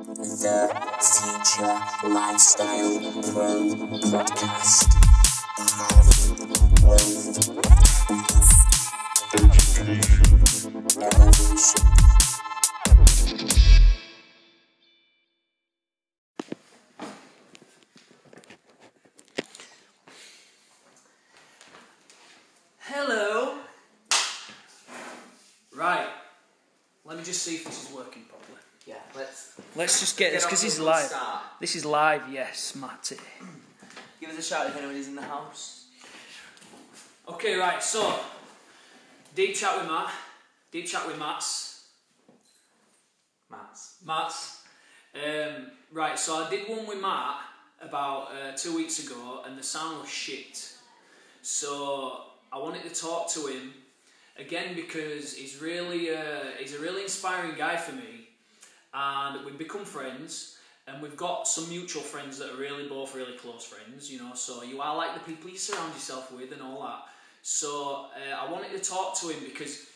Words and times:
The 0.00 0.70
Future 0.98 2.08
Lifestyle 2.08 3.00
Pro 3.32 3.68
Podcast. 4.00 4.88
Education, 9.34 10.84
evolution. 11.02 12.09
Let's 29.80 29.98
just 29.98 30.18
get, 30.18 30.32
this 30.32 30.44
because 30.44 30.62
this 30.62 30.74
is 30.74 30.80
live. 30.80 31.06
Start. 31.06 31.42
This 31.58 31.74
is 31.74 31.84
live, 31.86 32.22
yes, 32.30 32.76
Matty. 32.76 33.16
Give 34.20 34.30
us 34.30 34.38
a 34.38 34.42
shout 34.42 34.66
if 34.66 34.76
anyone 34.76 34.94
is 34.94 35.08
in 35.08 35.16
the 35.16 35.22
house. 35.22 35.86
Okay, 37.26 37.56
right. 37.56 37.82
So, 37.82 38.20
deep 39.34 39.54
chat 39.54 39.78
with 39.78 39.88
Matt. 39.88 40.12
Deep 40.70 40.86
chat 40.86 41.06
with 41.06 41.18
Matt's. 41.18 41.86
Matt's. 43.50 43.96
Matt's. 44.04 44.62
Um, 45.14 45.68
right. 45.92 46.18
So 46.18 46.44
I 46.44 46.50
did 46.50 46.68
one 46.68 46.86
with 46.86 47.00
Matt 47.00 47.36
about 47.80 48.28
uh, 48.32 48.56
two 48.56 48.76
weeks 48.76 49.04
ago, 49.04 49.42
and 49.46 49.58
the 49.58 49.62
sound 49.62 50.00
was 50.00 50.10
shit. 50.10 50.74
So 51.42 52.20
I 52.52 52.58
wanted 52.58 52.82
to 52.82 53.00
talk 53.00 53.30
to 53.30 53.46
him 53.46 53.72
again 54.38 54.74
because 54.74 55.34
he's 55.34 55.60
really 55.60 56.10
uh, 56.14 56.50
he's 56.58 56.74
a 56.74 56.78
really 56.78 57.02
inspiring 57.02 57.54
guy 57.56 57.76
for 57.76 57.92
me, 57.92 58.19
and 58.94 59.44
we've 59.44 59.58
become 59.58 59.84
friends. 59.84 60.56
And 60.86 61.00
we've 61.00 61.16
got 61.16 61.46
some 61.46 61.68
mutual 61.68 62.02
friends 62.02 62.36
that 62.38 62.50
are 62.50 62.56
really 62.56 62.88
both 62.88 63.14
really 63.14 63.36
close 63.36 63.64
friends, 63.64 64.10
you 64.10 64.18
know. 64.18 64.32
So 64.34 64.64
you 64.64 64.80
are 64.80 64.96
like 64.96 65.14
the 65.14 65.20
people 65.20 65.48
you 65.48 65.56
surround 65.56 65.92
yourself 65.94 66.32
with 66.32 66.50
and 66.52 66.60
all 66.60 66.82
that. 66.82 67.02
So 67.42 68.06
uh, 68.16 68.34
I 68.34 68.50
wanted 68.50 68.72
to 68.72 68.90
talk 68.90 69.16
to 69.20 69.28
him 69.28 69.44
because 69.44 69.86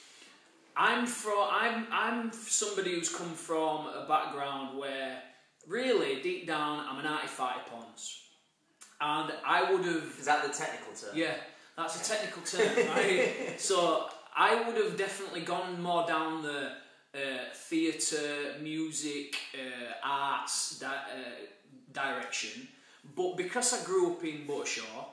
I'm 0.77 1.07
from 1.07 1.49
I'm 1.51 1.87
I'm 1.91 2.33
somebody 2.33 2.95
who's 2.95 3.09
come 3.09 3.31
from 3.31 3.87
a 3.87 4.07
background 4.07 4.79
where 4.79 5.21
really 5.67 6.21
deep 6.23 6.47
down 6.47 6.87
I'm 6.89 6.99
an 6.99 7.07
arty-farty 7.07 7.67
pons, 7.71 8.21
and 9.01 9.33
I 9.45 9.73
would 9.73 9.85
have 9.85 10.17
Is 10.19 10.27
that 10.27 10.43
the 10.43 10.57
technical 10.57 10.93
term? 10.95 11.11
yeah, 11.17 11.35
that's 11.77 12.01
a 12.01 12.13
technical 12.13 12.43
term, 12.43 12.89
right? 12.89 13.55
so 13.59 14.09
I 14.37 14.67
would 14.67 14.77
have 14.77 14.97
definitely 14.97 15.41
gone 15.41 15.83
more 15.83 16.07
down 16.07 16.43
the 16.43 16.73
uh, 17.15 17.19
theatre, 17.55 18.57
music, 18.61 19.37
uh, 19.55 19.93
arts 20.03 20.81
di- 20.81 20.87
uh, 20.87 21.47
direction. 21.93 22.67
But 23.15 23.37
because 23.37 23.73
I 23.73 23.85
grew 23.85 24.13
up 24.13 24.25
in 24.25 24.47
Buttershaw, 24.47 25.07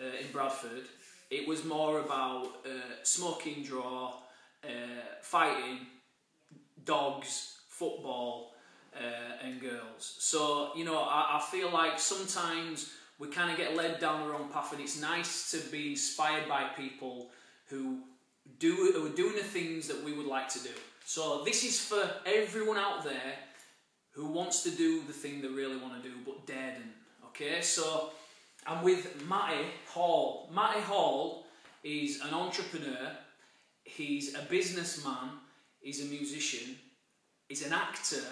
uh, 0.00 0.16
in 0.18 0.32
Bradford, 0.32 0.84
it 1.30 1.46
was 1.46 1.64
more 1.64 2.00
about 2.00 2.48
smoking 3.02 3.62
draw, 3.62 4.14
fighting, 5.22 5.78
dogs, 6.84 7.58
football, 7.68 8.54
and 9.42 9.60
girls. 9.60 10.16
So, 10.18 10.70
you 10.76 10.84
know, 10.84 10.98
I, 10.98 11.38
I 11.38 11.46
feel 11.50 11.70
like 11.70 11.98
sometimes 11.98 12.92
we 13.18 13.28
kind 13.28 13.50
of 13.50 13.56
get 13.56 13.76
led 13.76 13.98
down 13.98 14.22
the 14.22 14.32
wrong 14.32 14.48
path, 14.52 14.72
and 14.72 14.80
it's 14.80 15.00
nice 15.00 15.50
to 15.52 15.58
be 15.70 15.90
inspired 15.90 16.48
by 16.48 16.64
people 16.76 17.30
who 17.66 18.00
do 18.58 18.74
who 18.74 19.06
are 19.06 19.16
doing 19.16 19.36
the 19.36 19.42
things 19.42 19.88
that 19.88 20.02
we 20.04 20.12
would 20.12 20.26
like 20.26 20.48
to 20.50 20.58
do. 20.60 20.70
So, 21.04 21.42
this 21.44 21.64
is 21.64 21.80
for 21.80 22.08
everyone 22.24 22.78
out 22.78 23.04
there 23.04 23.34
who 24.12 24.26
wants 24.26 24.62
to 24.62 24.70
do 24.70 25.02
the 25.02 25.12
thing 25.12 25.40
they 25.40 25.48
really 25.48 25.76
want 25.76 26.02
to 26.02 26.08
do 26.08 26.14
but 26.24 26.46
daren't. 26.46 26.92
Okay, 27.26 27.60
so 27.62 28.10
I'm 28.66 28.82
with 28.84 29.26
Matty 29.28 29.64
Hall. 29.88 30.50
Matty 30.52 30.80
Hall 30.80 31.46
is 31.82 32.20
an 32.20 32.34
entrepreneur. 32.34 33.10
He's 33.84 34.34
a 34.34 34.42
businessman. 34.42 35.30
He's 35.80 36.02
a 36.02 36.06
musician. 36.06 36.76
He's 37.48 37.66
an 37.66 37.72
actor, 37.72 38.22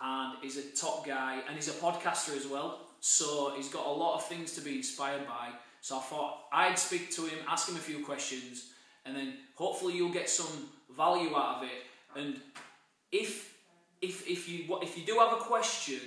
and 0.00 0.36
he's 0.42 0.58
a 0.58 0.76
top 0.76 1.06
guy, 1.06 1.40
and 1.46 1.56
he's 1.56 1.68
a 1.68 1.72
podcaster 1.72 2.36
as 2.36 2.46
well. 2.46 2.80
So 3.00 3.54
he's 3.56 3.68
got 3.68 3.86
a 3.86 3.90
lot 3.90 4.16
of 4.16 4.26
things 4.26 4.54
to 4.54 4.60
be 4.60 4.76
inspired 4.76 5.26
by. 5.26 5.50
So 5.80 5.98
I 5.98 6.00
thought 6.00 6.38
I'd 6.52 6.78
speak 6.78 7.10
to 7.16 7.22
him, 7.22 7.38
ask 7.48 7.68
him 7.68 7.76
a 7.76 7.80
few 7.80 8.04
questions, 8.04 8.70
and 9.04 9.16
then 9.16 9.34
hopefully 9.54 9.94
you'll 9.94 10.12
get 10.12 10.28
some 10.28 10.68
value 10.96 11.36
out 11.36 11.58
of 11.58 11.62
it. 11.64 11.82
And 12.16 12.40
if 13.12 13.54
if 14.00 14.28
if 14.28 14.48
you 14.48 14.78
if 14.82 14.98
you 14.98 15.04
do 15.04 15.18
have 15.18 15.32
a 15.32 15.36
question, 15.36 16.00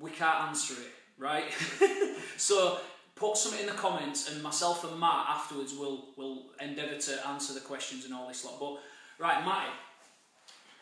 we 0.00 0.10
can't 0.10 0.48
answer 0.48 0.74
it, 0.74 0.92
right? 1.18 1.44
so 2.36 2.78
put 3.14 3.36
something 3.36 3.60
in 3.60 3.66
the 3.66 3.72
comments, 3.72 4.30
and 4.30 4.42
myself 4.42 4.84
and 4.84 4.98
Matt 4.98 5.26
afterwards 5.28 5.74
will 5.74 6.08
will 6.16 6.46
endeavour 6.60 6.98
to 6.98 7.28
answer 7.28 7.54
the 7.54 7.60
questions 7.60 8.04
and 8.04 8.14
all 8.14 8.28
this 8.28 8.44
lot. 8.44 8.58
But 8.58 8.80
right, 9.18 9.44
Matt. 9.44 9.68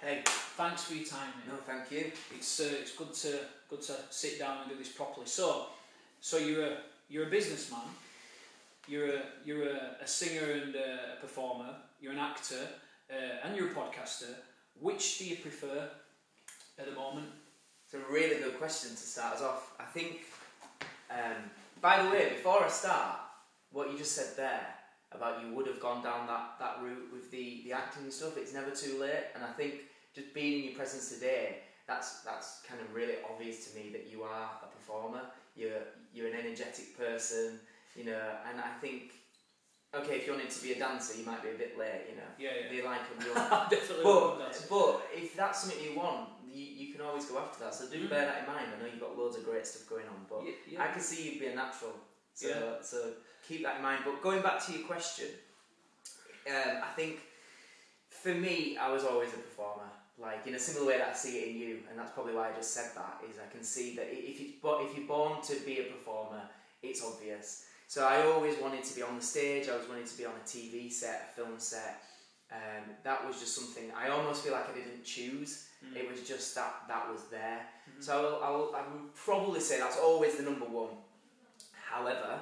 Hey. 0.00 0.22
thanks 0.56 0.82
for 0.82 0.94
your 0.94 1.04
time, 1.04 1.28
mate. 1.36 1.52
No, 1.52 1.58
thank 1.60 1.90
you. 1.92 2.10
It's 2.34 2.60
uh, 2.60 2.68
it's 2.80 2.96
good 2.96 3.12
to 3.14 3.38
good 3.68 3.82
to 3.82 3.94
sit 4.10 4.38
down 4.38 4.62
and 4.62 4.70
do 4.70 4.76
this 4.76 4.88
properly. 4.88 5.26
So, 5.26 5.66
so 6.20 6.38
you're 6.38 6.66
a 6.66 6.76
you're 7.08 7.26
a 7.26 7.30
businessman. 7.30 7.88
You're 8.88 9.08
a 9.16 9.22
you're 9.44 9.68
a, 9.68 9.96
a 10.02 10.06
singer 10.06 10.50
and 10.52 10.74
a, 10.74 11.16
a 11.16 11.20
performer. 11.20 11.74
You're 12.00 12.12
an 12.12 12.18
actor 12.18 12.66
uh, 13.12 13.46
and 13.46 13.56
you're 13.56 13.70
a 13.70 13.74
podcaster. 13.74 14.34
Which 14.80 15.18
do 15.18 15.26
you 15.26 15.36
prefer 15.36 15.88
at 16.78 16.86
the 16.86 16.92
moment? 16.92 17.28
It's 17.84 17.94
a 17.94 18.12
really 18.12 18.42
good 18.42 18.58
question 18.58 18.90
to 18.90 18.96
start 18.96 19.34
us 19.34 19.42
off. 19.42 19.74
I 19.78 19.84
think, 19.84 20.20
um, 21.10 21.50
by 21.80 22.02
the 22.02 22.10
way, 22.10 22.30
before 22.30 22.64
I 22.64 22.68
start, 22.68 23.18
what 23.70 23.90
you 23.92 23.98
just 23.98 24.14
said 24.14 24.36
there 24.36 24.66
about 25.12 25.42
you 25.42 25.52
would 25.54 25.66
have 25.66 25.80
gone 25.80 26.02
down 26.02 26.26
that, 26.26 26.54
that 26.58 26.78
route 26.82 27.10
with 27.12 27.30
the, 27.30 27.62
the 27.64 27.72
acting 27.72 28.04
and 28.04 28.12
stuff, 28.12 28.38
it's 28.38 28.54
never 28.54 28.70
too 28.70 28.98
late. 28.98 29.26
And 29.34 29.44
I 29.44 29.52
think 29.52 29.74
just 30.14 30.32
being 30.32 30.60
in 30.60 30.64
your 30.64 30.74
presence 30.74 31.10
today, 31.10 31.58
that's 31.86 32.20
that's 32.20 32.62
kind 32.68 32.80
of 32.80 32.94
really 32.94 33.14
obvious 33.28 33.66
to 33.66 33.78
me 33.78 33.90
that 33.90 34.08
you 34.10 34.22
are 34.22 34.50
a 34.62 34.66
performer. 34.66 35.22
You're 35.56 35.82
you're 36.14 36.28
an 36.28 36.38
energetic 36.38 36.96
person, 36.96 37.58
you 37.96 38.04
know. 38.04 38.22
And 38.48 38.60
I 38.60 38.70
think, 38.80 39.12
okay, 39.94 40.16
if 40.16 40.26
you 40.26 40.32
wanted 40.32 40.50
to 40.50 40.62
be 40.62 40.72
a 40.72 40.78
dancer, 40.78 41.18
you 41.18 41.24
might 41.24 41.42
be 41.42 41.50
a 41.50 41.58
bit 41.58 41.76
late, 41.78 42.06
you 42.10 42.16
know. 42.16 42.30
Yeah, 42.38 42.50
yeah. 42.64 42.70
Be 42.70 42.82
like 42.82 43.00
real 43.24 43.34
Definitely. 43.70 44.04
but, 44.04 44.66
but 44.70 45.02
if 45.14 45.36
that's 45.36 45.60
something 45.62 45.82
you 45.82 45.96
want, 45.98 46.28
you, 46.50 46.64
you 46.64 46.92
can 46.92 47.00
always 47.02 47.24
go 47.26 47.38
after 47.38 47.64
that. 47.64 47.74
So 47.74 47.88
do 47.88 47.98
Mm. 48.06 48.10
bear 48.10 48.24
that 48.26 48.40
in 48.40 48.46
mind. 48.54 48.66
I 48.76 48.80
know 48.80 48.86
you've 48.90 49.00
got 49.00 49.16
loads 49.18 49.36
of 49.36 49.44
great 49.44 49.66
stuff 49.66 49.88
going 49.88 50.06
on, 50.06 50.26
but 50.28 50.44
Yeah, 50.44 50.52
yeah. 50.68 50.82
I 50.84 50.88
can 50.88 51.00
see 51.00 51.30
you'd 51.30 51.40
be 51.40 51.46
a 51.46 51.54
natural. 51.54 51.92
So, 52.34 52.48
Yeah. 52.48 52.82
so 52.82 53.12
keep 53.46 53.62
that 53.64 53.76
in 53.76 53.82
mind. 53.82 54.02
But 54.04 54.22
going 54.22 54.42
back 54.42 54.64
to 54.66 54.72
your 54.72 54.86
question, 54.86 55.28
um, 56.48 56.82
I 56.82 56.92
think 56.96 57.20
for 58.08 58.34
me, 58.34 58.76
I 58.76 58.90
was 58.92 59.04
always 59.04 59.30
a 59.32 59.36
performer. 59.36 59.88
Like 60.18 60.46
in 60.46 60.54
a 60.54 60.58
similar 60.58 60.86
way 60.86 60.98
that 60.98 61.08
I 61.08 61.14
see 61.14 61.38
it 61.38 61.48
in 61.48 61.56
you, 61.56 61.78
and 61.88 61.98
that's 61.98 62.12
probably 62.12 62.34
why 62.34 62.50
I 62.50 62.52
just 62.52 62.72
said 62.72 62.90
that. 62.94 63.20
Is 63.28 63.36
I 63.38 63.50
can 63.50 63.64
see 63.64 63.96
that 63.96 64.06
if 64.10 64.38
you 64.40 64.52
but 64.62 64.82
if 64.82 64.96
you're 64.96 65.06
born 65.06 65.40
to 65.42 65.54
be 65.64 65.80
a 65.80 65.84
performer, 65.84 66.42
it's 66.82 67.02
obvious. 67.02 67.64
So 67.92 68.06
I 68.06 68.22
always 68.22 68.56
wanted 68.58 68.84
to 68.84 68.94
be 68.96 69.02
on 69.02 69.16
the 69.16 69.22
stage. 69.22 69.68
I 69.68 69.72
always 69.72 69.86
wanted 69.86 70.06
to 70.06 70.16
be 70.16 70.24
on 70.24 70.32
a 70.32 70.48
TV 70.48 70.90
set, 70.90 71.28
a 71.30 71.36
film 71.36 71.58
set. 71.58 72.02
Um, 72.50 72.84
that 73.04 73.22
was 73.26 73.38
just 73.38 73.54
something 73.54 73.92
I 73.94 74.08
almost 74.08 74.44
feel 74.44 74.54
like 74.54 74.66
I 74.70 74.72
didn't 74.72 75.04
choose. 75.04 75.66
Mm. 75.84 75.96
It 75.96 76.10
was 76.10 76.26
just 76.26 76.54
that 76.54 76.84
that 76.88 77.06
was 77.12 77.24
there. 77.30 77.60
Mhm. 77.90 78.02
So 78.02 78.16
I, 78.16 78.22
will, 78.22 78.42
I, 78.42 78.50
will, 78.50 78.74
I 78.76 78.80
would 78.80 79.14
probably 79.14 79.60
say 79.60 79.78
that's 79.78 79.98
always 79.98 80.36
the 80.36 80.42
number 80.42 80.64
one. 80.64 80.94
However, 81.86 82.40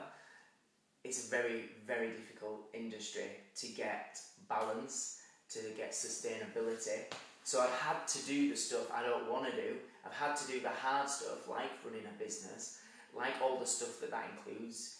it's 1.02 1.26
a 1.26 1.30
very 1.30 1.70
very 1.84 2.10
difficult 2.10 2.68
industry 2.72 3.30
to 3.56 3.66
get 3.72 4.20
balance, 4.48 5.18
to 5.48 5.58
get 5.76 5.90
sustainability. 5.90 7.12
So 7.42 7.60
I've 7.60 7.76
had 7.80 8.06
to 8.06 8.24
do 8.24 8.50
the 8.50 8.56
stuff 8.56 8.86
I 8.94 9.02
don't 9.02 9.28
want 9.28 9.50
to 9.50 9.56
do. 9.60 9.78
I've 10.06 10.12
had 10.12 10.36
to 10.36 10.46
do 10.46 10.60
the 10.60 10.70
hard 10.70 11.10
stuff 11.10 11.48
like 11.48 11.72
running 11.84 12.06
a 12.06 12.22
business, 12.22 12.78
like 13.12 13.34
all 13.42 13.58
the 13.58 13.66
stuff 13.66 14.00
that 14.00 14.12
that 14.12 14.30
includes. 14.30 14.99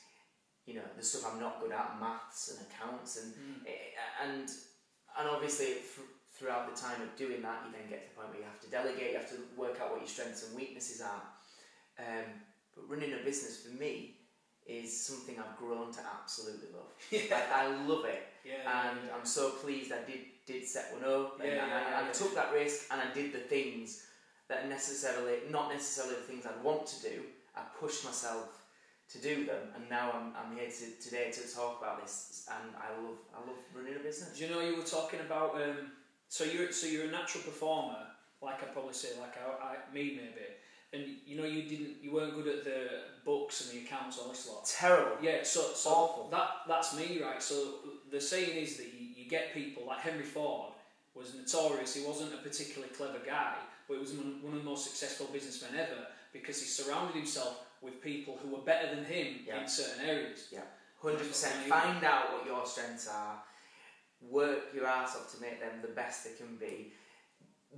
You 0.66 0.74
know, 0.74 0.88
the 0.96 1.02
stuff 1.02 1.32
I'm 1.32 1.40
not 1.40 1.60
good 1.60 1.72
at, 1.72 1.98
maths 2.00 2.50
and 2.50 2.66
accounts, 2.66 3.16
and 3.22 3.32
Mm. 3.34 3.66
And 4.22 4.50
and 5.18 5.28
obviously 5.28 5.66
th- 5.66 6.08
throughout 6.36 6.72
the 6.74 6.80
time 6.80 7.00
of 7.02 7.14
doing 7.16 7.42
that 7.42 7.64
you 7.66 7.72
then 7.72 7.88
get 7.90 8.02
to 8.02 8.08
the 8.10 8.14
point 8.16 8.28
where 8.30 8.38
you 8.38 8.44
have 8.44 8.60
to 8.60 8.70
delegate 8.70 9.12
you 9.12 9.18
have 9.18 9.28
to 9.28 9.36
work 9.56 9.80
out 9.80 9.90
what 9.90 10.00
your 10.00 10.08
strengths 10.08 10.46
and 10.46 10.54
weaknesses 10.56 11.00
are 11.02 11.22
um, 11.98 12.24
but 12.74 12.88
running 12.88 13.12
a 13.12 13.24
business 13.24 13.62
for 13.66 13.74
me 13.76 14.16
is 14.66 14.88
something 15.06 15.36
I've 15.38 15.56
grown 15.58 15.92
to 15.92 16.00
absolutely 16.00 16.68
love 16.72 16.92
like, 17.12 17.52
I 17.52 17.66
love 17.86 18.04
it 18.04 18.22
Yeah. 18.44 18.88
and 18.88 18.98
I'm 19.10 19.26
so 19.26 19.50
pleased 19.50 19.92
I 19.92 20.02
did 20.10 20.20
did 20.46 20.66
set 20.66 20.92
one 20.94 21.04
up 21.04 21.40
and, 21.40 21.48
Yeah, 21.48 21.62
and, 21.62 21.70
yeah, 21.70 21.76
I, 21.76 21.90
yeah, 21.90 21.98
I 21.98 22.06
yeah. 22.06 22.12
took 22.12 22.34
that 22.34 22.52
risk 22.54 22.86
and 22.90 23.00
I 23.00 23.12
did 23.12 23.32
the 23.32 23.38
things 23.38 24.04
that 24.48 24.68
necessarily 24.68 25.38
not 25.50 25.70
necessarily 25.72 26.14
the 26.16 26.22
things 26.22 26.46
I'd 26.46 26.62
want 26.64 26.86
to 26.86 27.02
do 27.02 27.22
I 27.56 27.62
pushed 27.78 28.04
myself 28.04 28.59
to 29.12 29.18
do 29.18 29.44
them 29.44 29.68
and 29.74 29.88
now 29.90 30.12
I'm, 30.12 30.32
I'm 30.38 30.56
here 30.56 30.70
to, 30.70 31.02
today 31.02 31.30
to 31.32 31.54
talk 31.54 31.80
about 31.80 32.00
this 32.00 32.48
and 32.48 32.74
I 32.76 32.90
love 33.02 33.18
I 33.34 33.40
love 33.46 33.58
running 33.74 33.96
a 33.96 33.98
business 33.98 34.38
Do 34.38 34.44
you 34.44 34.50
know 34.50 34.60
you 34.60 34.76
were 34.76 34.82
talking 34.82 35.20
about? 35.20 35.56
Um, 35.56 35.92
so 36.28 36.44
you're 36.44 36.70
so 36.70 36.86
you're 36.86 37.06
a 37.06 37.10
natural 37.10 37.42
performer, 37.42 38.06
like 38.40 38.62
I'd 38.62 38.72
probably 38.72 38.94
say, 38.94 39.08
like 39.20 39.34
I, 39.36 39.74
I 39.74 39.94
me 39.94 40.16
maybe, 40.16 40.46
and 40.92 41.16
you 41.26 41.36
know 41.36 41.44
you 41.44 41.68
didn't, 41.68 41.96
you 42.02 42.12
weren't 42.12 42.34
good 42.34 42.46
at 42.46 42.64
the 42.64 42.86
books 43.24 43.68
and 43.68 43.76
the 43.76 43.84
accounts 43.84 44.16
all 44.18 44.28
this 44.28 44.48
lot. 44.48 44.64
Terrible. 44.64 45.16
Yeah, 45.20 45.42
so 45.42 45.72
so 45.74 45.90
Awful. 45.90 46.28
that 46.30 46.48
that's 46.68 46.96
me, 46.96 47.20
right? 47.20 47.42
So 47.42 47.80
the 48.12 48.20
saying 48.20 48.56
is 48.56 48.76
that 48.76 48.86
you, 48.86 49.08
you 49.16 49.28
get 49.28 49.52
people 49.52 49.84
like 49.88 49.98
Henry 49.98 50.22
Ford 50.22 50.72
was 51.16 51.34
notorious. 51.34 51.96
He 51.96 52.06
wasn't 52.06 52.32
a 52.32 52.36
particularly 52.36 52.94
clever 52.94 53.18
guy, 53.26 53.56
but 53.88 53.94
he 53.94 54.00
was 54.00 54.12
one 54.12 54.52
of 54.52 54.58
the 54.60 54.70
most 54.70 54.84
successful 54.84 55.28
businessmen 55.32 55.72
ever 55.74 56.06
because 56.32 56.60
he 56.60 56.66
surrounded 56.66 57.16
himself 57.16 57.66
with 57.80 58.00
people 58.02 58.38
who 58.42 58.54
are 58.56 58.62
better 58.62 58.94
than 58.94 59.04
him 59.04 59.40
Yeah. 59.46 59.62
in 59.62 59.68
certain 59.68 60.04
areas. 60.06 60.48
Yeah, 60.50 60.64
Hundred 61.00 61.28
percent. 61.28 61.54
Find 61.66 62.04
out 62.04 62.32
what 62.32 62.44
your 62.46 62.66
strengths 62.66 63.08
are. 63.08 63.42
Work 64.20 64.74
your 64.74 64.86
ass 64.86 65.16
off 65.16 65.32
to 65.34 65.40
make 65.40 65.60
them 65.60 65.80
the 65.80 65.88
best 65.88 66.24
they 66.24 66.34
can 66.34 66.56
be. 66.56 66.92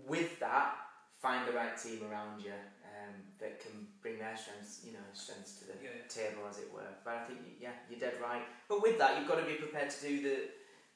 With 0.09 0.41
that, 0.41 0.75
find 1.21 1.47
the 1.47 1.53
right 1.53 1.77
team 1.77 2.01
around 2.11 2.43
you 2.43 2.51
um, 2.51 3.15
that 3.39 3.61
can 3.61 3.87
bring 4.01 4.19
their 4.19 4.37
strengths, 4.37 4.81
you 4.85 4.93
know, 4.93 5.07
strengths 5.13 5.61
to 5.61 5.67
the 5.67 5.75
Yeah. 5.81 5.91
table, 6.09 6.43
as 6.51 6.59
it 6.59 6.73
were. 6.73 6.93
But 7.05 7.15
I 7.15 7.25
think, 7.25 7.39
yeah, 7.61 7.71
you're 7.89 8.01
dead 8.01 8.21
right. 8.21 8.43
But 8.69 8.83
with 8.83 8.99
that, 8.99 9.19
you've 9.19 9.29
got 9.29 9.39
to 9.39 9.47
be 9.47 9.55
prepared 9.55 9.91
to 9.91 10.01
do 10.09 10.21
the, 10.23 10.49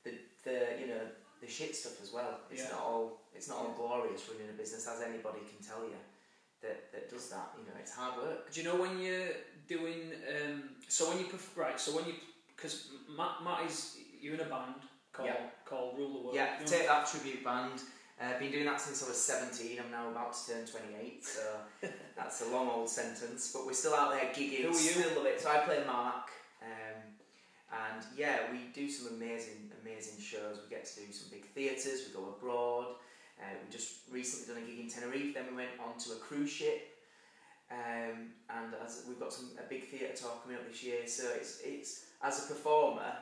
the, 0.02 0.18
the 0.42 0.80
you 0.80 0.86
know, 0.88 1.06
the 1.40 1.46
shit 1.46 1.76
stuff 1.76 2.00
as 2.02 2.10
well. 2.12 2.40
It's 2.50 2.62
Yeah. 2.64 2.70
not 2.70 2.80
all, 2.80 3.20
it's 3.34 3.48
not 3.48 3.58
all 3.58 3.72
glorious 3.76 4.28
running 4.28 4.48
a 4.48 4.52
business, 4.54 4.88
as 4.88 5.00
anybody 5.02 5.40
can 5.46 5.64
tell 5.64 5.84
you. 5.84 5.94
That, 6.66 6.92
that 6.92 7.10
does 7.10 7.28
that, 7.30 7.52
you 7.58 7.64
know, 7.64 7.76
it's 7.80 7.92
hard 7.94 8.16
work. 8.22 8.50
Do 8.52 8.60
you 8.60 8.66
know 8.66 8.76
when 8.76 8.98
you're 9.00 9.28
doing? 9.68 10.12
Um, 10.34 10.62
so 10.88 11.08
when 11.10 11.18
you 11.18 11.26
perf- 11.26 11.56
right, 11.56 11.78
so 11.78 11.94
when 11.96 12.06
you 12.06 12.14
because 12.54 12.88
Matt, 13.16 13.44
Matt 13.44 13.70
is 13.70 13.98
you're 14.20 14.34
in 14.34 14.40
a 14.40 14.44
band 14.44 14.74
called 15.12 15.28
Yeah. 15.28 15.46
called 15.64 15.96
Rule 15.98 16.12
the 16.12 16.20
World. 16.24 16.34
Yeah, 16.34 16.58
You 16.60 16.66
Take 16.66 16.86
That 16.88 17.06
tribute 17.06 17.44
band. 17.44 17.80
Uh, 18.18 18.38
been 18.38 18.50
doing 18.50 18.64
that 18.64 18.80
since 18.80 19.04
I 19.04 19.08
was 19.08 19.22
17. 19.22 19.78
I'm 19.78 19.90
now 19.90 20.08
about 20.10 20.32
to 20.32 20.52
turn 20.54 20.64
28, 20.66 21.22
so 21.22 21.42
that's 22.16 22.40
a 22.40 22.48
long 22.48 22.70
old 22.70 22.88
sentence. 22.88 23.52
But 23.52 23.66
we're 23.66 23.74
still 23.74 23.94
out 23.94 24.10
there 24.10 24.30
gigging. 24.32 24.62
Who 24.62 24.68
are 24.68 24.70
you? 24.70 24.74
Still 24.74 25.16
love 25.18 25.26
it. 25.26 25.38
So 25.38 25.50
I 25.50 25.58
play 25.58 25.82
Mark, 25.86 26.30
um, 26.62 27.02
and 27.70 28.02
yeah, 28.16 28.38
we 28.50 28.58
do 28.72 28.90
some 28.90 29.14
amazing, 29.14 29.70
amazing 29.82 30.18
shows. 30.18 30.60
We 30.64 30.74
get 30.74 30.86
to 30.86 31.00
do 31.00 31.12
some 31.12 31.28
big 31.30 31.44
theatres. 31.44 32.08
We 32.08 32.14
go 32.18 32.34
abroad. 32.38 32.94
Uh, 33.40 33.44
we 33.64 33.70
just 33.70 34.08
recently 34.10 34.54
done 34.54 34.62
a 34.62 34.66
gig 34.66 34.80
in 34.80 34.88
Tenerife. 34.90 35.34
Then 35.34 35.44
we 35.50 35.56
went 35.56 35.70
onto 35.78 36.12
a 36.12 36.16
cruise 36.16 36.50
ship. 36.50 36.92
Um, 37.70 38.30
and 38.48 38.72
as 38.84 39.04
we've 39.08 39.18
got 39.18 39.32
some 39.32 39.50
a 39.58 39.68
big 39.68 39.88
theatre 39.88 40.14
tour 40.14 40.30
coming 40.42 40.56
up 40.56 40.66
this 40.68 40.82
year, 40.84 41.06
so 41.06 41.24
it's 41.34 41.60
it's 41.64 42.04
as 42.22 42.44
a 42.44 42.52
performer, 42.54 43.12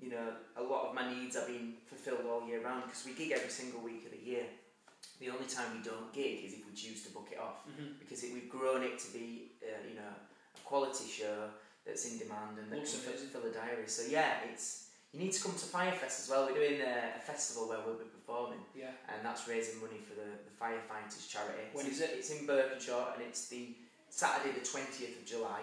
you 0.00 0.10
know, 0.10 0.34
a 0.56 0.62
lot 0.62 0.88
of 0.88 0.94
my 0.94 1.06
needs 1.14 1.36
are 1.36 1.46
being 1.46 1.74
fulfilled 1.86 2.26
all 2.28 2.46
year 2.46 2.60
round 2.64 2.84
because 2.84 3.04
we 3.06 3.12
gig 3.12 3.30
every 3.32 3.48
single 3.48 3.80
week 3.80 4.04
of 4.04 4.10
the 4.10 4.18
year. 4.28 4.44
The 5.20 5.30
only 5.30 5.46
time 5.46 5.66
we 5.78 5.82
don't 5.88 6.12
gig 6.12 6.44
is 6.44 6.52
if 6.54 6.66
we 6.66 6.74
choose 6.74 7.04
to 7.04 7.10
book 7.12 7.28
it 7.30 7.38
off 7.38 7.62
Mhm. 7.68 7.98
because 8.00 8.24
it, 8.24 8.32
we've 8.34 8.48
grown 8.50 8.82
it 8.82 8.98
to 8.98 9.12
be, 9.12 9.52
uh, 9.62 9.86
you 9.88 9.94
know, 9.94 10.10
a 10.56 10.60
quality 10.64 11.06
show 11.08 11.50
that's 11.86 12.04
in 12.10 12.18
demand 12.18 12.58
and 12.58 12.70
that 12.72 12.76
Looks 12.78 12.98
can 13.00 13.08
amazing. 13.10 13.28
fill 13.28 13.44
a 13.44 13.52
diary. 13.52 13.88
So 13.88 14.02
yeah, 14.10 14.40
it's 14.50 14.88
you 15.12 15.20
need 15.20 15.32
to 15.32 15.42
come 15.42 15.52
to 15.52 15.66
Firefest 15.66 16.24
as 16.24 16.28
well. 16.30 16.46
We're 16.46 16.54
doing 16.54 16.80
a, 16.80 17.16
a 17.16 17.20
festival 17.20 17.68
where 17.68 17.78
we'll 17.84 17.96
be 17.98 18.04
performing, 18.04 18.60
Yeah. 18.74 18.90
and 19.12 19.24
that's 19.24 19.46
raising 19.46 19.80
money 19.80 20.00
for 20.08 20.14
the, 20.14 20.28
the 20.48 20.54
firefighters 20.60 21.28
charity. 21.28 21.68
When 21.72 21.86
it's 21.86 21.96
is 21.96 22.00
in, 22.02 22.08
it? 22.08 22.14
It's 22.18 22.30
in 22.30 22.46
Birkenshaw, 22.46 23.14
and 23.14 23.22
it's 23.22 23.48
the 23.48 23.74
Saturday 24.08 24.58
the 24.58 24.64
twentieth 24.64 25.20
of 25.20 25.24
July, 25.26 25.60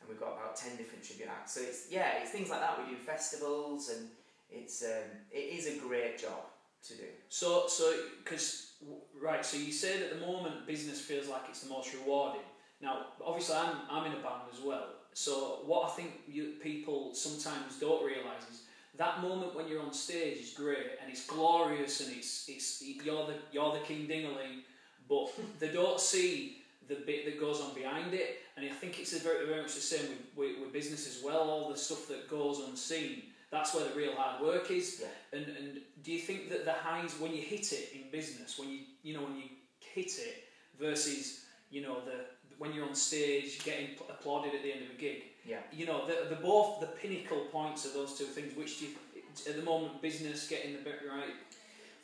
and 0.00 0.08
we've 0.08 0.18
got 0.20 0.32
about 0.32 0.56
ten 0.56 0.76
different 0.76 1.04
tribute 1.04 1.28
acts. 1.28 1.52
So 1.54 1.60
it's 1.60 1.88
yeah, 1.90 2.20
it's 2.22 2.30
things 2.30 2.48
like 2.50 2.60
that. 2.60 2.78
We 2.82 2.94
do 2.94 2.96
festivals, 3.02 3.90
and 3.90 4.08
it's 4.50 4.82
um, 4.82 5.10
it 5.30 5.46
is 5.58 5.66
a 5.66 5.78
great 5.78 6.18
job 6.18 6.44
to 6.88 6.96
do. 6.96 7.04
So 7.28 7.66
so 7.68 7.92
because 8.24 8.72
right, 9.20 9.44
so 9.44 9.56
you 9.58 9.72
said 9.72 10.02
at 10.02 10.10
the 10.18 10.26
moment 10.26 10.66
business 10.66 11.00
feels 11.00 11.28
like 11.28 11.42
it's 11.50 11.60
the 11.60 11.68
most 11.68 11.92
rewarding. 11.94 12.42
Now, 12.80 13.06
obviously, 13.24 13.56
I'm 13.56 13.76
I'm 13.90 14.06
in 14.06 14.12
a 14.12 14.22
band 14.22 14.48
as 14.52 14.60
well. 14.62 14.86
So 15.12 15.60
what 15.64 15.88
I 15.88 15.92
think 15.92 16.10
you, 16.28 16.54
people 16.62 17.14
sometimes 17.14 17.78
don't 17.80 18.04
realise 18.04 18.42
is 18.52 18.60
that 18.98 19.20
moment 19.20 19.54
when 19.54 19.68
you're 19.68 19.82
on 19.82 19.92
stage 19.92 20.38
is 20.38 20.50
great 20.50 20.98
and 21.00 21.10
it's 21.10 21.26
glorious 21.26 22.00
and 22.00 22.16
it's 22.16 22.48
it's 22.48 22.82
you're 22.82 23.26
the 23.26 23.34
you're 23.52 23.72
the 23.72 23.80
king 23.80 24.06
dingaling, 24.06 24.62
but 25.08 25.32
they 25.58 25.72
don't 25.72 26.00
see 26.00 26.58
the 26.88 26.94
bit 26.94 27.24
that 27.24 27.40
goes 27.40 27.60
on 27.60 27.74
behind 27.74 28.14
it. 28.14 28.38
And 28.56 28.64
I 28.64 28.70
think 28.70 28.98
it's 28.98 29.16
very, 29.18 29.46
very 29.46 29.62
much 29.62 29.74
the 29.74 29.80
same 29.80 30.08
with, 30.08 30.50
with, 30.50 30.60
with 30.60 30.72
business 30.72 31.06
as 31.06 31.22
well. 31.22 31.50
All 31.50 31.70
the 31.70 31.76
stuff 31.76 32.08
that 32.08 32.30
goes 32.30 32.60
unseen. 32.60 33.22
That's 33.50 33.74
where 33.74 33.84
the 33.84 33.94
real 33.94 34.14
hard 34.14 34.42
work 34.42 34.70
is. 34.70 35.02
Yeah. 35.02 35.38
And 35.38 35.46
and 35.56 35.80
do 36.02 36.12
you 36.12 36.18
think 36.18 36.48
that 36.50 36.64
the 36.64 36.72
highs 36.72 37.14
when 37.20 37.32
you 37.32 37.42
hit 37.42 37.72
it 37.72 37.90
in 37.94 38.10
business, 38.10 38.58
when 38.58 38.70
you 38.70 38.80
you 39.02 39.14
know 39.14 39.22
when 39.22 39.36
you 39.36 39.44
hit 39.78 40.18
it 40.18 40.44
versus 40.78 41.44
you 41.70 41.82
know 41.82 41.96
the 42.04 42.24
when 42.58 42.72
you're 42.72 42.86
on 42.88 42.94
stage 42.94 43.62
getting 43.64 43.90
applauded 44.08 44.54
at 44.54 44.62
the 44.62 44.72
end 44.72 44.82
of 44.84 44.90
a 44.90 45.00
gig, 45.00 45.22
Yeah. 45.44 45.60
you 45.72 45.86
know 45.86 46.06
the 46.06 46.28
the 46.34 46.36
both 46.40 46.80
the 46.80 46.86
pinnacle 46.86 47.46
points 47.52 47.84
of 47.86 47.92
those 47.94 48.16
two 48.18 48.24
things. 48.24 48.56
Which 48.56 48.78
do 48.80 48.86
you 48.86 48.92
at 49.48 49.56
the 49.56 49.62
moment 49.62 50.00
business 50.00 50.48
getting 50.48 50.72
the 50.72 50.78
bit 50.82 51.00
right 51.08 51.34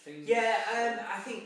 things? 0.05 0.29
Yeah, 0.29 0.57
um, 0.75 1.07
I 1.17 1.21
think 1.21 1.45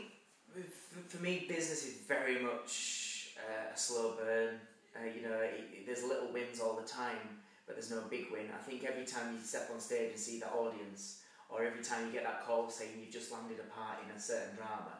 for 1.07 1.17
me, 1.21 1.45
business 1.47 1.85
is 1.85 1.93
very 2.07 2.39
much 2.39 3.29
uh, 3.37 3.73
a 3.73 3.77
slow 3.77 4.15
burn. 4.15 4.59
Uh, 4.95 5.05
you 5.15 5.21
know, 5.27 5.35
it, 5.39 5.53
it- 5.71 5.85
there's 5.85 6.03
little 6.03 6.31
wins 6.33 6.59
all 6.59 6.75
the 6.75 6.87
time, 6.87 7.39
but 7.65 7.75
there's 7.75 7.91
no 7.91 8.01
big 8.09 8.25
win. 8.31 8.47
I 8.53 8.61
think 8.67 8.83
every 8.83 9.05
time 9.05 9.33
you 9.33 9.39
step 9.43 9.69
on 9.73 9.79
stage 9.79 10.11
and 10.11 10.19
see 10.19 10.39
that 10.39 10.51
audience, 10.51 11.21
or 11.49 11.63
every 11.63 11.81
time 11.83 12.07
you 12.07 12.11
get 12.11 12.23
that 12.23 12.45
call 12.45 12.69
saying 12.69 12.91
you've 12.99 13.13
just 13.13 13.31
landed 13.31 13.57
a 13.59 13.69
part 13.73 13.99
in 14.03 14.13
a 14.15 14.19
certain 14.19 14.55
drama, 14.57 14.97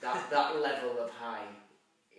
that 0.00 0.30
that 0.30 0.60
level 0.68 0.98
of 1.02 1.10
high 1.10 1.46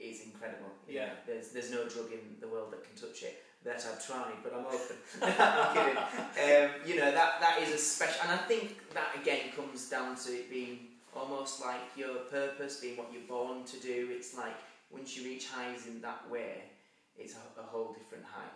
is 0.01 0.25
incredible. 0.25 0.71
Yeah. 0.87 1.05
know. 1.05 1.11
there's 1.27 1.49
there's 1.49 1.71
no 1.71 1.87
drug 1.87 2.11
in 2.11 2.39
the 2.39 2.47
world 2.47 2.71
that 2.71 2.83
can 2.83 2.95
touch 2.99 3.23
it. 3.23 3.43
That 3.63 3.85
I've 3.85 4.03
tried, 4.03 4.41
but 4.43 4.53
I'm 4.57 4.65
open. 4.65 4.97
I'm 5.21 5.75
kidding. 5.75 5.97
Um, 5.97 6.69
you 6.85 6.95
know 6.97 7.11
that 7.11 7.39
that 7.41 7.59
is 7.61 7.69
a 7.73 7.77
special, 7.77 8.21
and 8.23 8.31
I 8.31 8.37
think 8.37 8.77
that 8.93 9.15
again 9.15 9.51
comes 9.55 9.87
down 9.87 10.15
to 10.25 10.31
it 10.31 10.49
being 10.49 10.79
almost 11.15 11.61
like 11.61 11.81
your 11.95 12.25
purpose, 12.31 12.79
being 12.79 12.97
what 12.97 13.13
you're 13.13 13.27
born 13.27 13.63
to 13.65 13.77
do. 13.77 14.09
It's 14.09 14.35
like 14.35 14.55
once 14.89 15.15
you 15.15 15.23
reach 15.25 15.47
highs 15.47 15.85
in 15.85 16.01
that 16.01 16.29
way, 16.29 16.63
it's 17.17 17.35
a, 17.35 17.61
a 17.61 17.63
whole 17.63 17.93
different 17.93 18.25
high. 18.25 18.49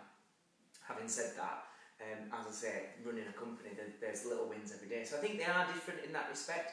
Having 0.82 1.08
said 1.08 1.32
that, 1.36 1.64
um, 2.02 2.40
as 2.40 2.46
I 2.46 2.50
say, 2.50 2.82
running 3.04 3.24
a 3.28 3.32
company, 3.32 3.70
there, 3.76 3.86
there's 4.00 4.26
little 4.26 4.48
wins 4.48 4.72
every 4.74 4.88
day. 4.88 5.04
So 5.04 5.16
I 5.16 5.20
think 5.20 5.38
they 5.38 5.44
are 5.44 5.66
different 5.66 6.00
in 6.04 6.12
that 6.12 6.28
respect. 6.30 6.72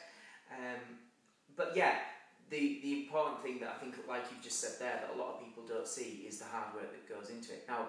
Um, 0.50 0.98
but 1.56 1.72
yeah, 1.74 1.94
the 2.50 2.80
the 2.82 3.04
important 3.04 3.42
thing 3.42 3.58
that 3.60 3.76
I 3.76 3.78
think, 3.80 3.96
like 4.08 4.24
you've 4.30 4.42
just 4.42 4.60
said 4.60 4.78
there, 4.78 5.00
that 5.02 5.16
a 5.16 5.18
lot 5.18 5.34
of 5.34 5.40
people 5.40 5.62
don't 5.66 5.86
see 5.86 6.26
is 6.28 6.38
the 6.38 6.46
hard 6.46 6.74
work 6.74 6.90
that 6.92 7.08
goes 7.08 7.30
into 7.30 7.52
it. 7.52 7.64
Now, 7.68 7.88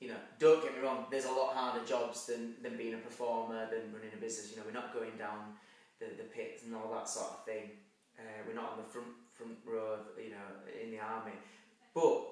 you 0.00 0.08
know, 0.08 0.20
don't 0.38 0.62
get 0.62 0.74
me 0.74 0.82
wrong, 0.82 1.06
there's 1.10 1.26
a 1.26 1.32
lot 1.32 1.54
harder 1.54 1.84
jobs 1.86 2.26
than, 2.26 2.54
than 2.62 2.76
being 2.76 2.94
a 2.94 2.98
performer, 2.98 3.70
than 3.70 3.92
running 3.92 4.10
a 4.12 4.20
business. 4.20 4.50
You 4.50 4.56
know, 4.56 4.64
we're 4.66 4.74
not 4.74 4.92
going 4.92 5.16
down 5.16 5.54
the, 6.00 6.06
the 6.16 6.24
pits 6.24 6.64
and 6.64 6.74
all 6.74 6.90
that 6.92 7.08
sort 7.08 7.30
of 7.30 7.44
thing. 7.44 7.70
Uh, 8.18 8.42
we're 8.46 8.54
not 8.54 8.72
on 8.72 8.78
the 8.78 8.88
front 8.90 9.08
front 9.32 9.56
row, 9.64 9.98
you 10.18 10.30
know, 10.30 10.48
in 10.82 10.90
the 10.90 10.98
army. 10.98 11.32
But 11.94 12.24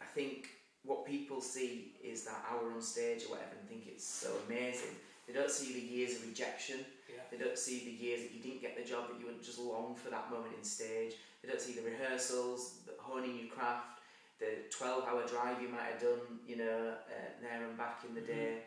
I 0.00 0.06
think 0.14 0.48
what 0.84 1.04
people 1.04 1.40
see 1.40 1.94
is 2.02 2.24
that 2.24 2.44
hour 2.50 2.72
on 2.72 2.80
stage 2.80 3.24
or 3.24 3.30
whatever 3.30 3.56
and 3.58 3.68
think 3.68 3.86
it's 3.86 4.06
so 4.06 4.30
amazing. 4.46 4.94
They 5.26 5.32
don't 5.32 5.50
see 5.50 5.72
the 5.72 5.80
years 5.80 6.16
of 6.16 6.26
rejection. 6.28 6.84
Yeah. 7.08 7.22
They 7.30 7.36
don't 7.36 7.58
see 7.58 7.84
the 7.84 7.90
years 8.04 8.22
that 8.22 8.32
you 8.32 8.40
didn't 8.40 8.60
get 8.60 8.76
the 8.76 8.88
job, 8.88 9.08
that 9.10 9.18
you 9.20 9.26
would 9.26 9.42
just 9.42 9.58
long 9.58 9.94
for 9.96 10.10
that 10.10 10.30
moment 10.30 10.54
in 10.56 10.64
stage. 10.64 11.14
They 11.42 11.48
don't 11.48 11.60
see 11.60 11.72
the 11.72 11.82
rehearsals, 11.82 12.80
the 12.86 12.92
honing 12.98 13.36
your 13.38 13.48
craft, 13.48 14.00
the 14.38 14.68
12 14.70 15.04
hour 15.08 15.26
drive 15.26 15.60
you 15.60 15.68
might 15.68 15.90
have 15.92 16.00
done, 16.00 16.38
you 16.46 16.56
know, 16.56 16.94
uh, 17.08 17.28
there 17.42 17.64
and 17.66 17.76
back 17.76 18.02
in 18.08 18.14
the 18.14 18.20
Mhm. 18.20 18.26
day. 18.26 18.62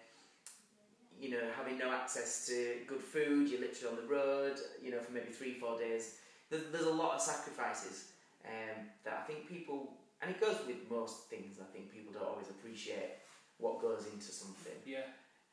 You 1.19 1.31
know, 1.31 1.51
having 1.55 1.77
no 1.77 1.91
access 1.91 2.45
to 2.47 2.83
good 2.87 3.03
food, 3.03 3.49
you're 3.49 3.59
literally 3.59 3.97
on 3.97 4.01
the 4.01 4.07
road, 4.07 4.57
you 4.81 4.89
know, 4.91 5.01
for 5.01 5.11
maybe 5.11 5.31
three, 5.31 5.59
four 5.59 5.77
days. 5.77 6.17
There's, 6.49 6.71
there's 6.71 6.85
a 6.85 6.93
lot 6.93 7.15
of 7.15 7.21
sacrifices 7.21 8.11
um, 8.45 8.89
that 9.03 9.13
I 9.13 9.21
think 9.27 9.47
people, 9.47 9.97
and 10.21 10.31
it 10.31 10.39
goes 10.39 10.55
with 10.65 10.89
most 10.89 11.29
things, 11.29 11.59
I 11.61 11.65
think 11.73 11.91
people 11.91 12.13
don't 12.13 12.23
always 12.25 12.49
appreciate 12.49 13.17
what 13.57 13.81
goes 13.81 14.07
into 14.07 14.31
something. 14.31 14.79
Yeah. 14.85 15.01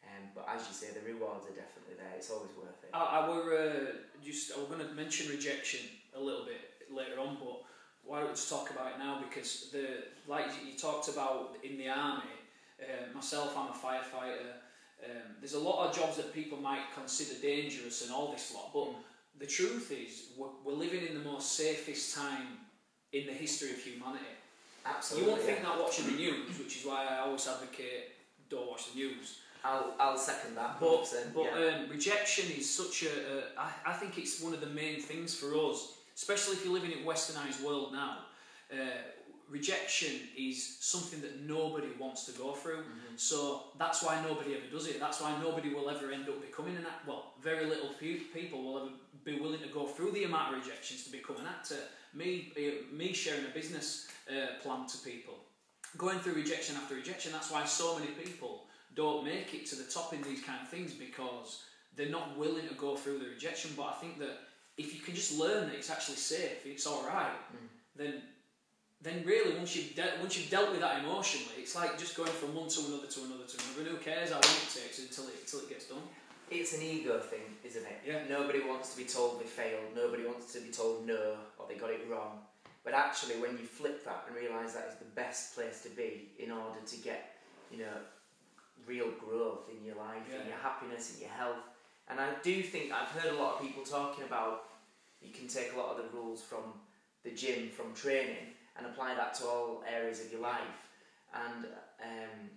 Um, 0.07 0.31
but 0.35 0.47
as 0.49 0.67
you 0.69 0.75
say, 0.75 0.89
the 0.95 1.05
rewards 1.05 1.47
are 1.47 1.57
definitely 1.57 1.99
there. 1.99 2.13
It's 2.17 2.31
always 2.31 2.51
worth 2.57 2.83
it. 2.83 2.91
I, 2.95 3.27
I 3.27 3.29
were 3.29 3.59
uh, 3.59 4.25
just 4.25 4.53
I 4.57 4.61
was 4.61 4.69
going 4.69 4.87
to 4.87 4.95
mention 4.95 5.31
rejection 5.31 5.81
a 6.17 6.21
little 6.21 6.45
bit 6.45 6.61
later 6.91 7.21
on, 7.21 7.37
but 7.41 7.63
why 8.05 8.21
don't 8.21 8.29
we 8.29 8.35
just 8.35 8.49
talk 8.49 8.71
about 8.71 8.93
it 8.93 8.99
now? 8.99 9.23
Because 9.27 9.71
the 9.73 10.05
like 10.29 10.47
you 10.63 10.73
you 10.73 10.79
talked 10.79 11.09
about 11.09 11.57
in 11.63 11.77
the 11.79 11.89
army. 11.89 12.31
Uh, 12.81 13.15
myself, 13.15 13.57
I'm 13.57 13.69
a 13.69 13.73
firefighter. 13.73 14.61
Um, 15.03 15.37
there's 15.41 15.55
a 15.55 15.59
lot 15.59 15.89
of 15.89 15.97
jobs 15.97 16.17
that 16.19 16.33
people 16.35 16.59
might 16.59 16.83
consider 16.95 17.41
dangerous 17.41 18.03
and 18.03 18.13
all 18.13 18.31
this 18.33 18.53
lot, 18.55 18.71
but 18.73 18.89
the 19.39 19.47
truth 19.47 19.93
is 19.93 20.29
we're, 20.37 20.49
we're 20.65 20.79
living 20.79 21.07
in 21.07 21.15
the 21.15 21.25
most 21.25 21.53
safest 21.53 22.15
time 22.15 22.59
in 23.13 23.27
the 23.27 23.33
history 23.33 23.71
of 23.71 23.79
humanity. 23.79 24.25
Absolutely. 24.85 25.25
you 25.25 25.31
won't 25.31 25.43
yeah. 25.43 25.55
think 25.55 25.65
that 25.65 25.81
watching 25.81 26.07
the 26.07 26.17
news, 26.17 26.59
which 26.59 26.77
is 26.79 26.87
why 26.87 27.07
I 27.07 27.19
always 27.19 27.47
advocate 27.49 28.13
don't 28.49 28.69
watch 28.69 28.93
the 28.93 29.01
news. 29.01 29.39
I'll, 29.67 29.95
I'll 29.99 30.19
second 30.19 30.57
that. 30.57 30.79
But, 30.81 31.13
but 31.35 31.45
yeah. 31.45 31.79
um, 31.81 31.91
rejection 31.91 32.47
is 32.57 32.73
such 32.73 33.03
a, 33.03 33.07
a 33.09 33.43
I, 33.59 33.71
I 33.91 33.93
think 33.95 34.19
it's 34.19 34.41
one 34.41 34.55
of 34.55 34.61
the 34.61 34.69
main 34.69 35.01
things 35.01 35.35
for 35.35 35.55
us 35.55 35.97
especially 36.17 36.55
if 36.55 36.65
you're 36.65 36.75
living 36.75 36.93
in 36.93 36.99
a 36.99 37.03
westernised 37.03 37.63
world 37.63 37.93
now, 37.93 38.19
uh, 38.73 38.77
rejection 39.49 40.13
is 40.37 40.79
something 40.81 41.21
that 41.21 41.47
nobody 41.47 41.89
wants 42.01 42.25
to 42.25 42.33
go 42.33 42.53
through. 42.53 42.83
So 43.17 43.65
that's 43.79 44.03
why 44.03 44.21
nobody 44.23 44.55
ever 44.55 44.67
does 44.73 44.89
it. 44.89 44.99
That's 44.99 45.21
why 45.21 45.39
nobody 45.41 45.73
will 45.73 45.89
ever 45.89 46.11
end 46.11 46.29
up 46.29 46.41
becoming 46.41 46.75
an 46.77 46.87
actor. 46.87 47.11
Well, 47.11 47.35
very 47.41 47.67
little 47.67 47.91
pe- 48.01 48.25
people 48.35 48.63
will 48.65 48.79
ever 48.79 48.91
be 49.25 49.39
willing 49.39 49.61
to 49.61 49.69
go 49.69 49.87
through 49.87 50.13
the 50.13 50.25
amount 50.25 50.55
of 50.55 50.65
rejections 50.65 51.05
to 51.05 51.13
become 51.13 51.37
an 51.37 51.47
actor. 51.47 51.77
Me, 52.15 52.53
uh, 52.57 52.95
me 52.97 53.13
sharing 53.13 53.45
a 53.45 53.55
business 53.55 54.09
uh, 54.31 54.59
plan 54.63 54.87
to 54.87 54.99
people, 54.99 55.35
going 55.99 56.19
through 56.19 56.33
rejection 56.33 56.77
after 56.77 56.95
rejection. 56.95 57.31
That's 57.31 57.51
why 57.51 57.65
so 57.67 57.99
many 57.99 58.11
people 58.13 58.65
don't 58.97 59.25
make 59.25 59.55
it 59.55 59.67
to 59.67 59.77
the 59.77 59.85
top 59.85 60.13
in 60.13 60.23
these 60.23 60.43
kind 60.43 60.59
of 60.61 60.69
things 60.69 60.93
because 60.93 61.63
they're 61.95 62.09
not 62.09 62.37
willing 62.37 62.67
to 62.67 62.75
go 62.75 62.97
through 62.97 63.19
the 63.19 63.27
rejection. 63.27 63.71
But 63.77 63.85
I 63.85 63.93
think 63.93 64.19
that 64.19 64.39
if 64.77 64.95
you 64.95 65.01
can 65.01 65.15
just 65.15 65.39
learn 65.39 65.69
that 65.69 65.77
it's 65.77 65.91
actually 65.91 66.17
safe, 66.17 66.65
it's 66.65 66.87
all 66.87 67.05
right, 67.07 67.37
mm. 67.53 67.69
then 67.95 68.23
then 69.03 69.23
really 69.25 69.57
once 69.57 69.77
you've 69.77 69.95
de- 69.95 70.17
once 70.21 70.37
you've 70.37 70.51
dealt 70.51 70.71
with 70.71 70.81
that 70.81 71.05
emotionally, 71.05 71.55
it's 71.59 71.77
like 71.77 71.99
just 71.99 72.17
going 72.17 72.33
from 72.33 72.55
one 72.55 72.69
to 72.69 72.81
another 72.81 73.07
to 73.07 73.21
another 73.21 73.45
to 73.45 73.57
another. 73.57 73.81
And 73.81 73.89
who 73.89 73.97
cares 74.03 74.31
how 74.31 74.41
long 74.41 74.57
it 74.65 74.73
takes 74.73 74.99
until 74.99 75.29
it 75.29 75.35
until 75.41 75.61
it 75.61 75.69
gets 75.69 75.87
done? 75.87 76.03
It's 76.51 76.75
an 76.75 76.83
ego 76.83 77.19
thing, 77.19 77.43
isn't 77.65 77.83
it? 77.83 78.01
Yeah. 78.07 78.21
Nobody 78.29 78.61
wants 78.61 78.93
to 78.93 78.97
be 78.97 79.05
told 79.05 79.41
they 79.41 79.45
failed. 79.45 79.95
Nobody 79.95 80.25
wants 80.25 80.53
to 80.53 80.61
be 80.61 80.71
told 80.71 81.07
no 81.07 81.37
or 81.59 81.67
they 81.69 81.75
got 81.75 81.91
it 81.91 82.07
wrong. 82.09 82.39
But 82.85 82.95
actually, 82.95 83.35
when 83.41 83.53
you 83.59 83.67
flip 83.67 84.05
that 84.05 84.25
and 84.29 84.37
realise 84.37 84.75
that 84.75 84.87
is 84.89 84.99
the 84.99 85.11
best 85.17 85.57
place 85.57 85.83
to 85.83 85.89
be 85.89 86.29
in 86.39 86.53
order 86.53 86.79
to 86.87 86.97
get, 86.99 87.35
you 87.73 87.79
know, 87.79 87.99
real 88.85 89.11
growth 89.13 89.69
in 89.71 89.85
your 89.85 89.97
life, 89.97 90.29
in 90.29 90.41
Yeah. 90.41 90.49
your 90.49 90.59
happiness, 90.59 91.15
in 91.15 91.21
your 91.23 91.31
health. 91.31 91.63
And 92.09 92.21
I 92.21 92.35
do 92.43 92.63
think 92.63 92.93
I've 92.93 93.09
heard 93.09 93.33
a 93.33 93.37
lot 93.37 93.57
of 93.57 93.61
people 93.63 93.83
talking 93.85 94.25
about 94.25 94.69
you 95.21 95.33
can 95.33 95.49
take 95.49 95.73
a 95.73 95.79
lot 95.79 95.97
of 95.97 96.03
the 96.03 96.09
rules 96.17 96.43
from 96.43 96.81
the 97.25 97.31
gym, 97.31 97.71
from 97.71 97.95
training, 97.95 98.55
and 98.77 98.87
apply 98.87 99.15
that 99.15 99.35
to 99.35 99.47
all 99.47 99.83
areas 99.89 100.21
of 100.25 100.31
your 100.31 100.41
life. 100.43 100.89
And 101.35 101.67
um, 102.01 102.51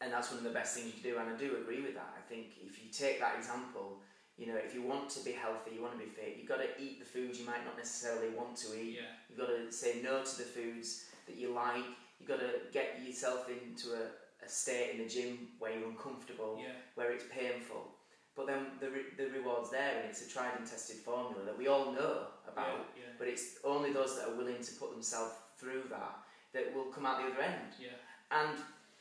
and 0.00 0.12
that's 0.12 0.28
one 0.30 0.38
of 0.38 0.44
the 0.44 0.50
best 0.50 0.74
things 0.76 0.86
you 0.86 0.92
can 1.00 1.02
do. 1.02 1.18
And 1.18 1.28
I 1.34 1.36
do 1.36 1.56
agree 1.56 1.80
with 1.82 1.94
that. 1.94 2.14
I 2.16 2.20
think 2.28 2.52
if 2.62 2.82
you 2.82 2.90
take 2.90 3.18
that 3.20 3.36
example, 3.36 4.00
you 4.36 4.46
know, 4.46 4.54
if 4.56 4.72
you 4.74 4.82
want 4.82 5.08
to 5.10 5.24
be 5.24 5.32
healthy, 5.32 5.72
you 5.74 5.82
want 5.82 5.98
to 5.98 6.04
be 6.04 6.10
fit, 6.10 6.36
you've 6.38 6.48
got 6.48 6.58
to 6.58 6.68
eat 6.80 7.00
the 7.00 7.04
foods 7.04 7.40
you 7.40 7.46
might 7.46 7.64
not 7.64 7.76
necessarily 7.76 8.30
want 8.30 8.54
to 8.58 8.78
eat. 8.80 8.94
Yeah, 9.00 9.10
You've 9.28 9.38
got 9.38 9.48
to 9.48 9.72
say 9.72 10.00
no 10.02 10.22
to 10.22 10.38
the 10.38 10.44
foods 10.44 11.06
that 11.26 11.36
you 11.36 11.52
like. 11.52 11.82
You've 12.20 12.28
got 12.28 12.38
to 12.38 12.60
get 12.72 13.00
yourself 13.04 13.48
into 13.48 13.94
a, 13.94 14.06
a 14.48 14.50
state 14.50 14.90
in 14.92 14.98
the 15.02 15.08
gym 15.08 15.48
where 15.58 15.72
you're 15.78 15.88
uncomfortable, 15.88 16.58
yeah, 16.60 16.72
where 16.94 17.12
it's 17.12 17.24
painful. 17.30 17.82
But 18.34 18.46
then 18.46 18.66
the, 18.80 18.90
re- 18.90 19.12
the 19.16 19.28
reward's 19.36 19.70
there 19.70 19.98
and 19.98 20.08
it's 20.08 20.24
a 20.26 20.28
tried 20.30 20.52
and 20.56 20.66
tested 20.66 20.96
formula 20.98 21.44
that 21.44 21.58
we 21.58 21.66
all 21.66 21.92
know 21.92 22.28
about. 22.46 22.86
yeah, 22.96 23.10
But 23.18 23.26
it's 23.28 23.56
only 23.64 23.92
those 23.92 24.16
that 24.16 24.28
are 24.28 24.36
willing 24.36 24.62
to 24.62 24.72
put 24.74 24.92
themselves 24.92 25.32
through 25.58 25.82
that 25.90 26.18
that 26.54 26.72
will 26.74 26.84
come 26.84 27.04
out 27.04 27.18
the 27.18 27.32
other 27.32 27.42
end. 27.42 27.74
yeah, 27.80 27.98
And 28.30 28.56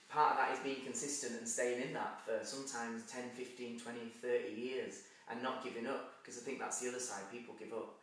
part 0.10 0.32
of 0.34 0.38
that 0.40 0.54
is 0.54 0.60
being 0.62 0.84
consistent 0.84 1.38
and 1.40 1.48
staying 1.48 1.82
in 1.84 1.94
that 1.94 2.20
for 2.26 2.44
sometimes 2.44 3.06
10, 3.12 3.30
15, 3.36 3.80
20, 3.80 4.00
30 4.22 4.60
years 4.60 5.04
and 5.30 5.44
not 5.44 5.64
giving 5.64 5.86
up 5.86 6.16
because 6.24 6.42
I 6.42 6.44
think 6.46 6.60
that's 6.60 6.80
the 6.82 6.90
other 6.90 7.00
side, 7.00 7.22
people 7.32 7.54
give 7.60 7.74
up. 7.74 7.94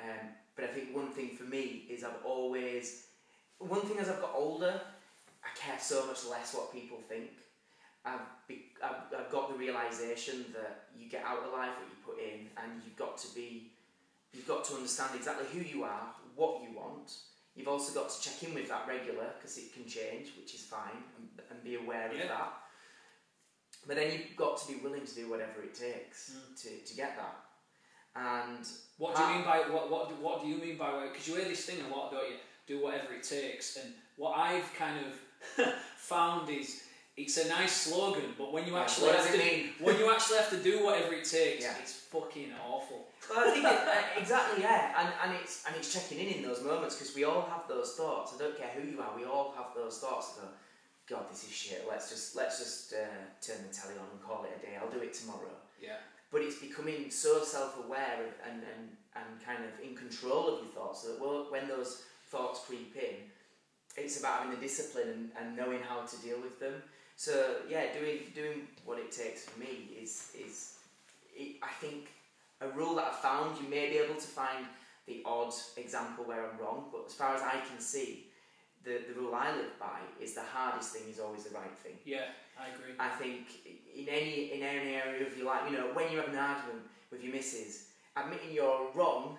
Um, 0.00 0.28
but 0.56 0.64
I 0.64 0.68
think 0.68 0.96
one 0.96 1.10
thing 1.10 1.36
for 1.36 1.44
me 1.44 1.84
is 1.90 2.02
I've 2.02 2.24
always, 2.24 3.08
one 3.58 3.82
thing 3.82 3.98
as 3.98 4.08
I've 4.08 4.20
got 4.22 4.32
older, 4.34 4.80
care 5.58 5.78
so 5.80 6.06
much 6.06 6.24
less 6.26 6.54
what 6.54 6.72
people 6.72 6.98
think. 7.08 7.30
I've, 8.04 8.20
be, 8.46 8.66
I've, 8.82 9.02
I've 9.18 9.30
got 9.30 9.50
the 9.52 9.58
realization 9.58 10.46
that 10.54 10.86
you 10.96 11.08
get 11.10 11.24
out 11.24 11.44
of 11.44 11.52
life 11.52 11.70
what 11.78 11.88
you 11.90 11.98
put 12.06 12.18
in 12.20 12.46
and 12.62 12.80
you've 12.84 12.96
got 12.96 13.18
to 13.18 13.34
be, 13.34 13.72
you've 14.32 14.46
got 14.48 14.64
to 14.66 14.74
understand 14.74 15.10
exactly 15.16 15.46
who 15.52 15.60
you 15.66 15.84
are, 15.84 16.14
what 16.36 16.62
you 16.62 16.76
want, 16.76 17.12
You've 17.58 17.66
also 17.66 17.92
got 17.92 18.08
to 18.08 18.20
check 18.22 18.40
in 18.44 18.54
with 18.54 18.68
that 18.68 18.86
regular 18.86 19.26
because 19.36 19.58
it 19.58 19.74
can 19.74 19.84
change, 19.84 20.28
which 20.38 20.54
is 20.54 20.60
fine, 20.60 21.02
and, 21.18 21.26
and 21.50 21.64
be 21.64 21.74
aware 21.74 22.08
of 22.08 22.16
that. 22.16 22.52
But 23.84 23.96
then 23.96 24.12
you've 24.12 24.36
got 24.36 24.58
to 24.58 24.68
be 24.72 24.78
willing 24.78 25.04
to 25.04 25.14
do 25.14 25.28
whatever 25.28 25.62
it 25.62 25.74
takes 25.74 26.30
Mm. 26.30 26.62
to, 26.62 26.68
to 26.88 26.94
get 26.96 27.16
that. 27.16 27.36
And 28.14 28.64
What 28.98 29.16
do 29.16 29.22
you 29.22 29.28
mean 29.28 29.44
by 29.44 29.58
what? 29.70 29.90
What 29.90 30.08
do, 30.08 30.14
what 30.16 30.40
do 30.42 30.46
you 30.48 30.58
mean 30.58 30.76
by? 30.76 31.08
Because 31.08 31.26
you 31.26 31.34
hear 31.34 31.46
this 31.48 31.64
thing 31.64 31.78
a 31.84 31.94
lot, 31.94 32.12
don't 32.12 32.28
you? 32.28 32.36
Do 32.68 32.80
whatever 32.82 33.12
it 33.12 33.24
takes. 33.24 33.76
And 33.76 33.92
what 34.16 34.36
I've 34.38 34.72
kind 34.78 35.04
of 35.04 35.18
found 35.96 36.48
is 36.50 36.82
it's 37.16 37.36
a 37.36 37.48
nice 37.48 37.72
slogan, 37.72 38.34
but 38.38 38.52
when 38.52 38.64
you 38.64 38.76
actually 38.76 39.10
have 39.10 39.32
to, 39.32 39.38
mean? 39.38 39.70
when 39.80 39.98
you 39.98 40.08
actually 40.12 40.36
have 40.36 40.50
to 40.50 40.62
do 40.62 40.84
whatever 40.84 41.14
it 41.14 41.24
takes, 41.24 41.64
Yeah. 41.64 41.74
it's 41.82 41.92
fucking 41.92 42.52
awful. 42.64 43.08
Well, 43.28 43.48
I 43.48 43.50
think 43.50 43.64
it, 43.64 43.72
uh, 43.88 44.20
exactly, 44.20 44.62
yeah, 44.62 44.94
and, 45.00 45.08
and 45.24 45.40
it's 45.42 45.64
and 45.66 45.74
it's 45.74 45.92
checking 45.92 46.20
in 46.20 46.28
in 46.28 46.42
those 46.42 46.62
moments 46.62 46.94
because 46.94 47.14
we 47.16 47.24
all 47.24 47.42
have 47.42 47.66
those 47.68 47.94
thoughts. 47.94 48.34
I 48.34 48.38
don't 48.38 48.56
care 48.56 48.70
who 48.70 48.88
you 48.88 49.00
are, 49.00 49.10
we 49.16 49.24
all 49.24 49.52
have 49.56 49.74
those 49.74 49.98
thoughts. 49.98 50.38
Go, 50.38 50.46
God, 51.16 51.24
this 51.30 51.42
is 51.42 51.50
shit. 51.50 51.84
Let's 51.88 52.08
just 52.08 52.36
let's 52.36 52.58
just 52.58 52.92
uh, 52.92 53.18
turn 53.42 53.66
the 53.66 53.74
telly 53.74 53.94
on 53.98 54.06
and 54.12 54.22
call 54.22 54.44
it 54.44 54.52
a 54.56 54.60
day. 54.64 54.78
I'll 54.80 54.90
do 54.90 55.00
it 55.02 55.12
tomorrow. 55.12 55.58
Yeah, 55.82 55.98
but 56.30 56.42
it's 56.42 56.60
becoming 56.60 57.10
so 57.10 57.42
self-aware 57.42 58.18
and, 58.48 58.62
and, 58.62 58.90
and 59.16 59.44
kind 59.44 59.64
of 59.64 59.72
in 59.84 59.96
control 59.96 60.46
of 60.48 60.62
your 60.62 60.72
thoughts 60.72 61.02
so 61.02 61.08
that 61.14 61.50
when 61.50 61.66
those 61.66 62.02
thoughts 62.30 62.60
creep 62.66 62.94
in 62.94 63.26
it's 64.04 64.18
about 64.18 64.40
having 64.40 64.54
the 64.54 64.60
discipline 64.60 65.08
and, 65.08 65.30
and 65.38 65.56
knowing 65.56 65.80
how 65.80 66.02
to 66.02 66.16
deal 66.18 66.40
with 66.40 66.58
them 66.60 66.74
so 67.16 67.56
yeah 67.68 67.84
doing 67.92 68.18
doing 68.34 68.68
what 68.84 68.98
it 68.98 69.10
takes 69.10 69.44
for 69.44 69.58
me 69.58 69.90
is 70.00 70.32
is 70.38 70.74
it, 71.36 71.56
I 71.62 71.72
think 71.80 72.10
a 72.60 72.68
rule 72.68 72.96
that 72.96 73.06
I've 73.06 73.16
found 73.16 73.60
you 73.62 73.68
may 73.68 73.88
be 73.90 73.98
able 73.98 74.16
to 74.16 74.26
find 74.26 74.66
the 75.06 75.22
odd 75.24 75.54
example 75.76 76.24
where 76.24 76.50
I'm 76.50 76.58
wrong 76.58 76.86
but 76.92 77.04
as 77.06 77.14
far 77.14 77.34
as 77.34 77.42
I 77.42 77.60
can 77.68 77.80
see 77.80 78.26
the, 78.84 79.00
the 79.08 79.20
rule 79.20 79.34
I 79.34 79.54
live 79.54 79.78
by 79.78 79.98
is 80.20 80.34
the 80.34 80.42
hardest 80.42 80.92
thing 80.92 81.02
is 81.10 81.18
always 81.18 81.44
the 81.44 81.54
right 81.54 81.76
thing 81.78 81.94
yeah, 82.04 82.30
I 82.58 82.74
agree. 82.74 82.94
I 82.98 83.08
think 83.08 83.46
in 83.94 84.08
any 84.08 84.52
in 84.54 84.62
any 84.62 84.94
area 84.94 85.26
of 85.26 85.36
your 85.36 85.46
life, 85.46 85.62
you 85.70 85.76
know, 85.76 85.90
when 85.94 86.10
you 86.10 86.18
have 86.18 86.28
an 86.28 86.36
argument 86.36 86.86
with 87.10 87.22
your 87.22 87.32
missus, 87.32 87.88
admitting 88.16 88.52
you're 88.52 88.88
wrong 88.94 89.38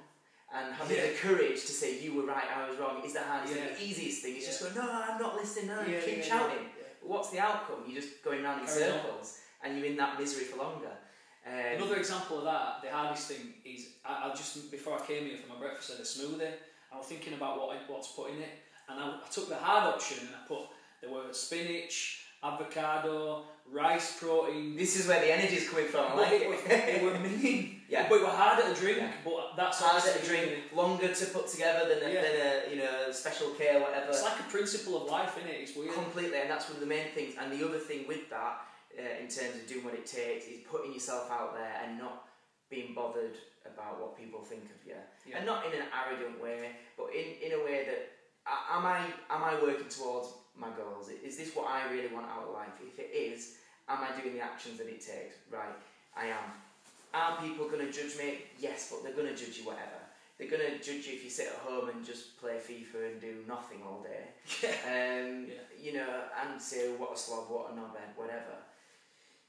and 0.54 0.74
having 0.74 0.98
Yeah. 0.98 1.08
the 1.08 1.14
courage 1.16 1.62
to 1.62 1.72
say 1.72 2.00
you 2.00 2.14
were 2.16 2.24
right, 2.24 2.44
I 2.58 2.70
was 2.70 2.78
wrong 2.80 3.04
is 3.04 3.14
the 3.14 3.22
hardest 3.24 3.56
Yeah. 3.56 3.66
thing. 3.68 3.76
The 3.76 3.84
easiest 3.84 4.22
thing 4.24 4.36
is 4.38 4.46
just 4.46 4.62
going, 4.62 4.76
no, 4.76 4.92
I'm 4.92 5.20
not 5.20 5.36
listening. 5.36 5.68
No, 5.68 5.82
Yeah, 5.82 6.02
keep 6.02 6.18
yeah, 6.18 6.24
shouting. 6.24 6.66
yeah, 6.78 6.84
What's 7.02 7.30
the 7.30 7.40
outcome? 7.40 7.84
You're 7.88 8.02
just 8.02 8.24
going 8.24 8.44
round 8.44 8.62
in 8.62 8.68
Carry 8.68 8.84
on. 8.84 8.90
circles 9.02 9.40
and 9.64 9.78
you're 9.78 9.88
in 9.88 9.98
that 9.98 10.20
misery 10.20 10.46
for 10.46 10.58
longer. 10.58 10.92
Um, 11.46 11.54
Another 11.54 11.96
example 11.98 12.40
of 12.40 12.44
that, 12.46 12.82
the 12.84 12.90
hardest 12.92 13.28
thing 13.30 13.54
is 13.64 13.90
I, 14.06 14.30
I 14.30 14.36
just 14.36 14.70
before 14.72 15.00
I 15.02 15.06
came 15.06 15.26
here 15.26 15.38
for 15.38 15.54
my 15.54 15.60
breakfast, 15.60 15.92
I 15.92 15.94
had 15.94 16.02
a 16.02 16.06
smoothie. 16.06 16.52
I 16.92 16.98
was 16.98 17.08
thinking 17.08 17.34
about 17.34 17.60
what 17.60 17.76
I, 17.78 17.80
what 17.92 18.04
to 18.04 18.10
put 18.16 18.32
in 18.32 18.40
it, 18.42 18.50
and 18.90 19.00
I, 19.00 19.08
I 19.26 19.30
took 19.32 19.48
the 19.50 19.56
hard 19.56 19.94
option 19.94 20.26
and 20.28 20.36
I 20.36 20.48
put 20.48 20.64
there 21.02 21.10
were 21.12 21.32
spinach, 21.32 22.26
avocado, 22.44 23.44
rice 23.72 24.18
protein. 24.20 24.76
this 24.76 25.00
is 25.00 25.08
where 25.08 25.20
the 25.20 25.32
energy 25.32 25.56
is 25.56 25.70
coming 25.70 25.86
from. 25.86 26.06
I 26.12 26.16
like 26.16 26.32
it, 26.42 26.50
was- 26.50 26.60
it 26.66 27.04
were 27.04 27.18
mean, 27.20 27.82
Yeah. 27.90 28.08
but 28.10 28.16
it 28.16 28.22
were 28.22 28.28
harder 28.30 28.74
to 28.74 28.80
drink. 28.80 28.98
Yeah. 29.00 29.12
But 29.26 29.56
that's 29.58 29.82
Harder 29.82 30.20
to 30.20 30.26
drink, 30.26 30.52
longer 30.76 31.14
to 31.14 31.26
put 31.28 31.48
together 31.48 31.90
than 31.90 32.10
a, 32.10 32.14
Yeah. 32.14 32.22
than 32.22 32.36
a 32.42 32.70
you 32.72 32.78
know 32.82 33.12
special 33.12 33.50
K 33.52 33.76
or 33.78 33.82
whatever. 33.82 34.10
It's 34.10 34.24
like 34.24 34.40
a 34.40 34.44
principle 34.44 35.04
of 35.04 35.10
life, 35.10 35.38
isn't 35.38 35.50
it? 35.50 35.58
It's 35.62 35.76
weird. 35.76 35.94
Completely, 35.94 36.40
and 36.40 36.50
that's 36.50 36.66
one 36.68 36.76
of 36.76 36.82
the 36.82 36.88
main 36.88 37.12
things. 37.14 37.36
And 37.40 37.52
the 37.52 37.66
other 37.68 37.80
thing 37.80 38.08
with 38.08 38.30
that, 38.30 38.62
uh, 38.98 39.02
in 39.22 39.28
terms 39.28 39.56
of 39.56 39.68
doing 39.68 39.84
what 39.86 39.94
it 39.96 40.06
takes, 40.06 40.46
is 40.46 40.62
putting 40.70 40.94
yourself 40.94 41.30
out 41.32 41.54
there 41.56 41.82
and 41.84 41.98
not 41.98 42.28
being 42.70 42.94
bothered 42.94 43.36
about 43.66 44.00
what 44.00 44.18
people 44.18 44.42
think 44.42 44.66
of 44.66 44.80
you, 44.86 44.96
Yeah. 45.26 45.38
and 45.38 45.46
not 45.46 45.66
in 45.66 45.74
an 45.74 45.88
arrogant 45.94 46.42
way, 46.42 46.72
but 46.98 47.08
in, 47.14 47.38
in 47.42 47.60
a 47.60 47.64
way 47.64 47.86
that 47.90 48.02
am 48.48 48.86
I 48.86 49.00
am 49.30 49.44
I 49.44 49.60
working 49.62 49.90
towards 49.90 50.28
my 50.60 50.70
goals? 50.70 51.10
Is 51.24 51.38
this 51.38 51.56
what 51.56 51.68
I 51.68 51.92
really 51.92 52.14
want 52.14 52.28
out 52.28 52.44
of 52.48 52.54
life? 52.54 52.74
If 52.82 53.00
it 53.00 53.12
is, 53.16 53.58
am 53.88 54.00
I 54.04 54.20
doing 54.20 54.36
the 54.36 54.42
actions 54.42 54.78
that 54.78 54.88
it 54.88 55.02
takes? 55.02 55.36
Right, 55.52 55.76
I 56.16 56.28
am. 56.28 56.52
Are 57.14 57.42
people 57.42 57.68
going 57.68 57.86
to 57.86 57.92
judge 57.92 58.18
me? 58.18 58.40
Yes, 58.60 58.90
but 58.92 59.04
they're 59.04 59.16
going 59.16 59.34
to 59.34 59.36
judge 59.36 59.58
you 59.58 59.66
whatever. 59.66 59.98
They're 60.38 60.50
going 60.50 60.62
to 60.72 60.78
judge 60.78 61.06
you 61.08 61.14
if 61.16 61.24
you 61.24 61.30
sit 61.30 61.48
at 61.48 61.56
home 61.68 61.90
and 61.90 62.06
just 62.06 62.40
play 62.40 62.54
FIFA 62.56 63.12
and 63.12 63.20
do 63.22 63.36
nothing 63.48 63.80
all 63.86 64.02
day 64.02 64.30
um, 64.88 65.48
Yeah. 65.48 65.54
you 65.82 65.94
know, 65.94 66.08
and 66.40 66.62
say 66.62 66.92
what 66.96 67.14
a 67.14 67.18
slob, 67.18 67.50
what 67.50 67.72
a 67.72 67.74
knobhead, 67.74 68.16
whatever. 68.16 68.56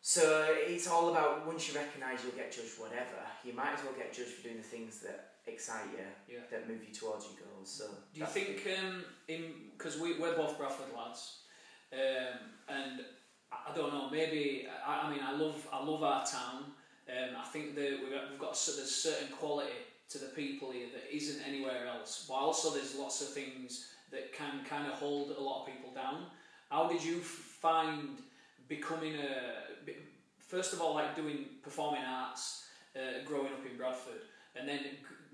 So 0.03 0.47
it's 0.57 0.89
all 0.89 1.11
about 1.11 1.47
once 1.47 1.69
you 1.69 1.75
recognise 1.79 2.21
you'll 2.25 2.33
get 2.33 2.51
judged, 2.51 2.81
whatever. 2.81 3.21
You 3.45 3.53
might 3.53 3.75
as 3.77 3.85
well 3.85 3.93
get 3.97 4.13
judged 4.13 4.31
for 4.31 4.43
doing 4.43 4.57
the 4.57 4.63
things 4.63 5.01
that 5.01 5.35
excite 5.53 5.87
you, 5.93 6.35
Yeah. 6.35 6.41
that 6.51 6.69
move 6.69 6.83
you 6.87 6.95
towards 6.95 7.27
your 7.27 7.35
goals. 7.47 7.71
So 7.71 7.85
Do 8.15 8.21
you 8.21 8.27
think 8.27 8.67
um, 8.79 9.05
in 9.29 9.43
because 9.77 9.99
we 9.99 10.19
we're 10.19 10.37
both 10.37 10.59
Bradford 10.59 10.95
lads, 10.97 11.41
um, 11.93 12.39
and 12.69 13.01
I, 13.53 13.71
I 13.71 13.75
don't 13.75 13.93
know 13.93 14.09
maybe 14.11 14.67
I, 14.87 15.07
I 15.07 15.11
mean 15.11 15.21
I 15.23 15.33
love 15.33 15.67
I 15.73 15.83
love 15.85 16.03
our 16.03 16.25
town. 16.27 16.73
Um, 17.09 17.37
I 17.37 17.45
think 17.45 17.75
that 17.75 17.99
we've 18.03 18.13
got, 18.13 18.31
we've 18.31 18.39
got 18.39 18.57
so 18.57 18.73
there's 18.77 18.95
certain 18.95 19.29
quality 19.29 19.73
to 20.11 20.19
the 20.19 20.27
people 20.27 20.71
here 20.73 20.89
that 20.93 21.15
isn't 21.15 21.41
anywhere 21.47 21.87
else. 21.87 22.27
But 22.29 22.35
also 22.35 22.71
there's 22.71 22.95
lots 22.97 23.21
of 23.23 23.29
things 23.33 23.89
that 24.11 24.33
can 24.33 24.65
kind 24.69 24.87
of 24.87 24.95
hold 24.95 25.31
a 25.37 25.41
lot 25.41 25.63
of 25.63 25.67
people 25.73 25.93
down. 25.95 26.27
How 26.71 26.89
did 26.89 27.03
you 27.03 27.19
find 27.21 28.19
becoming 28.69 29.15
a 29.17 29.93
first 30.39 30.73
of 30.73 30.81
all 30.81 30.95
like 30.95 31.15
doing 31.15 31.47
performing 31.63 32.03
arts, 32.03 32.67
uh, 32.97 33.25
growing 33.25 33.47
up 33.53 33.65
in 33.71 33.77
Bradford, 33.77 34.23
and 34.57 34.69
then 34.69 34.81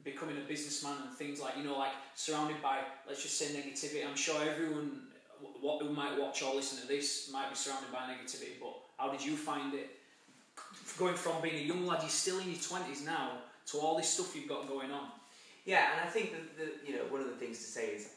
becoming 0.07 0.37
a 0.39 0.49
businessman 0.49 0.95
and 1.03 1.13
things 1.17 1.41
like 1.41 1.57
you 1.59 1.65
know 1.65 1.77
like 1.77 1.91
surrounded 2.15 2.63
by 2.63 2.79
let's 3.07 3.23
just 3.23 3.37
say 3.37 3.47
negativity. 3.47 4.09
I'm 4.09 4.17
sure 4.17 4.41
everyone 4.49 5.03
what 5.61 5.83
who 5.83 5.93
might 5.93 6.19
watch 6.19 6.43
or 6.43 6.55
listen 6.55 6.81
to 6.81 6.87
this 6.87 7.29
might 7.33 7.51
be 7.51 7.57
surrounded 7.57 7.93
by 7.93 8.07
negativity. 8.07 8.55
But 8.61 8.75
how 8.97 9.11
did 9.11 9.23
you 9.23 9.37
find 9.37 9.75
it 9.75 9.91
going 10.97 11.17
from 11.17 11.43
being 11.43 11.57
a 11.57 11.67
young 11.67 11.85
lad, 11.87 12.01
you're 12.01 12.09
still 12.09 12.39
in 12.39 12.49
your 12.49 12.63
twenties 12.63 13.05
now, 13.05 13.33
to 13.67 13.79
all 13.79 13.97
this 13.97 14.09
stuff 14.09 14.35
you've 14.35 14.49
got 14.49 14.69
going 14.69 14.93
on? 14.93 15.09
Yeah, 15.67 15.91
and 15.93 16.09
I 16.09 16.11
think 16.11 16.31
that 16.31 16.57
the, 16.57 16.89
you 16.89 16.97
know 16.97 17.05
one 17.11 17.21
of 17.21 17.27
the 17.27 17.35
things 17.35 17.59
to 17.59 17.65
say 17.65 17.89
is 17.89 18.11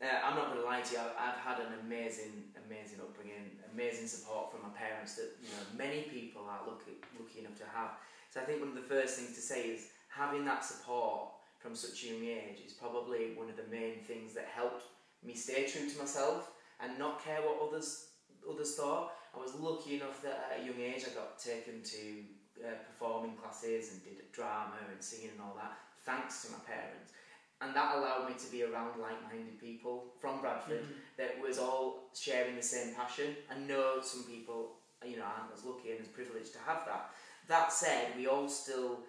uh, 0.00 0.06
I'm 0.24 0.36
not 0.36 0.48
going 0.48 0.60
to 0.60 0.66
lie 0.66 0.80
to 0.80 0.92
you. 0.92 0.98
I've, 0.98 1.16
I've 1.20 1.40
had 1.40 1.60
an 1.60 1.72
amazing, 1.84 2.48
amazing 2.66 2.98
upbringing, 3.04 3.60
amazing 3.72 4.08
support 4.08 4.50
from 4.50 4.62
my 4.64 4.72
parents 4.72 5.14
that 5.16 5.36
you 5.44 5.52
know 5.52 5.62
many 5.76 6.08
people 6.08 6.48
are 6.48 6.64
lucky, 6.66 6.96
lucky 7.20 7.40
enough 7.44 7.60
to 7.60 7.68
have. 7.76 8.00
So 8.32 8.40
I 8.40 8.44
think 8.44 8.60
one 8.60 8.70
of 8.70 8.74
the 8.74 8.88
first 8.88 9.20
things 9.20 9.36
to 9.36 9.42
say 9.44 9.76
is 9.76 9.92
having 10.16 10.44
that 10.44 10.64
support 10.64 11.28
from 11.58 11.74
such 11.74 12.04
a 12.04 12.08
young 12.08 12.24
age 12.24 12.60
is 12.64 12.72
probably 12.72 13.34
one 13.34 13.48
of 13.48 13.56
the 13.56 13.70
main 13.70 14.00
things 14.00 14.34
that 14.34 14.46
helped 14.54 14.84
me 15.24 15.34
stay 15.34 15.66
true 15.66 15.88
to 15.88 15.98
myself 15.98 16.52
and 16.80 16.98
not 16.98 17.22
care 17.24 17.40
what 17.40 17.68
others 17.68 18.08
others 18.48 18.76
thought. 18.76 19.12
I 19.36 19.40
was 19.40 19.54
lucky 19.54 19.96
enough 19.96 20.22
that 20.22 20.50
at 20.50 20.62
a 20.62 20.64
young 20.64 20.80
age 20.80 21.02
I 21.04 21.14
got 21.14 21.38
taken 21.38 21.82
to 21.82 22.64
uh, 22.64 22.76
performing 22.86 23.36
classes 23.36 23.92
and 23.92 24.04
did 24.04 24.32
drama 24.32 24.74
and 24.90 25.02
singing 25.02 25.30
and 25.32 25.40
all 25.40 25.56
that, 25.56 25.76
thanks 26.04 26.44
to 26.44 26.52
my 26.52 26.58
parents. 26.58 27.12
And 27.60 27.74
that 27.74 27.96
allowed 27.96 28.28
me 28.28 28.34
to 28.38 28.52
be 28.52 28.62
around 28.62 29.00
like-minded 29.00 29.58
people 29.58 30.04
from 30.20 30.40
Bradford 30.40 30.84
that 31.16 31.40
was 31.40 31.58
all 31.58 32.10
sharing 32.14 32.54
the 32.54 32.62
same 32.62 32.94
passion. 32.94 33.34
I 33.50 33.58
know 33.58 34.00
some 34.02 34.24
people, 34.24 34.76
you 35.04 35.16
know, 35.16 35.24
aren't 35.24 35.52
as 35.54 35.64
lucky 35.64 35.90
and 35.90 36.00
as 36.00 36.08
privileged 36.08 36.52
to 36.52 36.58
have 36.66 36.84
that. 36.86 37.10
That 37.48 37.72
said, 37.72 38.12
we 38.16 38.26
all 38.26 38.48
still 38.48 39.00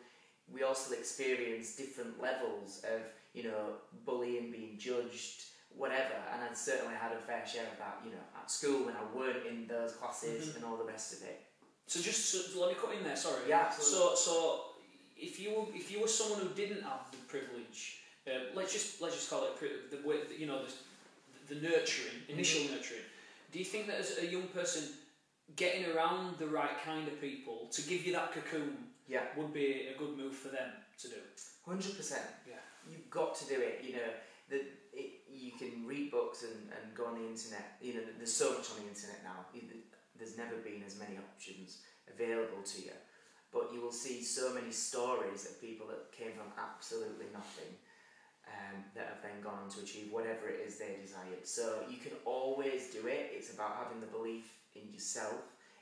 we 0.54 0.63
also 0.63 0.94
experience 0.94 1.75
different 1.75 2.22
levels 2.22 2.82
of, 2.94 3.01
you 3.34 3.44
know, 3.44 3.75
bullying, 4.06 4.51
being 4.51 4.77
judged, 4.77 5.44
whatever. 5.75 6.16
And 6.34 6.42
I 6.50 6.54
certainly 6.54 6.96
had 6.96 7.12
a 7.12 7.20
fair 7.20 7.46
share 7.46 7.66
of 7.72 7.77
that, 7.77 8.01
you 8.06 8.12
know, 8.12 8.24
at 8.42 8.50
school 8.50 8.86
when 8.86 8.96
I 8.96 9.04
weren't 9.18 9.46
in 9.46 9.68
those 9.68 9.94
classes 9.94 10.56
and 10.56 10.63
all 10.63 10.77
the 10.77 10.86
rest 10.86 11.13
of 11.13 11.24
it. 11.24 11.42
So 11.88 12.01
just 12.01 12.30
so, 12.32 12.60
let 12.62 12.70
me 12.70 12.75
cut 12.82 12.96
in 12.96 13.04
there. 13.04 13.16
Sorry. 13.16 13.42
Yeah, 13.48 13.66
absolutely. 13.68 13.98
So 13.98 14.16
so 14.16 14.62
if 15.18 15.39
you 15.39 15.51
were, 15.51 15.66
if 15.74 15.92
you 15.92 16.01
were 16.01 16.08
someone 16.08 16.42
who 16.42 16.50
didn't 16.50 16.84
have 16.84 17.10
the 17.12 17.18
privilege, 17.27 18.00
uh, 18.27 18.32
let's 18.56 18.74
just 18.74 19.01
let's 19.01 19.16
just 19.16 19.30
call 19.30 19.46
it 19.46 19.56
pri- 19.58 19.88
the 19.89 20.06
way 20.08 20.18
you 20.38 20.48
know 20.48 20.62
the, 20.66 21.56
the 21.56 21.62
nurturing 21.62 22.18
initial 22.27 22.62
Mm-hmm. 22.62 22.75
nurturing. 22.75 23.01
Do 23.54 23.60
you 23.60 23.66
think 23.66 23.88
that 23.88 24.00
as 24.00 24.18
a 24.22 24.25
young 24.25 24.48
person, 24.48 24.84
getting 25.56 25.86
around 25.96 26.38
the 26.38 26.48
right 26.48 26.77
kind 26.84 27.08
of 27.08 27.22
people 27.22 27.68
to 27.72 27.82
give 27.84 28.06
you 28.06 28.12
that 28.13 28.34
cocoon 28.34 28.75
Yeah. 29.08 29.24
would 29.38 29.54
be 29.54 29.88
a 29.94 29.98
good 29.98 30.18
move 30.18 30.36
for 30.36 30.50
them 30.50 30.70
to 31.00 31.08
do? 31.08 31.16
Hundred 31.66 31.96
percent. 31.96 32.24
Yeah. 32.48 32.56
You've 32.90 33.10
got 33.10 33.36
to 33.40 33.46
do 33.48 33.60
it. 33.60 33.84
You 33.84 33.94
know, 33.94 34.12
the, 34.50 34.62
it, 34.94 35.24
you 35.32 35.52
can 35.58 35.86
read 35.86 36.12
books 36.12 36.44
and, 36.44 36.72
and 36.72 36.96
go 36.96 37.06
on 37.06 37.16
the 37.16 37.28
internet. 37.28 37.78
You 37.82 37.96
know, 37.96 38.02
there's 38.18 38.34
so 38.34 38.54
much 38.54 38.70
on 38.72 38.84
the 38.84 38.88
internet 38.88 39.24
now. 39.24 39.46
There's 40.18 40.38
never 40.38 40.56
been 40.58 40.84
as 40.86 40.98
many 40.98 41.18
options 41.18 41.82
available 42.12 42.64
to 42.64 42.82
you, 42.82 42.98
but 43.54 43.70
you 43.74 43.82
will 43.82 43.92
see 43.92 44.24
so 44.24 44.54
many 44.54 44.72
stories 44.72 45.46
of 45.46 45.62
people 45.62 45.88
that 45.88 46.12
came 46.12 46.32
from 46.32 46.52
absolutely 46.58 47.28
nothing. 47.34 47.76
Um, 48.48 48.80
that 48.96 49.08
have 49.12 49.22
then 49.22 49.44
gone 49.44 49.60
on 49.66 49.70
to 49.72 49.82
achieve 49.82 50.08
whatever 50.10 50.48
it 50.48 50.64
is 50.66 50.80
they 50.80 50.96
desired. 51.02 51.44
So 51.44 51.84
you 51.90 51.98
can 51.98 52.14
always 52.24 52.88
do 52.94 53.06
it. 53.06 53.32
It's 53.36 53.52
about 53.54 53.76
having 53.76 54.00
the 54.00 54.08
belief 54.08 54.54
in 54.74 54.88
yourself. 54.94 55.36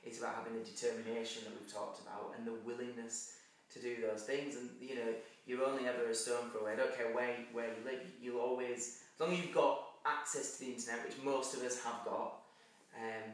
It's 0.06 0.20
about 0.20 0.36
having 0.36 0.54
the 0.54 0.66
determination 0.66 1.44
that 1.46 1.54
we've 1.60 1.72
talked 1.72 2.02
about 2.02 2.36
and 2.38 2.46
the 2.46 2.54
willingness 2.66 3.38
to 3.74 3.82
do 3.82 3.98
those 4.02 4.24
things. 4.24 4.56
And 4.56 4.70
you 4.80 4.96
know, 4.96 5.14
you're 5.46 5.66
only 5.66 5.88
ever 5.88 6.10
a 6.10 6.16
stone 6.16 6.50
throw 6.52 6.62
away. 6.62 6.74
I 6.74 6.76
don't 6.76 6.96
care 6.96 7.14
where 7.14 7.36
where 7.54 7.68
you 7.68 7.84
live. 7.84 8.02
You'll 8.22 8.42
always, 8.42 9.02
as 9.16 9.20
long 9.20 9.34
as 9.34 9.40
you've 9.40 9.54
got 9.54 9.82
access 10.06 10.58
to 10.58 10.66
the 10.66 10.72
internet, 10.74 11.06
which 11.06 11.18
most 11.24 11.56
of 11.56 11.64
us 11.64 11.82
have 11.84 12.06
got, 12.06 12.42
um, 12.96 13.32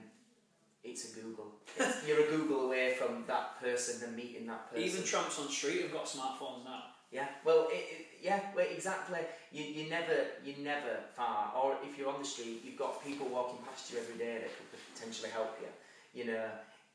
it's 0.83 1.11
a 1.11 1.19
Google. 1.19 1.51
It's, 1.77 2.03
you're 2.07 2.25
a 2.25 2.29
Google 2.29 2.65
away 2.65 2.95
from 2.95 3.25
that 3.27 3.61
person 3.61 4.07
and 4.07 4.15
meeting 4.15 4.47
that 4.47 4.71
person. 4.71 4.87
Even 4.87 5.03
tramps 5.03 5.39
on 5.39 5.45
the 5.45 5.51
street 5.51 5.81
have 5.81 5.91
got 5.91 6.05
smartphones 6.05 6.63
now. 6.63 6.83
Yeah, 7.11 7.27
well, 7.43 7.67
it, 7.69 7.83
it, 7.91 8.07
yeah, 8.21 8.39
well, 8.55 8.65
exactly. 8.71 9.19
You 9.51 9.63
you 9.65 9.89
never 9.89 10.15
you're 10.45 10.63
never 10.63 10.99
far. 11.13 11.51
Or 11.61 11.75
if 11.83 11.97
you're 11.97 12.07
on 12.07 12.19
the 12.19 12.27
street, 12.27 12.61
you've 12.63 12.77
got 12.77 13.03
people 13.03 13.27
walking 13.27 13.57
past 13.67 13.91
you 13.91 13.99
every 13.99 14.17
day 14.17 14.39
that 14.39 14.49
could 14.57 14.79
potentially 14.95 15.29
help 15.29 15.57
you. 15.61 15.67
You 16.13 16.25
know, 16.25 16.45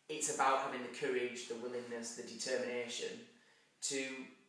it's 0.09 0.35
about 0.35 0.61
having 0.61 0.83
the 0.83 0.97
courage, 0.97 1.49
the 1.49 1.55
willingness, 1.57 2.17
the 2.17 2.23
determination 2.23 3.09
to 3.83 4.05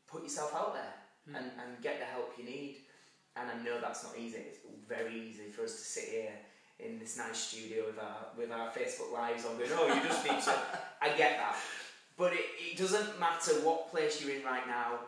put 0.08 0.24
yourself 0.24 0.54
out 0.56 0.74
there 0.74 0.94
hmm. 1.28 1.36
and, 1.36 1.46
and 1.46 1.84
get 1.84 2.00
the 2.00 2.06
help 2.06 2.34
you 2.38 2.46
need. 2.46 2.78
And 3.36 3.50
I 3.50 3.64
know 3.64 3.80
that's 3.80 4.04
not 4.04 4.14
easy. 4.18 4.38
It's 4.38 4.60
very 4.88 5.16
easy 5.16 5.50
for 5.52 5.64
us 5.64 5.74
to 5.74 5.82
sit 5.82 6.10
here 6.10 6.32
in 6.80 7.00
this 7.00 7.18
nice 7.18 7.38
studio 7.38 7.86
with 7.88 8.00
our 8.00 8.28
with 8.38 8.52
our 8.52 8.70
Facebook 8.70 9.12
lives 9.14 9.46
on 9.46 9.58
going, 9.58 9.70
oh, 9.74 9.88
you 9.94 10.08
just 10.08 10.26
need 10.26 10.42
to. 10.42 10.54
I 11.02 11.10
get 11.10 11.38
that, 11.38 11.56
but 12.18 12.34
it, 12.34 12.46
it 12.60 12.78
doesn't 12.78 13.20
matter 13.20 13.54
what 13.64 13.92
place 13.92 14.22
you're 14.22 14.36
in 14.36 14.44
right 14.44 14.68
now, 14.68 15.00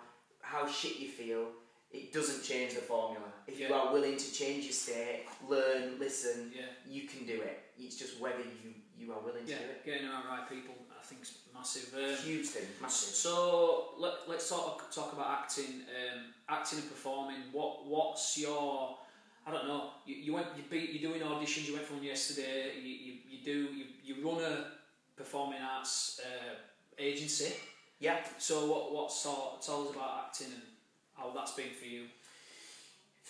how 0.42 0.68
shit 0.68 1.00
you 1.00 1.08
feel. 1.08 1.48
It 1.92 2.14
doesn't 2.14 2.44
change 2.44 2.76
the 2.76 2.82
formula. 2.82 3.26
If 3.48 3.60
you 3.60 3.74
are 3.74 3.92
willing 3.92 4.16
to 4.16 4.32
change 4.32 4.66
your 4.66 4.74
state, 4.74 5.26
learn, 5.48 5.98
listen, 5.98 6.52
Yeah. 6.56 6.66
you 6.88 7.08
can 7.08 7.26
do 7.26 7.42
it. 7.42 7.64
It's 7.80 7.98
just 7.98 8.20
whether 8.20 8.38
you 8.38 8.76
you 9.00 9.14
are 9.14 9.20
willing 9.20 9.46
to 9.46 9.52
Yeah. 9.52 9.60
do 9.60 9.66
it. 9.66 9.86
Getting 9.86 10.08
around 10.10 10.26
right 10.28 10.48
people, 10.50 10.76
I 11.00 11.04
think, 11.04 11.22
is 11.22 11.32
massive. 11.54 11.94
Um, 11.96 12.16
Huge 12.24 12.48
thing, 12.48 12.68
massive. 12.82 13.16
So 13.16 13.94
let, 13.98 14.28
let's 14.28 14.50
talk 14.50 14.92
talk 14.92 15.14
about 15.14 15.28
acting, 15.40 15.86
um, 15.98 16.34
acting 16.50 16.80
and 16.80 16.90
performing. 16.90 17.42
What 17.52 17.86
what's 17.86 18.38
your 18.38 18.98
I 19.48 19.52
don't 19.52 19.68
know. 19.68 19.84
You, 20.06 20.16
you 20.16 20.34
went 20.34 20.48
you 20.58 20.64
be, 20.70 20.80
you're 20.80 21.12
doing 21.12 21.22
auditions. 21.24 21.68
You 21.68 21.74
went 21.74 21.86
for 21.86 21.94
one 21.96 22.04
yesterday. 22.04 22.74
You, 22.80 22.94
you, 23.06 23.14
you 23.30 23.38
do 23.44 23.58
you, 23.74 23.86
you 24.04 24.14
run 24.28 24.44
a 24.44 24.66
performing 25.16 25.62
arts 25.62 26.20
uh, 26.24 26.56
agency. 26.98 27.54
Yeah. 28.00 28.20
So 28.38 28.70
what 28.72 28.94
what 28.94 29.12
sort 29.12 29.62
tell 29.62 29.88
us 29.88 29.96
about 29.96 30.26
acting 30.28 30.48
and 30.48 30.62
how 31.18 31.32
that's 31.34 31.54
been 31.54 31.74
for 31.80 31.86
you. 31.86 32.04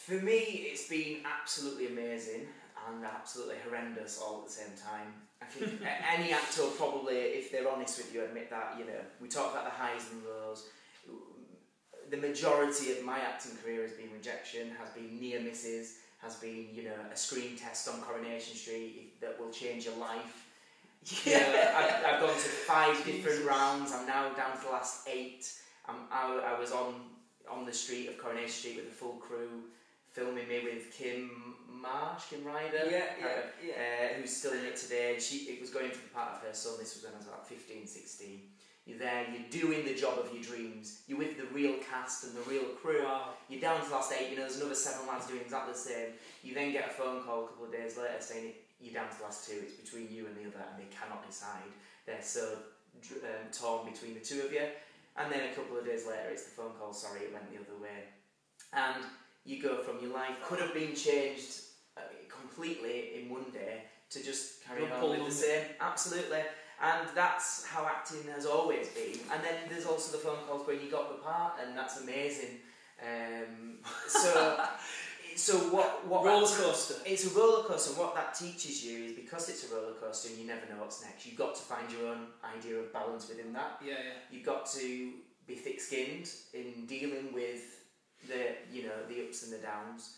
For 0.10 0.16
me, 0.16 0.66
it's 0.66 0.90
been 0.90 1.18
absolutely 1.24 1.86
amazing 1.86 2.48
and 2.88 3.06
absolutely 3.06 3.58
horrendous 3.64 4.20
all 4.20 4.40
at 4.40 4.48
the 4.48 4.52
same 4.52 4.76
time. 4.76 5.14
I 5.40 5.46
think 5.46 5.82
any 6.12 6.34
actor 6.34 6.64
probably, 6.78 7.16
if 7.16 7.52
they're 7.52 7.70
honest 7.70 8.00
with 8.00 8.12
you, 8.12 8.24
admit 8.24 8.50
that. 8.50 8.74
You 8.80 8.86
know, 8.86 9.02
we 9.22 9.28
talk 9.28 9.52
about 9.52 9.66
the 9.66 9.70
highs 9.70 10.08
and 10.12 10.24
lows. 10.24 10.66
The 12.10 12.18
majority 12.18 12.92
of 12.94 13.06
my 13.06 13.20
acting 13.20 13.52
career 13.64 13.84
has 13.84 13.92
been 13.92 14.12
rejection, 14.12 14.72
has 14.80 14.90
been 14.96 15.20
near 15.20 15.42
misses, 15.42 15.98
has 16.24 16.38
been 16.38 16.70
you 16.74 16.86
know 16.86 16.96
a 17.14 17.16
screen 17.16 17.56
test 17.56 17.88
on 17.88 18.02
Coronation 18.02 18.56
Street 18.56 19.22
that 19.22 19.40
will 19.40 19.52
change 19.52 19.86
your 19.86 19.98
life. 19.98 20.48
Yeah, 21.24 21.76
I've, 21.78 22.16
I've 22.16 22.20
gone 22.20 22.34
to 22.34 22.50
five 22.66 23.06
different 23.06 23.46
rounds. 23.46 23.92
I'm 23.94 24.08
now 24.08 24.34
down 24.34 24.58
to 24.58 24.64
the 24.66 24.72
last 24.72 25.08
eight. 25.08 25.54
I'm, 25.86 25.98
I, 26.12 26.56
I 26.56 26.60
was 26.60 26.72
on 26.72 26.96
on 27.48 27.68
the 27.68 27.74
street 27.74 28.08
of 28.10 28.18
Coronation 28.18 28.50
Street 28.50 28.76
with 28.78 28.90
the 28.90 28.96
full 28.96 29.14
crew, 29.14 29.66
filming 30.20 30.48
me 30.48 30.60
with 30.64 30.92
Kym 30.92 31.30
Marsh, 31.72 32.24
Kym 32.32 32.44
Ryder, 32.44 32.92
yeah, 32.92 33.24
uh, 33.24 34.20
who's 34.20 34.36
still 34.36 34.52
in 34.54 34.66
it 34.66 34.76
today. 34.76 35.14
And 35.14 35.22
she, 35.22 35.48
it 35.52 35.62
was 35.62 35.70
going 35.70 35.92
for 35.92 36.04
the 36.04 36.14
part 36.14 36.36
of 36.36 36.48
her 36.48 36.54
son. 36.54 36.74
This 36.78 36.96
was 36.96 37.06
when 37.06 37.14
I 37.14 37.18
was 37.18 37.28
about 37.28 37.48
15, 37.48 37.88
16. 37.88 38.42
You're 38.86 39.00
there, 39.00 39.26
you're 39.32 39.50
doing 39.50 39.86
the 39.86 39.94
job 39.94 40.18
of 40.18 40.34
your 40.34 40.44
dreams. 40.44 41.04
You're 41.08 41.20
with 41.20 41.38
the 41.38 41.46
real 41.54 41.76
cast 41.90 42.26
and 42.26 42.36
the 42.36 42.42
real 42.50 42.66
crew. 42.82 43.04
Wow. 43.04 43.36
You're 43.48 43.62
down 43.62 43.82
to 43.82 43.88
the 43.88 43.96
last 43.96 44.12
eight, 44.12 44.32
you 44.32 44.36
know, 44.36 44.44
there's 44.44 44.58
another 44.58 44.76
seven 44.76 45.08
lads 45.08 45.28
doing 45.28 45.42
exactly 45.42 45.74
the 45.74 45.80
same. 45.80 46.10
You 46.44 46.54
then 46.54 46.74
get 46.74 46.90
a 46.90 46.94
phone 46.94 47.24
call 47.24 47.46
a 47.46 47.48
couple 47.48 47.66
of 47.66 47.72
days 47.72 47.98
later 47.98 48.20
saying 48.20 48.54
you're 48.82 48.94
down 48.94 49.10
to 49.10 49.18
the 49.18 49.24
last 49.24 49.48
two, 49.48 49.62
it's 49.62 49.76
between 49.76 50.12
you 50.12 50.26
and 50.26 50.36
the 50.36 50.50
other, 50.50 50.66
and 50.74 50.82
they 50.82 50.90
cannot 50.90 51.26
decide. 51.26 51.70
They're 52.08 52.24
so 52.24 52.58
um, 53.24 53.52
torn 53.54 53.92
between 53.92 54.16
the 54.16 54.26
two 54.26 54.42
of 54.42 54.52
you. 54.52 54.68
And 55.16 55.32
then 55.32 55.52
a 55.52 55.54
couple 55.54 55.78
of 55.78 55.86
days 55.86 56.08
later, 56.08 56.28
it's 56.32 56.46
the 56.46 56.52
phone 56.52 56.72
call, 56.80 56.92
sorry, 56.92 57.30
it 57.30 57.34
went 57.34 57.52
the 57.52 57.60
other 57.62 57.78
way. 57.80 58.10
And 58.74 59.06
you 59.46 59.62
go 59.62 59.82
from 59.82 60.00
your 60.02 60.14
life 60.14 60.36
could 60.44 60.60
have 60.60 60.74
been 60.74 60.96
changed 60.96 61.62
uh, 61.98 62.02
completely 62.30 63.12
in 63.22 63.30
one 63.30 63.46
day 63.52 63.84
to 64.10 64.24
just 64.24 64.64
carry 64.66 64.82
Don't 64.82 64.92
on 64.92 65.10
with 65.10 65.26
the 65.26 65.32
same. 65.32 65.66
Absolutely. 65.80 66.42
And 66.82 67.10
that's 67.14 67.66
how 67.66 67.86
acting 67.86 68.32
has 68.34 68.46
always 68.46 68.88
been. 68.90 69.20
And 69.34 69.44
then 69.44 69.56
there's 69.70 69.86
also 69.86 70.12
the 70.16 70.24
phone 70.24 70.38
calls 70.48 70.66
when 70.66 70.82
you 70.82 70.90
got 70.90 71.10
the 71.10 71.22
part, 71.22 71.56
and 71.62 71.78
that's 71.78 72.02
amazing. 72.02 72.60
Um, 73.02 73.80
so, 74.08 74.66
so 75.36 75.58
what? 75.76 76.08
What 76.08 76.24
Roller 76.24 76.48
coaster. 76.48 76.96
It's 77.06 77.26
a 77.26 77.38
roller 77.38 77.64
coaster. 77.68 77.92
And 77.92 78.00
what 78.00 78.16
that 78.16 78.34
teaches 78.34 78.84
you 78.86 79.06
is 79.06 79.12
because 79.12 79.50
it's 79.50 79.70
a 79.70 79.76
roller 79.76 79.94
coaster, 79.94 80.30
and 80.30 80.38
you 80.38 80.48
never 80.48 80.66
know 80.68 80.80
what's 80.80 81.04
next. 81.04 81.26
You've 81.26 81.38
got 81.38 81.54
to 81.56 81.62
find 81.62 81.92
your 81.92 82.08
own 82.08 82.28
idea 82.58 82.78
of 82.78 82.94
balance 82.94 83.28
within 83.28 83.52
that. 83.54 83.82
Yeah, 83.86 83.94
yeah. 83.94 84.14
You've 84.32 84.46
got 84.46 84.66
to 84.72 85.12
be 85.48 85.56
thick-skinned 85.56 86.30
in 86.54 86.86
dealing 86.86 87.34
with 87.34 87.79
the, 88.28 88.56
you 88.72 88.84
know, 88.84 88.96
the 89.08 89.24
ups 89.26 89.44
and 89.44 89.54
the 89.54 89.58
downs, 89.58 90.16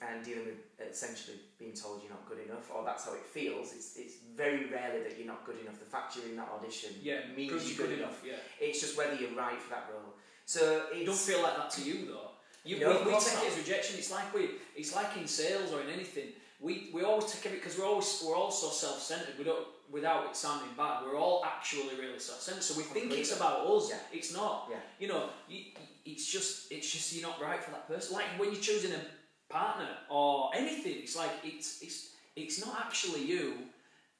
and 0.00 0.24
dealing 0.24 0.46
with 0.46 0.90
essentially 0.90 1.36
being 1.58 1.72
told 1.74 2.02
you're 2.02 2.10
not 2.10 2.26
good 2.28 2.38
enough, 2.44 2.70
or 2.74 2.84
that's 2.84 3.04
how 3.04 3.14
it 3.14 3.24
feels. 3.24 3.72
It's 3.72 3.96
it's 3.96 4.14
very 4.36 4.66
rarely 4.70 5.02
that 5.04 5.16
you're 5.16 5.26
not 5.26 5.44
good 5.46 5.60
enough. 5.60 5.78
The 5.78 5.84
fact 5.86 6.16
you're 6.16 6.26
in 6.26 6.36
that 6.36 6.48
audition 6.56 6.90
Yeah, 7.00 7.20
means 7.36 7.50
you're 7.52 7.60
good 7.86 7.90
good 7.90 7.98
enough. 8.00 8.24
enough. 8.24 8.38
Yeah. 8.60 8.66
It's 8.66 8.80
just 8.80 8.96
whether 8.98 9.14
you're 9.14 9.36
right 9.36 9.60
for 9.60 9.70
that 9.70 9.88
role. 9.92 10.14
So 10.44 10.86
it 10.92 11.04
don't 11.06 11.16
feel 11.16 11.40
like 11.42 11.56
that 11.56 11.70
to 11.70 11.82
you 11.82 12.06
though. 12.06 12.30
You, 12.64 12.78
No, 12.80 12.90
we, 12.90 13.12
we 13.12 13.18
take 13.18 13.34
not. 13.34 13.44
it 13.44 13.52
as 13.52 13.58
rejection. 13.58 13.96
It's 13.98 14.10
like 14.12 14.32
we, 14.34 14.50
it's 14.76 14.94
like 14.94 15.16
in 15.16 15.26
sales 15.26 15.72
or 15.72 15.80
in 15.80 15.88
anything. 15.88 16.28
We, 16.60 16.90
we 16.94 17.02
always 17.02 17.26
take 17.32 17.46
it 17.46 17.52
because 17.60 17.76
we're 17.78 17.86
always 17.86 18.22
we're 18.26 18.36
all 18.36 18.50
so 18.52 18.68
self-centered. 18.70 19.34
We 19.38 19.44
don't 19.44 19.66
without 19.92 20.24
it 20.26 20.34
sounding 20.34 20.70
bad. 20.76 21.04
We're 21.04 21.18
all 21.18 21.44
actually 21.44 21.94
really 21.96 22.18
self-centered. 22.18 22.62
So 22.62 22.76
we 22.76 22.82
think 22.82 23.12
it's 23.12 23.36
about 23.36 23.66
us. 23.66 23.90
Yeah. 23.90 23.98
It's 24.12 24.34
not. 24.34 24.68
Yeah. 24.70 24.78
You 24.98 25.08
know, 25.08 25.28
you, 25.48 25.64
it's 26.04 26.26
just 26.26 26.72
it's 26.72 26.90
just 26.90 27.12
you're 27.14 27.28
not 27.28 27.40
right 27.40 27.62
for 27.62 27.70
that 27.72 27.86
person. 27.86 28.16
Like 28.16 28.24
when 28.38 28.50
you're 28.50 28.60
choosing 28.60 28.92
a 28.92 29.52
partner 29.52 29.88
or 30.08 30.50
anything, 30.54 30.94
it's 30.98 31.14
like 31.14 31.30
it's 31.44 31.82
it's 31.82 32.14
it's 32.34 32.64
not 32.64 32.76
actually 32.80 33.24
you. 33.24 33.54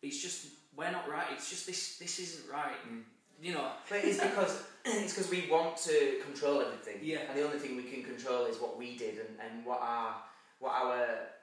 It's 0.03 0.21
just 0.21 0.47
we're 0.77 0.93
not 0.93 1.09
right. 1.09 1.27
It's 1.33 1.49
just 1.49 1.67
this 1.67 1.99
this 1.99 2.19
isn't 2.19 2.53
right. 2.53 2.77
Mm. 2.89 3.03
You 3.43 3.55
know. 3.55 3.71
But 3.89 4.05
it's 4.05 4.21
because 4.21 4.63
it's 4.85 5.15
because 5.15 5.31
we 5.31 5.49
want 5.51 5.79
to 5.79 6.21
control 6.23 6.61
everything. 6.61 7.01
Yeah. 7.03 7.21
And 7.29 7.39
the 7.39 7.45
only 7.45 7.59
thing 7.59 7.77
we 7.77 7.85
can 7.85 8.05
control 8.05 8.45
is 8.45 8.59
what 8.59 8.79
we 8.79 8.97
did 8.97 9.15
and, 9.19 9.41
and 9.41 9.65
what 9.65 9.81
our 9.81 10.17
what 10.61 10.73
our 10.73 11.03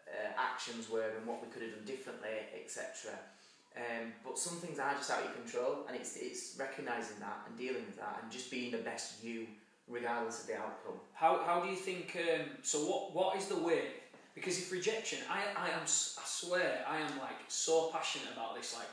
uh, 0.10 0.32
actions 0.38 0.90
were 0.90 1.12
and 1.18 1.28
what 1.28 1.42
we 1.42 1.52
could 1.52 1.62
have 1.62 1.72
done 1.72 1.86
differently, 1.86 2.30
etc. 2.64 3.12
Um, 3.78 4.12
but 4.26 4.38
some 4.38 4.58
things 4.58 4.80
are 4.80 4.94
just 4.96 5.12
out 5.12 5.20
of 5.20 5.26
your 5.26 5.34
control, 5.34 5.86
and 5.88 5.96
it's 5.96 6.18
it's 6.18 6.56
recognizing 6.60 7.20
that 7.20 7.46
and 7.48 7.58
dealing 7.58 7.86
with 7.86 7.98
that 7.98 8.20
and 8.22 8.32
just 8.32 8.52
being 8.52 8.72
the 8.72 8.80
best 8.80 9.24
you, 9.24 9.48
regardless 9.88 10.42
of 10.42 10.48
the 10.48 10.56
outcome. 10.56 11.00
How, 11.14 11.42
how 11.46 11.62
do 11.62 11.70
you 11.70 11.76
think? 11.76 12.18
Um, 12.20 12.46
so 12.62 12.80
what 12.80 13.14
what 13.14 13.38
is 13.38 13.46
the 13.46 13.58
way? 13.58 13.84
Because 14.36 14.58
if 14.58 14.72
rejection, 14.72 15.20
I 15.30 15.42
I 15.56 15.68
am 15.70 15.84
I 15.84 16.26
swear 16.26 16.84
I 16.88 16.98
am 16.98 17.20
like 17.20 17.40
so 17.48 17.90
passionate 17.94 18.34
about 18.34 18.56
this, 18.56 18.76
like 18.76 18.88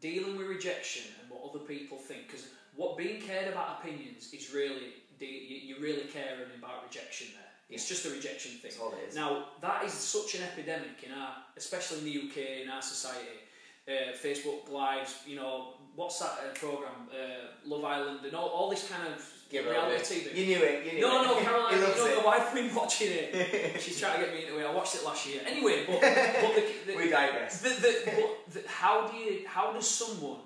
dealing 0.00 0.36
with 0.36 0.46
rejection 0.46 1.04
and 1.20 1.30
what 1.30 1.48
other 1.48 1.64
people 1.64 1.98
think. 1.98 2.26
Because 2.26 2.46
what 2.74 2.96
being 2.96 3.20
cared 3.20 3.48
about 3.48 3.80
opinions 3.80 4.32
is 4.32 4.52
really 4.52 4.94
you, 5.20 5.76
you 5.76 5.76
really 5.80 6.04
caring 6.04 6.50
about 6.58 6.84
rejection 6.84 7.28
there. 7.34 7.44
It's 7.68 7.88
just 7.88 8.06
a 8.06 8.10
rejection 8.10 8.52
thing. 8.52 8.72
That's 8.72 8.80
all 8.80 8.92
it 8.92 9.08
is. 9.08 9.14
Now 9.14 9.46
that 9.60 9.84
is 9.84 9.92
such 9.92 10.34
an 10.34 10.42
epidemic 10.42 11.04
in 11.04 11.12
our, 11.12 11.36
especially 11.56 11.98
in 11.98 12.04
the 12.04 12.18
UK, 12.28 12.62
in 12.64 12.70
our 12.70 12.82
society. 12.82 13.46
Uh, 13.90 14.12
Facebook 14.12 14.70
lives, 14.70 15.16
you 15.26 15.34
know, 15.34 15.74
what's 15.96 16.20
that 16.20 16.38
uh, 16.46 16.54
program? 16.54 16.92
Uh, 17.10 17.48
Love 17.66 17.84
Island, 17.84 18.20
and 18.24 18.34
all, 18.36 18.48
all 18.48 18.70
this 18.70 18.88
kind 18.88 19.02
of 19.12 19.18
Give 19.50 19.66
reality. 19.66 20.20
TV. 20.20 20.36
You 20.36 20.46
knew 20.46 20.62
it. 20.64 20.84
You 20.86 20.92
knew 20.92 21.00
No, 21.00 21.22
it. 21.22 21.26
no, 21.26 21.40
Caroline, 21.40 21.72
you 21.74 21.80
know, 21.80 22.20
my 22.20 22.24
wife 22.24 22.54
been 22.54 22.72
watching 22.72 23.08
it. 23.10 23.80
She's 23.80 23.98
trying 23.98 24.20
to 24.20 24.26
get 24.26 24.32
me 24.34 24.42
into 24.44 24.60
it. 24.60 24.64
I 24.64 24.72
watched 24.72 24.94
it 24.94 25.04
last 25.04 25.26
year. 25.26 25.40
Anyway, 25.44 25.86
but, 25.88 26.00
but 26.00 26.54
the, 26.86 26.92
the, 26.92 26.96
we 26.96 27.10
digress. 27.10 27.60
the, 27.60 27.70
the, 27.70 28.02
but 28.04 28.54
the, 28.54 28.68
how 28.68 29.08
do 29.08 29.16
you, 29.16 29.42
how 29.48 29.72
does 29.72 29.88
someone 29.88 30.38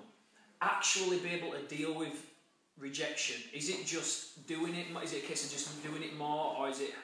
actually 0.63 1.19
be 1.19 1.29
able 1.29 1.51
to 1.51 1.61
deal 1.75 1.93
with 1.93 2.25
rejection? 2.79 3.39
Is 3.53 3.69
it 3.69 3.85
just 3.85 4.47
doing 4.47 4.73
it? 4.73 4.87
Is 5.03 5.13
it 5.13 5.23
a 5.23 5.27
case 5.27 5.45
of 5.45 5.51
just 5.51 5.83
doing 5.83 6.01
it 6.01 6.17
more, 6.17 6.55
or 6.57 6.69
is 6.69 6.81
it 6.81 6.95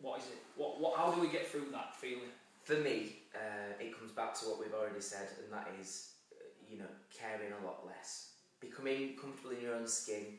what 0.00 0.20
is 0.20 0.26
it? 0.28 0.38
What, 0.56 0.80
what 0.80 0.96
how 0.96 1.12
do 1.12 1.20
we 1.20 1.28
get 1.28 1.46
through 1.46 1.66
that 1.72 1.94
feeling? 1.94 2.32
For 2.64 2.76
me, 2.76 3.16
uh, 3.34 3.72
it 3.78 3.96
comes 3.96 4.12
back 4.12 4.34
to 4.40 4.46
what 4.46 4.60
we've 4.60 4.74
already 4.74 5.00
said, 5.00 5.28
and 5.42 5.52
that 5.52 5.68
is, 5.80 6.12
uh, 6.32 6.44
you 6.68 6.78
know, 6.78 6.90
caring 7.12 7.52
a 7.52 7.66
lot 7.66 7.86
less, 7.86 8.32
becoming 8.60 9.16
comfortable 9.20 9.50
in 9.56 9.62
your 9.62 9.74
own 9.74 9.86
skin. 9.86 10.38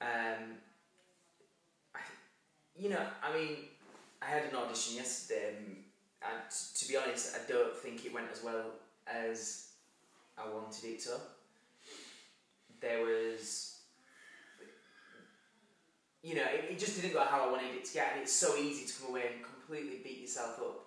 Um, 0.00 0.58
I, 1.94 2.00
you 2.76 2.88
know, 2.88 3.04
I 3.22 3.36
mean, 3.36 3.56
I 4.20 4.26
had 4.26 4.44
an 4.44 4.56
audition 4.56 4.96
yesterday, 4.96 5.54
um, 5.58 5.76
and 6.22 6.50
to 6.76 6.88
be 6.88 6.96
honest, 6.96 7.36
I 7.36 7.50
don't 7.50 7.76
think 7.76 8.04
it 8.06 8.14
went 8.14 8.28
as 8.32 8.42
well 8.42 8.64
as 9.06 9.68
I 10.38 10.48
wanted 10.48 10.84
it 10.84 11.00
to. 11.00 11.20
There 12.80 13.04
was, 13.04 13.76
you 16.22 16.34
know, 16.34 16.42
it, 16.42 16.72
it 16.72 16.78
just 16.78 17.00
didn't 17.00 17.14
go 17.14 17.20
how 17.24 17.48
I 17.48 17.52
wanted 17.52 17.74
it 17.74 17.84
to 17.84 17.94
get, 17.94 18.12
and 18.14 18.22
it's 18.22 18.32
so 18.32 18.56
easy 18.56 18.86
to 18.86 19.00
come 19.00 19.10
away 19.10 19.24
and 19.34 19.44
completely 19.44 20.00
beat 20.02 20.20
yourself 20.20 20.58
up. 20.58 20.81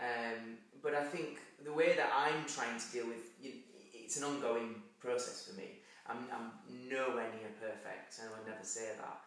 Um, 0.00 0.58
but 0.82 0.94
I 0.94 1.04
think 1.04 1.38
the 1.64 1.72
way 1.72 1.94
that 1.96 2.10
I'm 2.14 2.44
trying 2.46 2.78
to 2.78 2.92
deal 2.92 3.06
with 3.06 3.30
you, 3.40 3.52
it's 3.92 4.16
an 4.16 4.24
ongoing 4.24 4.82
process 4.98 5.48
for 5.48 5.56
me. 5.56 5.78
I'm, 6.06 6.26
I'm 6.34 6.50
nowhere 6.88 7.30
near 7.30 7.52
perfect, 7.60 8.18
and 8.18 8.28
I 8.28 8.38
would 8.38 8.46
never 8.46 8.64
say 8.64 8.90
that. 8.98 9.20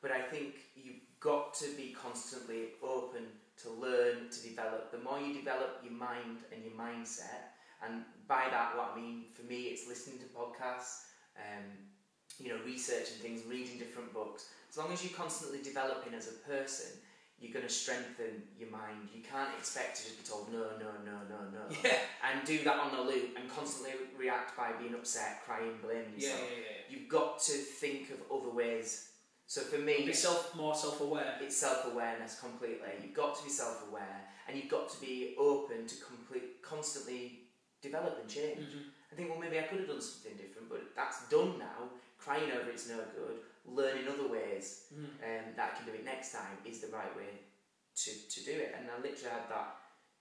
But 0.00 0.12
I 0.12 0.20
think 0.20 0.54
you've 0.74 1.02
got 1.20 1.54
to 1.54 1.66
be 1.76 1.94
constantly 2.00 2.76
open 2.82 3.24
to 3.62 3.70
learn, 3.70 4.28
to 4.30 4.48
develop. 4.48 4.90
The 4.90 4.98
more 4.98 5.20
you 5.20 5.34
develop 5.34 5.80
your 5.82 5.92
mind 5.92 6.38
and 6.52 6.64
your 6.64 6.74
mindset, 6.74 7.52
and 7.84 8.02
by 8.26 8.44
that, 8.50 8.76
what 8.76 8.92
I 8.94 9.00
mean 9.00 9.24
for 9.34 9.42
me, 9.42 9.64
it's 9.64 9.86
listening 9.86 10.18
to 10.18 10.24
podcasts, 10.26 11.04
um, 11.36 11.64
you 12.38 12.48
know, 12.48 12.58
researching 12.64 13.18
things, 13.20 13.42
reading 13.48 13.78
different 13.78 14.12
books. 14.12 14.48
As 14.70 14.76
long 14.76 14.92
as 14.92 15.04
you're 15.04 15.16
constantly 15.16 15.62
developing 15.62 16.14
as 16.14 16.28
a 16.28 16.48
person, 16.48 16.86
you're 17.40 17.52
going 17.52 17.66
to 17.66 17.72
strengthen 17.72 18.42
your 18.58 18.70
mind. 18.70 19.08
You 19.14 19.22
can't 19.22 19.50
expect 19.58 19.96
to 19.98 20.02
just 20.04 20.16
be 20.22 20.24
told 20.28 20.52
no, 20.52 20.78
no, 20.78 20.90
no, 21.04 21.18
no, 21.28 21.38
no, 21.52 21.76
Yeah, 21.84 21.98
and 22.24 22.46
do 22.46 22.62
that 22.64 22.78
on 22.78 22.92
the 22.96 23.02
loop 23.02 23.36
and 23.38 23.48
constantly 23.50 23.92
react 24.16 24.56
by 24.56 24.72
being 24.80 24.94
upset, 24.94 25.42
crying, 25.44 25.74
blaming 25.82 26.14
yeah, 26.16 26.28
yourself. 26.28 26.48
yeah, 26.50 26.58
yeah. 26.62 26.96
You've 26.98 27.08
got 27.08 27.40
to 27.42 27.52
think 27.52 28.10
of 28.10 28.18
other 28.34 28.50
ways. 28.50 29.10
So 29.46 29.60
for 29.60 29.78
me, 29.78 30.06
Be 30.06 30.12
self 30.14 30.54
more 30.56 30.74
self 30.74 31.00
aware. 31.02 31.36
it's 31.40 31.56
self 31.56 31.92
awareness 31.92 32.40
completely. 32.40 32.88
You've 33.02 33.14
got 33.14 33.36
to 33.36 33.44
be 33.44 33.50
self 33.50 33.84
aware 33.90 34.22
and 34.48 34.56
you've 34.56 34.70
got 34.70 34.88
to 34.90 35.00
be 35.00 35.34
open 35.38 35.86
to 35.86 35.94
complete, 36.04 36.62
constantly 36.62 37.40
develop 37.82 38.18
and 38.20 38.28
change. 38.28 38.60
Mhm. 38.60 38.84
I 39.12 39.14
think, 39.16 39.28
well, 39.30 39.38
maybe 39.38 39.58
I 39.58 39.62
could 39.62 39.80
have 39.80 39.88
done 39.88 40.00
something 40.00 40.36
different, 40.36 40.68
but 40.70 40.80
that's 40.96 41.28
done 41.28 41.58
now. 41.58 41.90
Crying 42.18 42.50
over 42.52 42.70
it's 42.70 42.88
no 42.88 42.96
good. 43.14 43.38
Learning 43.66 44.06
other 44.08 44.28
ways 44.28 44.86
Mhm. 44.92 45.04
um, 45.24 45.54
that 45.56 45.72
I 45.72 45.76
can 45.76 45.86
do 45.86 45.92
it 45.92 46.04
next 46.04 46.32
time 46.32 46.58
is 46.64 46.80
the 46.80 46.88
right 46.88 47.14
way 47.16 47.40
to, 47.96 48.10
to 48.28 48.44
do 48.44 48.52
it. 48.52 48.74
And 48.76 48.90
I 48.90 48.96
literally 48.96 49.30
had 49.30 49.48
that. 49.48 49.76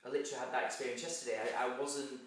I 0.05 0.09
literally 0.09 0.39
had 0.39 0.51
that 0.53 0.63
experience 0.65 1.01
yesterday. 1.03 1.39
I, 1.57 1.65
I 1.65 1.79
wasn't. 1.79 2.21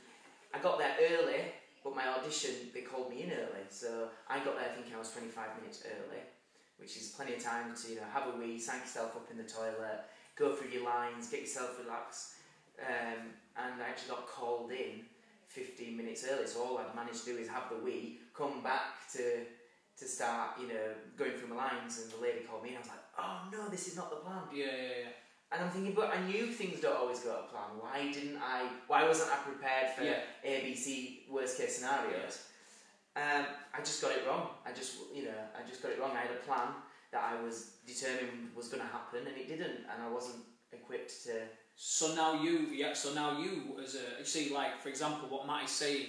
I 0.52 0.59
got 0.59 0.79
there 0.79 0.96
early, 1.11 1.52
but 1.85 1.94
my 1.94 2.07
audition 2.09 2.70
they 2.74 2.83
called 2.83 3.11
me 3.11 3.22
in 3.24 3.31
early, 3.33 3.64
so 3.68 4.09
I 4.29 4.38
got 4.40 4.57
there 4.59 4.72
thinking 4.74 4.94
I 4.94 4.98
was 4.98 5.11
twenty 5.11 5.29
five 5.29 5.57
minutes 5.61 5.83
early, 5.85 6.22
which 6.79 6.96
is 6.96 7.09
plenty 7.11 7.35
of 7.35 7.42
time 7.42 7.74
to 7.74 7.88
you 7.90 7.96
know 7.96 8.07
have 8.12 8.35
a 8.35 8.37
wee, 8.38 8.59
sank 8.59 8.83
yourself 8.83 9.16
up 9.16 9.31
in 9.31 9.37
the 9.37 9.44
toilet, 9.44 10.05
go 10.37 10.55
through 10.55 10.70
your 10.70 10.85
lines, 10.85 11.29
get 11.31 11.40
yourself 11.40 11.79
relaxed. 11.83 12.35
Um, 12.79 13.33
and 13.57 13.83
I 13.83 13.88
actually 13.88 14.11
got 14.11 14.26
called 14.26 14.70
in 14.70 15.07
15 15.48 15.96
minutes 15.96 16.26
early, 16.31 16.46
so 16.46 16.62
all 16.62 16.79
I'd 16.79 16.94
managed 16.94 17.24
to 17.24 17.33
do 17.33 17.38
is 17.38 17.48
have 17.48 17.70
the 17.70 17.76
wee, 17.79 18.20
come 18.35 18.62
back 18.62 19.09
to 19.12 19.46
to 19.98 20.04
start, 20.06 20.61
you 20.61 20.68
know, 20.68 20.92
going 21.16 21.32
through 21.32 21.48
my 21.48 21.56
lines, 21.56 22.02
and 22.02 22.12
the 22.12 22.20
lady 22.20 22.40
called 22.40 22.62
me, 22.62 22.70
and 22.70 22.78
I 22.78 22.80
was 22.80 22.88
like, 22.88 23.04
oh 23.18 23.48
no, 23.52 23.68
this 23.68 23.88
is 23.88 23.96
not 23.96 24.11
the 24.11 24.16
plan. 24.16 24.42
Yeah, 24.52 24.66
yeah, 24.66 24.88
yeah. 25.04 25.12
And 25.52 25.64
I'm 25.64 25.70
thinking, 25.70 25.94
but 25.94 26.12
I 26.14 26.20
knew 26.26 26.48
things 26.48 26.80
don't 26.80 26.96
always 26.96 27.20
go 27.20 27.30
to 27.30 27.48
plan. 27.48 27.78
Why 27.78 28.12
didn't 28.12 28.38
I? 28.38 28.68
Why 28.88 29.06
wasn't 29.06 29.30
I 29.30 29.37
prepared 29.37 29.94
for 29.96 30.04
Yeah. 30.04 30.18
A, 30.44 30.64
B, 30.64 30.74
C 30.74 31.24
worst 31.30 31.56
case 31.56 31.76
scenarios? 31.76 32.46
Um, 33.14 33.46
I 33.72 33.78
just 33.78 34.02
got 34.02 34.11
it 34.12 34.24
wrong. 34.28 34.50
I 34.66 34.72
just, 34.72 34.96
you 35.14 35.24
know, 35.24 35.40
I 35.56 35.66
just 35.66 35.82
got 35.82 35.92
it 35.92 36.00
wrong. 36.00 36.11
I 36.14 36.20
had 36.20 36.32
a 36.32 36.44
plan 36.44 36.68
that 37.12 37.22
I 37.22 37.40
was 37.42 37.76
determined 37.87 38.50
was 38.54 38.68
going 38.68 38.82
to 38.82 38.88
happen, 38.88 39.20
and 39.26 39.37
it 39.37 39.48
didn't, 39.48 39.87
and 39.90 40.02
I 40.04 40.09
wasn't 40.11 40.44
equipped 40.72 41.24
to. 41.24 41.32
So 41.76 42.14
now 42.14 42.42
you, 42.42 42.68
yeah. 42.72 42.92
So 42.92 43.14
now 43.14 43.38
you, 43.38 43.78
as 43.82 43.94
a, 43.94 44.18
you 44.18 44.24
see, 44.26 44.52
like 44.52 44.80
for 44.80 44.88
example, 44.90 45.28
what 45.28 45.46
Matty's 45.46 45.70
saying 45.70 46.09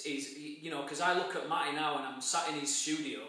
is, 0.00 0.38
you 0.38 0.70
know, 0.70 0.82
because 0.82 1.00
I 1.00 1.14
look 1.14 1.36
at 1.36 1.48
Matty 1.48 1.76
now 1.76 1.98
and 1.98 2.06
I'm 2.06 2.20
sat 2.20 2.48
in 2.48 2.54
his 2.60 2.74
studio, 2.74 3.20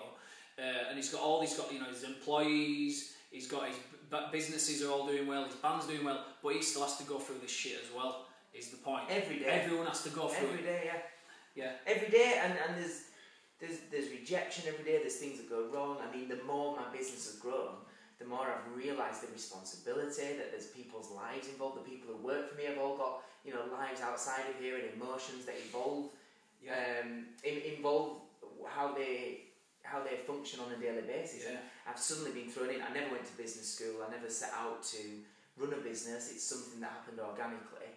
uh, 0.58 0.90
and 0.90 0.98
he's 0.98 1.10
got 1.10 1.22
all 1.22 1.42
he's 1.42 1.56
got, 1.56 1.72
you 1.74 1.80
know, 1.80 1.88
his 1.88 2.04
employees, 2.04 3.14
he's 3.32 3.48
got 3.48 3.68
his 3.68 3.78
b- 4.10 4.18
businesses 4.32 4.84
are 4.84 4.92
all 4.92 5.08
doing 5.08 5.28
well, 5.28 5.46
his 5.46 5.56
band's 5.56 5.88
doing 5.88 6.04
well, 6.04 6.26
but 6.42 6.54
he 6.54 6.62
still 6.62 6.84
has 6.84 6.98
to 6.98 7.04
go 7.04 7.20
through 7.20 7.40
this 7.42 7.52
shit 7.52 7.78
as 7.84 7.90
well. 7.96 8.28
Is 8.54 8.70
the 8.70 8.78
point? 8.78 9.06
Every 9.10 9.40
day. 9.40 9.46
Everyone 9.46 9.88
has 9.88 10.04
to 10.04 10.10
go 10.10 10.28
through 10.28 10.50
Every 10.50 10.64
day, 10.64 10.84
yeah. 10.86 11.00
Yeah. 11.56 11.72
Every 11.88 12.10
day, 12.10 12.40
and, 12.44 12.54
and 12.68 12.78
there's 12.78 13.02
there's 13.60 13.80
there's 13.92 14.10
rejection 14.10 14.66
every 14.68 14.86
day. 14.86 15.00
There's 15.00 15.16
things 15.16 15.38
that 15.38 15.50
go 15.50 15.68
wrong. 15.74 15.98
I 16.02 16.16
mean, 16.16 16.30
the 16.30 16.44
more 16.44 16.76
my 16.76 16.86
business 16.96 17.26
has 17.26 17.38
grown, 17.40 17.82
the 18.20 18.26
more 18.26 18.46
I've 18.46 18.78
realised 18.78 19.28
the 19.28 19.32
responsibility 19.32 20.38
that 20.38 20.52
there's 20.52 20.68
people's 20.68 21.10
lives 21.12 21.48
involved. 21.48 21.78
The 21.78 21.90
people 21.90 22.14
who 22.14 22.24
work 22.24 22.50
for 22.50 22.56
me 22.58 22.66
have 22.66 22.78
all 22.78 22.98
got 22.98 23.24
you 23.44 23.54
know 23.54 23.66
lives 23.72 24.02
outside 24.02 24.46
of 24.50 24.62
here 24.62 24.78
and 24.78 24.86
emotions 25.02 25.46
that 25.46 25.56
evolve, 25.58 26.10
Yeah. 26.66 27.04
um, 27.04 27.26
involve 27.44 28.22
how 28.68 28.94
they 28.94 29.42
how 29.84 30.02
they 30.04 30.18
function 30.26 30.60
on 30.62 30.72
a 30.72 30.78
daily 30.78 31.02
basis. 31.02 31.44
Yeah. 31.50 31.58
I've 31.88 32.00
suddenly 32.00 32.32
been 32.32 32.50
thrown 32.50 32.70
in. 32.70 32.82
I 32.82 32.94
never 32.94 33.12
went 33.12 33.26
to 33.26 33.38
business 33.38 33.68
school. 33.76 34.02
I 34.08 34.10
never 34.10 34.30
set 34.30 34.52
out 34.58 34.82
to 34.84 34.98
run 35.58 35.74
a 35.74 35.82
business. 35.84 36.32
It's 36.32 36.44
something 36.44 36.80
that 36.80 36.92
happened 36.92 37.20
organically. 37.20 37.92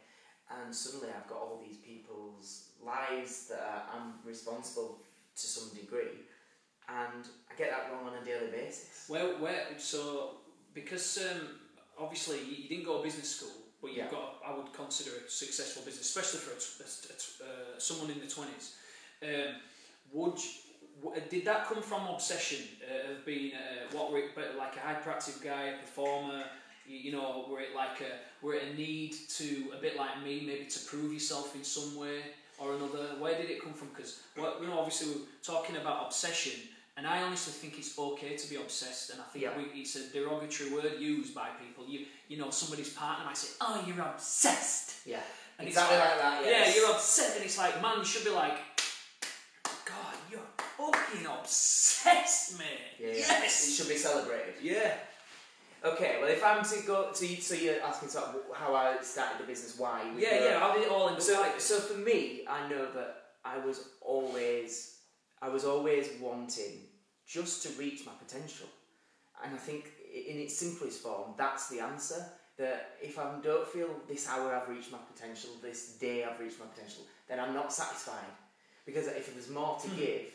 And 0.51 0.75
suddenly 0.75 1.09
I've 1.17 1.29
got 1.29 1.39
all 1.39 1.63
these 1.65 1.79
people's 1.79 2.71
lives 2.85 3.49
that 3.49 3.89
I'm 3.95 4.15
responsible 4.25 4.99
to 5.35 5.47
some 5.47 5.75
degree. 5.75 6.27
And 6.89 7.25
I 7.51 7.55
get 7.57 7.71
that 7.71 7.93
wrong 7.93 8.07
on 8.07 8.23
a 8.23 8.25
daily 8.25 8.51
basis. 8.51 9.07
Well, 9.09 9.41
where, 9.41 9.67
so 9.79 10.37
because 10.75 11.19
um, 11.19 11.49
obviously 11.99 12.39
you, 12.39 12.63
you 12.63 12.69
didn't 12.69 12.85
go 12.85 12.99
to 12.99 13.03
business 13.05 13.37
school, 13.37 13.66
but 13.87 13.95
you've 13.97 14.07
Yeah. 14.07 14.19
got, 14.19 14.43
I 14.45 14.53
would 14.57 14.73
consider 14.73 15.13
a 15.25 15.31
successful 15.31 15.83
business, 15.87 16.07
especially 16.07 16.41
for 16.41 16.51
a 16.51 16.59
a 16.59 16.87
a 17.13 17.47
uh, 17.77 17.79
someone 17.79 18.11
in 18.11 18.19
the 18.21 18.27
twenties. 18.37 18.67
Um, 19.23 19.51
would 20.13 20.37
you- 20.45 20.51
w- 21.03 21.23
did 21.31 21.45
that 21.45 21.67
come 21.69 21.83
from 21.83 22.03
obsession 22.09 22.63
uh, 22.83 23.13
of 23.13 23.25
being 23.25 23.55
uh, 23.55 23.87
what 23.97 24.11
were 24.11 24.19
it, 24.19 24.35
but 24.35 24.57
like 24.57 24.75
a 24.77 24.81
hyperactive 24.81 25.39
guy, 25.43 25.65
a 25.75 25.79
performer? 25.87 26.43
You, 26.89 26.99
you 27.07 27.13
know, 27.13 27.47
were 27.49 27.61
it 27.61 27.75
like 27.83 28.01
a 28.01 28.13
were 28.45 28.55
it 28.55 28.65
a 28.71 28.75
need 28.75 29.13
to 29.39 29.49
a 29.77 29.81
bit 29.81 29.95
like 29.97 30.15
me, 30.27 30.35
maybe 30.51 30.67
to 30.77 30.81
prove 30.91 31.13
yourself 31.13 31.55
in 31.55 31.63
some 31.65 31.97
way 31.97 32.19
or 32.59 32.75
another? 32.75 33.05
Where 33.23 33.37
did 33.41 33.51
it 33.51 33.63
come 33.63 33.73
from? 33.75 33.89
Because 33.95 34.21
well, 34.37 34.55
you 34.61 34.67
know, 34.69 34.79
obviously 34.79 35.07
we're 35.13 35.27
talking 35.43 35.77
about 35.77 36.07
obsession, 36.07 36.57
and 36.97 37.07
I 37.07 37.23
honestly 37.23 37.53
think 37.53 37.79
it's 37.79 37.99
okay 37.99 38.37
to 38.37 38.51
be 38.51 38.57
obsessed, 38.57 39.11
and 39.11 39.21
I 39.21 39.25
think 39.25 39.45
Yeah. 39.45 39.57
we, 39.57 39.65
it's 39.81 39.97
a 39.97 40.09
derogatory 40.13 40.71
word 40.73 40.93
used 40.99 41.35
by 41.35 41.49
people. 41.63 41.87
You 41.87 42.07
you 42.29 42.39
know, 42.39 42.51
somebody's 42.51 42.93
partner 42.93 43.25
might 43.25 43.37
say, 43.37 43.55
"Oh, 43.61 43.85
you're 43.87 44.01
obsessed." 44.01 45.07
Yeah. 45.07 45.21
And 45.59 45.67
it's 45.69 45.77
exactly 45.77 45.99
like- 45.99 46.09
like 46.11 46.21
that. 46.45 46.45
Yeah, 46.45 46.75
you're 46.75 46.91
upset, 46.91 47.37
and 47.37 47.45
it's 47.45 47.57
like, 47.59 47.81
man, 47.81 47.99
you 47.99 48.05
should 48.05 48.25
be 48.25 48.31
like, 48.31 48.59
God, 49.85 50.15
you're 50.31 50.41
fucking 50.77 51.27
obsessed, 51.27 52.59
mate. 52.59 52.67
Yeah, 52.99 53.13
yeah. 53.13 53.45
It 53.45 53.51
should 53.51 53.89
be 53.89 53.97
celebrated. 53.97 54.55
Yeah. 54.61 54.95
Okay, 55.85 56.17
well, 56.21 56.29
if 56.29 56.43
I'm 56.45 56.65
to 56.65 56.87
go, 56.87 57.11
so, 57.13 57.25
you, 57.25 57.37
so 57.37 57.55
you're 57.55 57.81
asking 57.81 58.09
sort 58.09 58.25
of 58.27 58.35
how 58.55 58.75
I 58.75 58.97
started 59.03 59.39
the 59.41 59.45
business, 59.47 59.79
why? 59.79 60.03
Yeah, 60.19 60.45
yeah. 60.45 60.59
How 60.59 60.75
did 60.75 60.83
it 60.85 60.91
all 60.91 61.09
up? 61.09 61.21
So, 61.23 61.41
like? 61.41 61.61
so 61.61 61.79
for 61.79 61.97
me, 61.99 62.45
I 62.49 62.69
know 62.69 62.91
that 62.93 63.17
I 63.45 63.59
was 63.59 63.89
always, 64.01 64.97
I 65.41 65.49
was 65.49 65.65
always 65.65 66.09
wanting 66.21 66.81
just 67.27 67.63
to 67.65 67.69
reach 67.79 68.07
my 68.07 68.13
potential, 68.13 68.67
and 69.45 69.55
I 69.55 69.59
think 69.59 69.91
in 70.13 70.39
its 70.39 70.57
simplest 70.57 71.03
form, 71.03 71.35
that's 71.37 71.69
the 71.69 71.81
answer. 71.81 72.25
That 72.59 72.97
if 73.03 73.19
I 73.19 73.35
don't 73.43 73.69
feel 73.69 73.89
this 74.09 74.27
hour 74.31 74.55
I've 74.55 74.67
reached 74.75 74.91
my 74.91 74.97
potential, 75.13 75.51
this 75.61 75.93
day 76.01 76.25
I've 76.25 76.41
reached 76.41 76.59
my 76.59 76.65
potential, 76.65 77.03
then 77.29 77.39
I'm 77.39 77.53
not 77.53 77.71
satisfied. 77.71 78.33
Because 78.87 79.09
if 79.09 79.35
there's 79.35 79.51
more 79.51 79.79
to 79.83 79.89
Hmm. 79.89 79.97
give, 79.97 80.33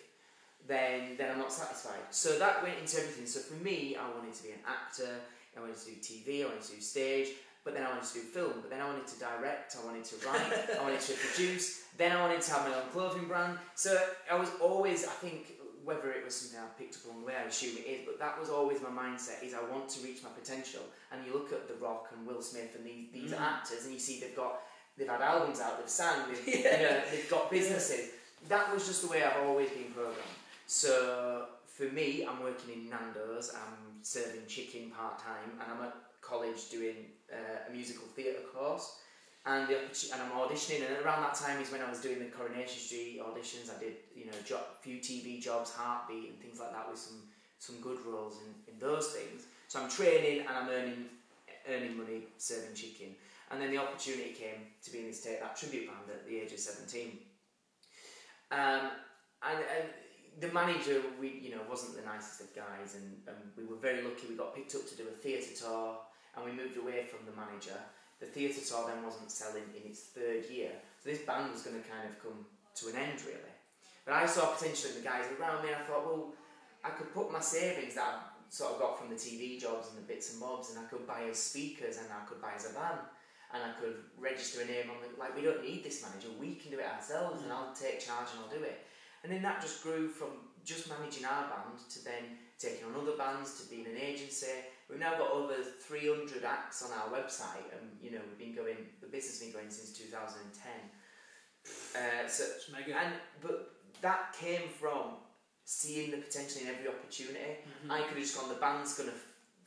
then 0.68 1.16
then 1.18 1.32
I'm 1.32 1.40
not 1.40 1.52
satisfied. 1.52 2.02
So 2.12 2.38
that 2.38 2.62
went 2.62 2.78
into 2.78 2.98
everything. 3.00 3.26
So 3.26 3.40
for 3.40 3.56
me, 3.64 3.96
I 3.96 4.08
wanted 4.10 4.36
to 4.36 4.44
be 4.44 4.52
an 4.52 4.60
actor. 4.68 5.20
I 5.58 5.60
wanted 5.62 5.78
to 5.78 5.86
do 5.86 5.96
TV. 5.96 6.44
I 6.44 6.46
wanted 6.50 6.62
to 6.64 6.76
do 6.76 6.82
stage. 6.82 7.30
But 7.64 7.74
then 7.74 7.84
I 7.86 7.90
wanted 7.90 8.08
to 8.08 8.14
do 8.14 8.20
film. 8.22 8.54
But 8.62 8.70
then 8.70 8.82
I 8.82 8.86
wanted 8.86 9.08
to 9.08 9.20
direct. 9.20 9.76
I 9.82 9.86
wanted 9.86 10.06
to 10.06 10.16
write. 10.28 10.78
I 10.80 10.84
wanted 10.84 11.02
to 11.02 11.14
produce. 11.26 11.82
Then 11.98 12.12
I 12.12 12.22
wanted 12.22 12.42
to 12.42 12.52
have 12.54 12.70
my 12.70 12.76
own 12.76 12.90
clothing 12.92 13.28
brand. 13.28 13.58
So 13.74 14.00
I 14.32 14.36
was 14.36 14.50
always, 14.62 15.06
I 15.06 15.12
think, 15.26 15.54
whether 15.86 16.12
it 16.12 16.24
was 16.24 16.36
something 16.36 16.60
I 16.60 16.68
picked 16.80 16.96
up 16.98 17.06
along 17.06 17.22
the 17.22 17.28
way, 17.28 17.36
I 17.36 17.44
assume 17.48 17.78
it 17.78 17.88
is. 17.90 18.02
But 18.06 18.20
that 18.20 18.40
was 18.40 18.50
always 18.50 18.80
my 18.82 18.90
mindset: 18.90 19.44
is 19.44 19.54
I 19.54 19.62
want 19.72 19.90
to 19.90 20.02
reach 20.04 20.24
my 20.24 20.30
potential. 20.30 20.82
And 21.12 21.26
you 21.26 21.34
look 21.34 21.52
at 21.54 21.68
The 21.68 21.76
Rock 21.76 22.10
and 22.16 22.26
Will 22.28 22.42
Smith 22.42 22.76
and 22.76 22.86
these 22.86 23.08
these 23.14 23.32
Mm. 23.32 23.42
actors, 23.42 23.86
and 23.86 23.94
you 23.94 24.00
see 24.00 24.20
they've 24.20 24.36
got 24.36 24.62
they've 24.98 25.08
had 25.08 25.22
albums 25.22 25.60
out, 25.62 25.80
they've 25.80 25.90
sang, 25.90 26.28
they've, 26.28 26.48
Yeah. 26.66 26.78
you 26.78 26.84
know, 26.90 27.02
they've 27.12 27.30
got 27.30 27.50
businesses. 27.50 28.12
That 28.50 28.74
was 28.74 28.86
just 28.88 29.02
the 29.04 29.08
way 29.08 29.24
I've 29.24 29.44
always 29.48 29.70
been 29.70 29.92
programmed. 29.94 30.18
So 30.68 31.48
for 31.66 31.84
me, 31.84 32.26
I'm 32.28 32.42
working 32.44 32.74
in 32.74 32.90
Nando's. 32.90 33.54
I'm 33.54 34.02
serving 34.04 34.46
chicken 34.48 34.92
part 34.92 35.20
time, 35.20 35.50
and 35.62 35.72
I'm 35.72 35.84
at 35.86 35.96
college 36.22 36.70
doing 36.70 36.96
uh, 37.32 37.68
a 37.70 37.72
musical 37.72 38.06
theatre 38.16 38.42
course. 38.54 39.00
And 39.44 39.68
the 39.68 39.78
and 40.14 40.22
I'm 40.22 40.32
auditioning, 40.38 40.86
and 40.86 41.04
around 41.04 41.24
that 41.24 41.34
time 41.34 41.60
is 41.60 41.72
when 41.72 41.82
I 41.82 41.90
was 41.90 42.00
doing 42.00 42.20
the 42.20 42.26
Coronation 42.26 42.80
Street 42.80 43.20
auditions. 43.20 43.76
I 43.76 43.80
did 43.80 43.94
you 44.16 44.26
know 44.26 44.38
jo- 44.46 44.70
few 44.82 44.98
TV 44.98 45.42
jobs, 45.42 45.72
Heartbeat, 45.72 46.30
and 46.30 46.40
things 46.40 46.60
like 46.60 46.72
that 46.74 46.88
with 46.90 47.00
some 47.00 47.24
some 47.58 47.78
good 47.82 47.98
roles 48.06 48.38
in, 48.38 48.74
in 48.74 48.80
those 48.80 49.08
things. 49.08 49.44
So 49.68 49.82
I'm 49.82 49.90
training 49.90 50.42
and 50.42 50.50
I'm 50.50 50.70
earning 50.70 51.06
earning 51.70 51.98
money 51.98 52.24
serving 52.38 52.76
chicken. 52.76 53.16
And 53.50 53.62
then 53.62 53.72
the 53.72 53.78
opportunity 53.78 54.32
came 54.32 54.68
to 54.84 54.92
be 54.92 55.00
in 55.00 55.08
this 55.08 55.24
Take 55.24 55.42
That 55.42 55.58
tribute 55.58 55.88
band 55.88 56.10
at 56.10 56.28
the 56.28 56.38
age 56.38 56.54
of 56.54 56.60
seventeen. 56.60 57.18
Um, 58.52 58.92
and, 59.42 59.58
and 59.58 59.90
the 60.40 60.50
manager, 60.54 61.02
we 61.20 61.40
you 61.42 61.52
know 61.52 61.62
wasn't 61.70 61.96
the 61.96 62.06
nicest 62.06 62.42
of 62.42 62.56
guys, 62.56 62.96
and, 62.96 63.18
and 63.28 63.38
we 63.58 63.66
were 63.66 63.78
very 63.82 64.04
lucky. 64.04 64.28
We 64.30 64.36
got 64.36 64.56
picked 64.56 64.76
up 64.76 64.88
to 64.88 64.96
do 64.96 65.04
a 65.10 65.18
theatre 65.18 65.56
tour, 65.58 65.98
and 66.36 66.46
we 66.46 66.52
moved 66.52 66.78
away 66.78 67.06
from 67.10 67.26
the 67.26 67.36
manager. 67.36 67.78
The 68.22 68.28
theatre 68.28 68.62
tour 68.62 68.86
then 68.88 69.04
wasn't 69.04 69.32
selling 69.32 69.66
in 69.76 69.90
its 69.90 70.14
third 70.14 70.46
year, 70.46 70.72
so 71.02 71.10
this 71.10 71.26
band 71.26 71.52
was 71.52 71.64
going 71.64 71.82
to 71.82 71.90
kind 71.90 72.06
of 72.08 72.22
come 72.22 72.46
to 72.46 72.88
an 72.90 72.96
end 72.96 73.20
really. 73.26 73.52
But 74.06 74.14
I 74.14 74.26
saw 74.26 74.54
potential 74.54 74.92
in 74.92 75.02
the 75.02 75.10
guys 75.10 75.26
around 75.34 75.66
me. 75.66 75.74
I 75.74 75.82
thought, 75.90 76.06
well, 76.06 76.34
I 76.86 76.90
could 76.90 77.14
put 77.14 77.32
my 77.34 77.42
savings 77.42 77.96
that 77.96 78.06
I 78.06 78.16
sort 78.50 78.74
of 78.74 78.80
got 78.80 79.00
from 79.00 79.10
the 79.10 79.16
TV 79.16 79.60
jobs 79.60 79.90
and 79.90 79.98
the 79.98 80.06
bits 80.06 80.32
and 80.32 80.40
bobs, 80.40 80.70
and 80.70 80.78
I 80.78 80.86
could 80.90 81.08
buy 81.08 81.26
us 81.30 81.40
speakers, 81.40 81.98
and 81.98 82.08
I 82.14 82.26
could 82.30 82.42
buy 82.42 82.54
us 82.54 82.70
a 82.70 82.74
van, 82.74 83.02
and 83.54 83.64
I 83.66 83.74
could 83.82 83.98
register 84.18 84.62
a 84.62 84.66
name 84.66 84.94
on 84.94 85.02
the 85.02 85.18
like. 85.20 85.36
We 85.36 85.42
don't 85.42 85.66
need 85.66 85.84
this 85.84 86.06
manager. 86.06 86.30
We 86.40 86.56
can 86.56 86.70
do 86.70 86.80
it 86.80 86.86
ourselves, 86.86 87.42
and 87.42 87.52
I'll 87.52 87.74
take 87.74 88.00
charge 88.00 88.30
and 88.34 88.46
I'll 88.46 88.54
do 88.54 88.64
it. 88.64 88.86
And 89.24 89.32
then 89.32 89.42
that 89.42 89.62
just 89.62 89.84
grew 89.84 90.08
from 90.08 90.54
just 90.66 90.90
managing 90.90 91.26
our 91.26 91.50
band 91.50 91.78
to 91.90 92.04
then 92.06 92.38
taking 92.58 92.86
on 92.86 92.94
other 93.00 93.18
bands 93.18 93.62
to 93.62 93.70
being 93.70 93.86
an 93.86 93.98
agency. 93.98 94.62
We've 94.92 95.00
now 95.00 95.18
got 95.18 95.32
over 95.32 95.54
300 95.54 96.44
acts 96.44 96.84
on 96.84 96.92
our 96.92 97.08
website, 97.18 97.64
and 97.72 97.90
you 98.04 98.12
know 98.12 98.20
we've 98.28 98.38
been 98.38 98.54
going. 98.54 98.76
The 99.00 99.08
business 99.08 99.40
has 99.40 99.48
been 99.48 99.54
going 99.54 99.72
since 99.72 99.98
2010. 99.98 100.72
Uh, 101.96 102.28
so 102.28 102.44
and 102.76 103.14
but 103.42 103.72
that 104.02 104.36
came 104.38 104.68
from 104.68 105.16
seeing 105.64 106.12
the 106.12 106.18
potential 106.18 106.64
in 106.64 106.68
every 106.68 106.90
opportunity. 106.90 107.64
Mhm. 107.86 107.92
I 107.92 108.00
could 108.02 108.18
have 108.18 108.18
just 108.18 108.38
gone, 108.38 108.50
the 108.50 108.56
band's 108.56 108.94
gonna 108.98 109.14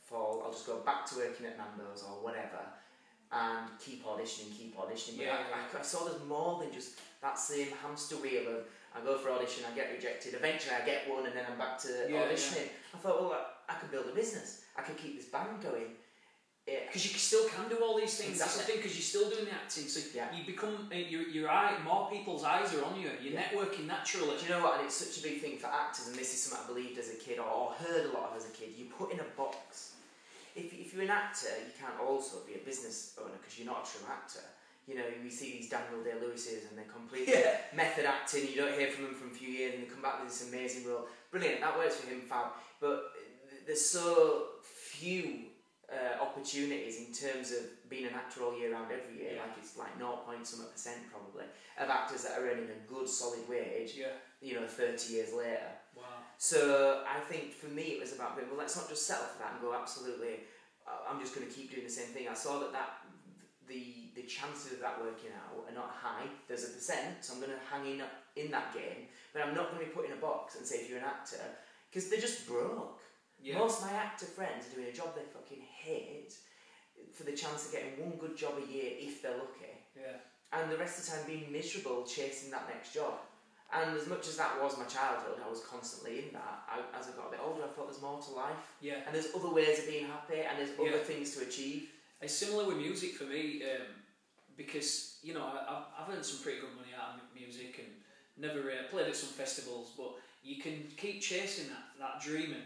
fall. 0.03 0.43
I'll 0.45 0.53
just 0.53 0.67
go 0.67 0.81
back 0.81 1.07
to 1.07 1.17
working 1.17 1.47
at 1.47 1.57
Nando's 1.57 2.03
or 2.03 2.23
whatever, 2.23 2.61
and 3.33 3.71
keep 3.79 4.05
auditioning, 4.05 4.55
keep 4.55 4.77
auditioning. 4.77 5.17
But 5.17 5.27
Yeah, 5.27 5.37
I, 5.37 5.49
yeah. 5.49 5.67
I, 5.75 5.79
I 5.79 5.83
saw 5.83 6.05
there's 6.05 6.23
more 6.25 6.61
than 6.61 6.71
just 6.71 6.99
that 7.23 7.39
same 7.39 7.69
hamster 7.83 8.17
wheel 8.17 8.47
of 8.49 8.67
I 8.95 9.01
go 9.01 9.19
for 9.19 9.31
audition, 9.31 9.65
I 9.65 9.75
get 9.75 9.91
rejected. 9.91 10.35
Eventually, 10.35 10.75
I 10.77 10.85
get 10.87 11.11
one, 11.11 11.27
and 11.27 11.35
then 11.35 11.45
I'm 11.51 11.59
back 11.59 11.79
to 11.79 12.07
Yeah, 12.09 12.27
auditioning. 12.29 12.69
I 12.95 12.99
thought, 12.99 13.21
well, 13.21 13.33
I, 13.69 13.73
I 13.73 13.77
could 13.77 13.91
build 13.91 14.07
a 14.07 14.15
business. 14.15 14.64
I 14.77 14.83
could 14.83 14.97
keep 14.97 15.17
this 15.17 15.27
band 15.29 15.63
going. 15.63 15.93
Yeah, 16.67 16.79
Because 16.87 17.05
you 17.05 17.19
still 17.19 17.47
can 17.49 17.69
do 17.69 17.77
all 17.85 17.95
these 18.01 18.17
things. 18.17 18.39
That's 18.39 18.57
the 18.57 18.63
thing. 18.65 18.77
Because 18.79 18.95
you're 18.97 19.03
still 19.15 19.29
doing 19.29 19.45
the 19.45 19.53
acting, 19.53 19.85
so 19.87 20.01
Yeah. 20.15 20.35
you 20.35 20.45
become 20.47 20.89
uh, 20.91 20.95
your 20.97 21.23
your 21.29 21.51
eye. 21.51 21.77
More 21.85 22.09
people's 22.11 22.43
eyes 22.43 22.73
are 22.75 22.83
on 22.85 22.99
you. 22.99 23.11
You're 23.23 23.35
Yeah. 23.35 23.43
networking 23.51 23.87
naturally. 23.87 24.39
Do 24.39 24.45
you 24.45 24.49
know 24.49 24.63
what? 24.65 24.79
And 24.79 24.87
it's 24.87 24.95
such 24.97 25.19
a 25.21 25.23
big 25.29 25.43
thing 25.43 25.59
for 25.59 25.67
actors, 25.67 26.07
and 26.09 26.17
this 26.17 26.33
is 26.33 26.43
something 26.43 26.65
I 26.65 26.67
believed 26.73 26.99
as 26.99 27.11
a 27.11 27.17
kid 27.17 27.39
or, 27.39 27.45
or 27.47 27.73
heard 27.73 28.07
a 28.07 28.13
lot 28.17 28.31
of 28.31 28.37
as 28.39 28.47
a 28.49 28.53
kid. 28.53 28.71
You 28.79 28.87
put 28.87 29.13
in 29.13 29.21
a 29.21 29.29
box. 29.37 29.93
If, 30.57 30.73
if 30.73 30.95
you're 30.95 31.03
an 31.03 31.11
actor, 31.11 31.49
you 31.67 31.73
can't 31.79 32.01
also 32.01 32.39
be 32.47 32.55
a 32.55 32.65
business 32.65 33.13
owner 33.21 33.37
because 33.39 33.59
you're 33.59 33.67
not 33.67 33.87
a 33.87 33.91
true 33.93 34.07
actor. 34.09 34.41
You 34.87 34.95
know, 34.95 35.05
we 35.23 35.29
see 35.29 35.53
these 35.59 35.69
Daniel 35.69 36.03
Day 36.03 36.15
Lewis's 36.21 36.69
and 36.71 36.79
they're 36.79 36.93
completely 36.95 37.35
Yeah. 37.35 37.59
method 37.75 38.07
acting. 38.07 38.49
You 38.49 38.57
don't 38.57 38.79
hear 38.79 38.91
from 38.91 39.05
them 39.05 39.15
for 39.15 39.27
a 39.27 39.31
few 39.35 39.49
years, 39.51 39.75
and 39.75 39.83
they 39.83 39.87
come 39.91 40.01
back 40.01 40.21
with 40.23 40.31
this 40.33 40.49
amazing 40.49 40.87
role. 40.89 41.09
Brilliant, 41.31 41.61
that 41.61 41.77
works 41.77 41.97
for 41.97 42.07
him, 42.09 42.23
fab. 42.23 42.53
But 42.81 43.13
th- 43.51 43.67
there's 43.67 43.85
so 43.85 44.54
few 44.95 45.51
uh, 45.91 46.23
opportunities 46.23 46.99
in 47.05 47.13
terms 47.13 47.53
of 47.53 47.63
being 47.91 48.07
an 48.07 48.15
actor 48.15 48.43
all 48.43 48.57
year 48.59 48.73
round 48.73 48.91
every 48.91 49.23
year. 49.23 49.35
Yeah. 49.35 49.43
Like 49.43 49.55
it's 49.61 49.77
like 49.77 49.97
0. 49.99 50.25
point 50.27 50.47
some 50.47 50.65
percent 50.67 51.01
probably 51.11 51.45
of 51.79 51.89
actors 51.91 52.23
that 52.25 52.39
are 52.39 52.45
earning 52.49 52.69
a 52.71 52.81
good 52.93 53.09
solid 53.09 53.43
wage 53.49 53.93
Yeah. 53.99 54.15
you 54.41 54.55
know, 54.55 54.67
30 54.67 55.13
years 55.13 55.33
later. 55.35 55.71
Wow. 55.97 56.03
So 56.39 57.03
I 57.07 57.21
think 57.21 57.53
for 57.53 57.67
me 57.69 57.99
it 57.99 58.01
was 58.01 58.15
about 58.15 58.37
being, 58.37 58.49
well, 58.49 58.59
let's 58.59 58.77
not 58.77 58.89
just 58.89 59.07
settle 59.07 59.27
for 59.27 59.39
that 59.43 59.53
and 59.55 59.61
go, 59.61 59.75
absolutely, 59.75 60.47
I'm 61.09 61.21
just 61.21 61.35
going 61.35 61.47
to 61.47 61.53
keep 61.53 61.71
doing 61.73 61.85
the 61.85 61.93
same 61.93 62.09
thing. 62.09 62.29
I 62.29 62.35
saw 62.35 62.59
that, 62.61 62.73
that 62.73 62.91
the, 63.69 64.11
the 64.15 64.23
chances 64.23 64.73
of 64.73 64.81
that 64.81 65.01
working 65.01 65.31
out 65.33 65.65
are 65.69 65.75
not 65.75 65.91
high. 65.95 66.27
There's 66.49 66.65
a 66.65 66.73
percent, 66.73 67.23
so 67.23 67.35
I'm 67.35 67.41
going 67.41 67.53
to 67.53 67.63
hang 67.71 67.85
in, 67.87 68.03
in 68.37 68.51
that 68.51 68.75
game, 68.75 69.09
but 69.33 69.43
I'm 69.43 69.55
not 69.55 69.71
going 69.71 69.81
to 69.81 69.87
be 69.87 69.93
put 69.93 70.07
in 70.07 70.13
a 70.13 70.21
box 70.21 70.57
and 70.57 70.67
say 70.67 70.77
if 70.77 70.89
you're 70.91 70.99
an 70.99 71.05
actor, 71.05 71.41
because 71.91 72.11
they're 72.11 72.21
just 72.21 72.47
broke. 72.47 73.01
Yeah. 73.45 73.59
Most 73.59 73.81
of 73.83 73.87
my 73.91 73.93
actor 73.93 74.25
friends 74.25 74.67
are 74.67 74.75
doing 74.77 74.89
a 74.89 74.93
job 74.93 75.15
they 75.15 75.21
fucking 75.23 75.61
hate 75.61 76.33
for 77.13 77.25
the 77.25 77.33
chance 77.33 77.67
of 77.67 77.73
getting 77.73 78.01
one 78.01 78.17
good 78.17 78.37
job 78.37 78.55
a 78.57 78.73
year 78.73 78.93
if 78.97 79.21
they're 79.21 79.37
lucky 79.37 79.85
Yeah. 79.95 80.17
and 80.53 80.73
the 80.73 80.79
rest 80.79 80.99
of 80.99 81.05
the 81.05 81.11
time 81.13 81.27
being 81.27 81.53
miserable 81.53 82.05
chasing 82.07 82.51
that 82.53 82.67
next 82.69 82.95
job. 82.95 83.21
And 83.71 83.97
as 83.99 84.07
much 84.07 84.29
as 84.29 84.37
that 84.39 84.63
was 84.63 84.79
my 84.79 84.85
childhood, 84.87 85.41
I 85.45 85.51
was 85.51 85.61
constantly 85.61 86.21
in 86.29 86.33
that. 86.33 86.63
I, 86.69 86.81
as 86.99 87.09
I 87.09 87.13
got 87.13 87.29
a 87.29 87.31
bit 87.33 87.41
older, 87.45 87.65
I 87.65 87.67
thought 87.69 87.91
there's 87.91 88.01
more 88.01 88.21
to 88.23 88.31
life, 88.31 88.57
Yeah. 88.81 89.01
and 89.05 89.15
there's 89.15 89.35
other 89.35 89.51
ways 89.51 89.81
of 89.81 89.87
being 89.89 90.07
happy, 90.07 90.41
and 90.41 90.59
there's 90.59 90.79
other 90.79 90.99
Yeah. 90.99 91.05
things 91.05 91.37
to 91.37 91.43
achieve. 91.45 91.91
It's 92.23 92.33
similar 92.33 92.65
with 92.67 92.77
music 92.79 93.15
for 93.17 93.25
me 93.25 93.63
um, 93.65 93.89
because 94.57 95.19
you 95.23 95.35
know 95.35 95.45
I, 95.45 95.59
I've, 95.69 95.85
I've 96.09 96.15
earned 96.15 96.25
some 96.25 96.43
pretty 96.43 96.61
good 96.61 96.75
money 96.77 96.95
out 96.97 97.17
of 97.17 97.21
music 97.39 97.79
and 97.81 97.89
never 98.37 98.71
uh, 98.71 98.89
played 98.91 99.09
at 99.09 99.17
some 99.17 99.31
festivals, 99.31 99.93
but 99.97 100.15
you 100.43 100.63
can 100.63 100.87
keep 100.97 101.21
chasing 101.21 101.69
that, 101.69 101.85
that 101.99 102.21
dream 102.23 102.53
and 102.53 102.63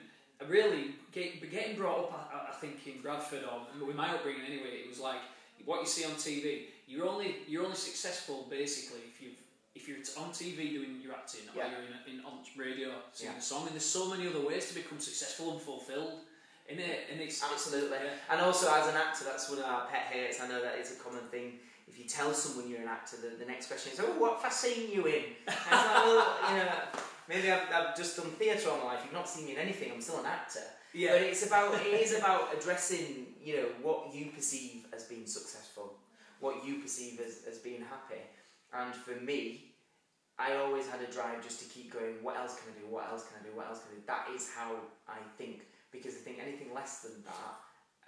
really 0.47 0.95
getting 1.13 1.77
brought 1.77 2.11
up. 2.13 2.31
I, 2.51 2.55
think 2.61 2.87
in 2.87 3.01
Bradford 3.03 3.43
or 3.45 3.87
with 3.87 3.97
my 3.97 4.11
upbringing 4.11 4.43
anyway, 4.47 4.83
it 4.85 4.89
was 4.89 4.99
like 5.01 5.21
what 5.65 5.81
you 5.81 5.87
see 5.87 6.05
on 6.05 6.13
TV. 6.13 6.63
You're 6.87 7.07
only 7.07 7.37
you're 7.47 7.63
only 7.65 7.77
successful 7.77 8.47
basically 8.51 9.01
if 9.13 9.21
you've 9.23 9.37
if 9.75 9.87
you're 9.87 9.99
on 10.25 10.31
TV 10.33 10.73
doing 10.73 11.01
your 11.03 11.13
acting 11.13 11.43
or 11.55 11.59
Yeah. 11.59 11.71
you're 11.71 11.81
in, 11.81 12.19
in 12.19 12.25
on 12.25 12.39
radio 12.57 12.91
singing 13.13 13.35
Yeah. 13.35 13.39
a 13.39 13.43
song. 13.43 13.63
And 13.67 13.73
there's 13.75 13.85
so 13.85 14.11
many 14.11 14.27
other 14.27 14.41
ways 14.41 14.69
to 14.69 14.75
become 14.75 14.99
successful 14.99 15.53
and 15.53 15.61
fulfilled. 15.61 16.21
in 16.69 16.79
it, 16.79 17.09
and 17.11 17.19
it's 17.21 17.43
Absolutely. 17.43 17.97
Yeah. 17.97 18.11
And 18.31 18.41
also, 18.43 18.71
as 18.71 18.89
an 18.89 18.95
actor, 18.97 19.25
that's 19.25 19.49
one 19.49 19.59
of 19.61 19.65
our 19.65 19.87
pet 19.87 20.13
hates. 20.13 20.39
I 20.41 20.49
know 20.49 20.61
that 20.61 20.75
it's 20.79 20.93
a 20.93 20.97
common 20.97 21.25
thing. 21.31 21.61
If 21.89 21.99
you 21.99 22.05
tell 22.05 22.33
someone 22.35 22.71
you're 22.71 22.83
an 22.83 22.89
actor, 22.89 23.17
the, 23.17 23.37
the 23.37 23.47
next 23.47 23.67
question 23.67 23.93
is, 23.93 24.01
"Oh, 24.01 24.19
what 24.19 24.37
have 24.37 24.45
I 24.45 24.55
seen 24.55 24.91
you 24.93 25.07
in?" 25.07 25.23
And 25.47 25.57
it's 25.57 25.71
like, 25.73 26.05
well, 26.05 26.37
you 26.51 26.57
know, 26.59 26.73
maybe 27.29 27.51
I've, 27.51 27.73
I've 27.73 27.97
just 27.97 28.17
done 28.17 28.27
theatre 28.33 28.71
all 28.71 28.79
my 28.79 28.85
life. 28.85 29.01
You've 29.05 29.13
not 29.15 29.29
seen 29.29 29.47
me 29.47 29.53
in 29.53 29.59
anything. 29.59 29.91
I'm 29.93 30.01
still 30.01 30.21
an 30.21 30.27
actor. 30.27 30.61
yeah, 30.93 31.13
But 31.13 31.23
it's 31.23 31.47
about 31.47 31.75
it 31.75 31.87
is 31.87 32.17
about 32.19 32.55
addressing 32.57 33.27
you 33.43 33.57
know 33.57 33.69
what 33.83 34.15
you 34.15 34.27
perceive 34.35 34.87
as 34.93 35.05
being 35.05 35.27
successful, 35.27 35.95
what 36.41 36.65
you 36.65 36.75
perceive 36.77 37.21
as, 37.21 37.41
as 37.51 37.59
being 37.59 37.81
happy. 37.81 38.21
And 38.73 38.95
for 38.95 39.17
me, 39.25 39.73
I 40.39 40.57
always 40.57 40.87
had 40.87 41.01
a 41.01 41.11
drive 41.11 41.43
just 41.43 41.59
to 41.61 41.67
keep 41.69 41.93
going. 41.93 42.17
What 42.23 42.37
else 42.37 42.57
can 42.61 42.73
I 42.75 42.79
do? 42.79 42.87
What 42.95 43.09
else 43.11 43.25
can 43.25 43.41
I 43.41 43.49
do? 43.49 43.57
What 43.57 43.67
else 43.69 43.81
can 43.81 43.93
I 43.93 43.95
do? 43.97 44.03
That 44.07 44.29
is 44.35 44.51
how 44.55 44.77
I 45.09 45.19
think. 45.39 45.63
Because 45.91 46.15
I 46.15 46.19
think 46.19 46.39
anything 46.39 46.75
less 46.75 47.01
than 47.01 47.23
that, 47.25 47.55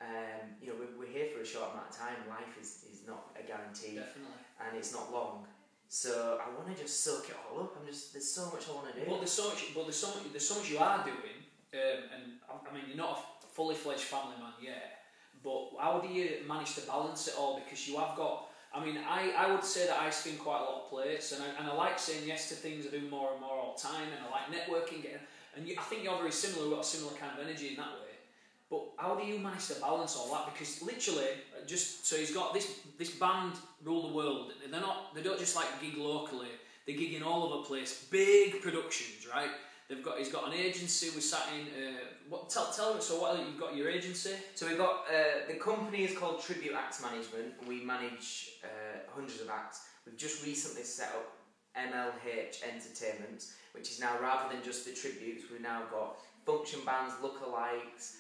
um, 0.01 0.57
you 0.61 0.69
know, 0.69 0.75
we're, 0.81 1.05
we're 1.05 1.13
here 1.13 1.29
for 1.35 1.41
a 1.43 1.47
short 1.47 1.73
amount 1.73 1.91
of 1.91 1.97
time. 1.97 2.17
Life 2.29 2.57
is, 2.61 2.85
is 2.91 3.07
not 3.07 3.31
a 3.37 3.47
guarantee, 3.47 4.01
definitely. 4.01 4.41
and 4.61 4.77
it's 4.77 4.93
not 4.93 5.13
long. 5.13 5.45
So 5.89 6.39
I 6.41 6.49
want 6.57 6.75
to 6.75 6.81
just 6.81 7.03
soak 7.05 7.29
it 7.29 7.37
all 7.37 7.63
up. 7.65 7.77
I'm 7.79 7.87
just 7.87 8.13
there's 8.13 8.31
so 8.31 8.47
much 8.53 8.69
I 8.71 8.73
want 8.73 8.95
to 8.95 9.01
do. 9.01 9.07
But 9.11 9.19
there's 9.19 9.33
so 9.33 9.49
much, 9.49 9.75
but 9.75 9.83
there's 9.85 9.97
so 9.97 10.09
much, 10.09 10.31
there's 10.31 10.47
so 10.49 10.55
much 10.57 10.71
you 10.71 10.79
are 10.79 11.05
doing, 11.05 11.39
um, 11.75 12.01
and 12.15 12.23
I, 12.49 12.71
I 12.71 12.75
mean, 12.75 12.85
you're 12.89 12.97
not 12.97 13.19
a 13.43 13.47
fully 13.47 13.75
fledged 13.75 14.07
family 14.07 14.37
man 14.39 14.53
yet. 14.63 15.03
But 15.43 15.71
how 15.81 16.01
do 16.01 16.09
you 16.09 16.47
manage 16.47 16.75
to 16.77 16.83
balance 16.83 17.27
it 17.29 17.35
all? 17.39 17.61
Because 17.63 17.89
you 17.89 17.99
have 17.99 18.17
got. 18.17 18.47
I 18.73 18.85
mean, 18.85 18.99
I, 18.99 19.33
I 19.37 19.51
would 19.53 19.65
say 19.65 19.87
that 19.89 19.99
I 19.99 20.11
spin 20.11 20.37
quite 20.37 20.61
a 20.61 20.63
lot 20.63 20.83
of 20.85 20.91
plates, 20.91 21.33
and 21.33 21.43
I, 21.43 21.47
and 21.59 21.69
I 21.69 21.75
like 21.75 21.99
saying 21.99 22.23
yes 22.25 22.49
to 22.51 22.55
things. 22.55 22.87
I 22.87 22.91
do 22.91 23.11
more 23.11 23.33
and 23.33 23.41
more 23.41 23.59
all 23.59 23.75
the 23.77 23.83
time, 23.83 24.07
and 24.15 24.23
I 24.23 24.31
like 24.31 24.47
networking. 24.47 25.05
And 25.57 25.67
you, 25.67 25.75
I 25.77 25.83
think 25.83 26.05
you're 26.05 26.17
very 26.17 26.31
similar. 26.31 26.69
We've 26.69 26.77
got 26.77 26.85
a 26.85 26.89
similar 26.89 27.17
kind 27.19 27.33
of 27.35 27.45
energy 27.45 27.71
in 27.71 27.77
that 27.77 27.99
way. 27.99 28.10
But 28.71 28.83
how 28.99 29.17
do 29.17 29.27
you 29.27 29.39
manage 29.39 29.67
to 29.67 29.75
balance 29.81 30.17
all 30.17 30.31
that? 30.33 30.53
Because 30.53 30.81
literally, 30.81 31.27
uh, 31.57 31.67
just 31.67 32.07
so 32.07 32.17
he's 32.17 32.33
got 32.33 32.55
this 32.55 32.81
this 32.99 33.11
band 33.11 33.55
rule 33.85 34.09
the 34.09 34.15
world. 34.15 34.53
They're 34.71 34.81
not. 34.81 35.15
They 35.15 35.23
don't 35.23 35.39
just 35.39 35.57
like 35.57 35.67
gig 35.81 35.97
locally. 35.97 36.49
They 36.87 36.95
gig 36.95 37.15
in 37.15 37.23
all 37.23 37.45
over 37.45 37.57
the 37.57 37.63
place. 37.63 38.07
Big 38.11 38.63
productions, 38.63 39.27
right? 39.33 39.51
They've 39.89 40.05
got. 40.05 40.19
He's 40.19 40.31
got 40.31 40.47
an 40.47 40.55
agency. 40.55 41.11
We 41.15 41.21
sat 41.21 41.49
in. 41.53 41.67
Uh, 41.67 41.99
what? 42.29 42.49
Tell 42.49 42.71
tell 42.71 42.95
me. 42.95 43.01
So 43.01 43.21
what? 43.21 43.39
You've 43.41 43.59
got 43.59 43.75
your 43.75 43.89
agency. 43.89 44.35
So 44.55 44.69
we've 44.69 44.79
got 44.79 45.05
uh, 45.13 45.49
the 45.49 45.55
company 45.55 46.05
is 46.05 46.17
called 46.17 46.41
Tribute 46.41 46.75
Acts 46.75 47.03
Management. 47.03 47.55
We 47.67 47.83
manage 47.83 48.61
uh, 48.63 49.11
hundreds 49.13 49.41
of 49.41 49.51
acts. 49.51 49.89
We've 50.07 50.17
just 50.17 50.45
recently 50.47 50.85
set 50.85 51.09
up 51.09 51.41
MLH 51.77 52.63
Entertainment, 52.63 53.47
which 53.73 53.91
is 53.91 54.01
now 54.01 54.19
rather 54.21 54.53
than 54.53 54.63
just 54.63 54.85
the 54.85 54.93
tributes, 54.93 55.45
we've 55.51 55.61
now 55.61 55.83
got 55.91 56.17
function 56.45 56.81
bands, 56.85 57.15
lookalikes, 57.23 58.17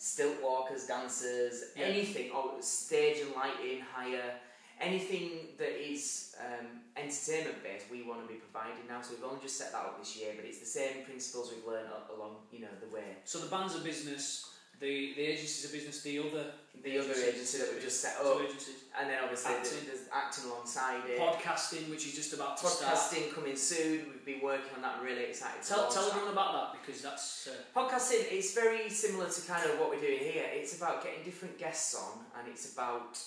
stilt 0.00 0.40
walkers, 0.42 0.86
dancers, 0.86 1.62
Yeah. 1.76 1.84
anything, 1.84 2.30
or 2.32 2.56
stage 2.62 3.18
and 3.20 3.34
lighting, 3.34 3.80
hire, 3.80 4.40
anything 4.80 5.48
that 5.58 5.76
is 5.78 6.34
um, 6.40 6.80
entertainment 6.96 7.62
based. 7.62 7.90
We 7.90 8.02
want 8.02 8.22
to 8.22 8.26
be 8.26 8.40
providing 8.40 8.86
now. 8.88 9.02
So 9.02 9.12
we've 9.14 9.24
only 9.24 9.42
just 9.42 9.58
set 9.58 9.72
that 9.72 9.84
up 9.84 9.98
this 9.98 10.16
year, 10.16 10.32
but 10.34 10.46
it's 10.46 10.58
the 10.58 10.64
same 10.64 11.04
principles 11.04 11.52
we've 11.54 11.66
learned 11.66 11.90
along, 12.16 12.36
you 12.50 12.60
know, 12.60 12.72
the 12.80 12.88
way. 12.94 13.18
So 13.24 13.40
the 13.40 13.50
band's 13.50 13.76
a 13.76 13.80
business. 13.80 14.46
The 14.80 15.12
the 15.14 15.22
agency's 15.22 15.68
a 15.70 15.72
business. 15.76 16.02
The 16.02 16.18
other 16.18 16.44
The 16.82 16.98
other 16.98 17.12
agency 17.12 17.58
that 17.58 17.68
we've 17.72 17.82
just 17.82 18.00
set 18.00 18.16
up. 18.24 18.40
agencies. 18.40 18.76
And 18.98 19.08
then 19.10 19.18
obviously 19.22 19.54
Acting. 19.54 19.86
there's, 19.86 20.08
acting 20.12 20.44
alongside 20.50 21.02
it. 21.08 21.18
Podcasting, 21.20 21.88
which 21.90 22.06
is 22.06 22.14
just 22.14 22.32
about 22.32 22.56
to 22.58 22.66
start. 22.66 22.96
Podcasting 22.96 23.32
coming 23.34 23.56
soon. 23.56 24.08
We've 24.10 24.24
been 24.24 24.40
working 24.42 24.72
on 24.76 24.82
that. 24.82 24.96
I'm 24.98 25.04
really 25.04 25.24
excited. 25.24 25.62
Tell, 25.62 25.88
tell 25.88 26.06
everyone 26.10 26.32
about 26.32 26.52
that 26.72 26.80
because 26.80 27.02
that's 27.02 27.48
uh, 27.48 27.78
Podcasting 27.78 28.24
It's 28.32 28.54
very 28.54 28.88
similar 28.88 29.28
to 29.28 29.40
kind 29.46 29.68
of 29.68 29.78
what 29.78 29.90
we're 29.90 30.00
doing 30.00 30.18
here. 30.18 30.44
It's 30.52 30.76
about 30.76 31.04
getting 31.04 31.22
different 31.24 31.58
guests 31.58 31.94
on, 31.94 32.24
and 32.38 32.48
it's 32.48 32.72
about 32.72 33.18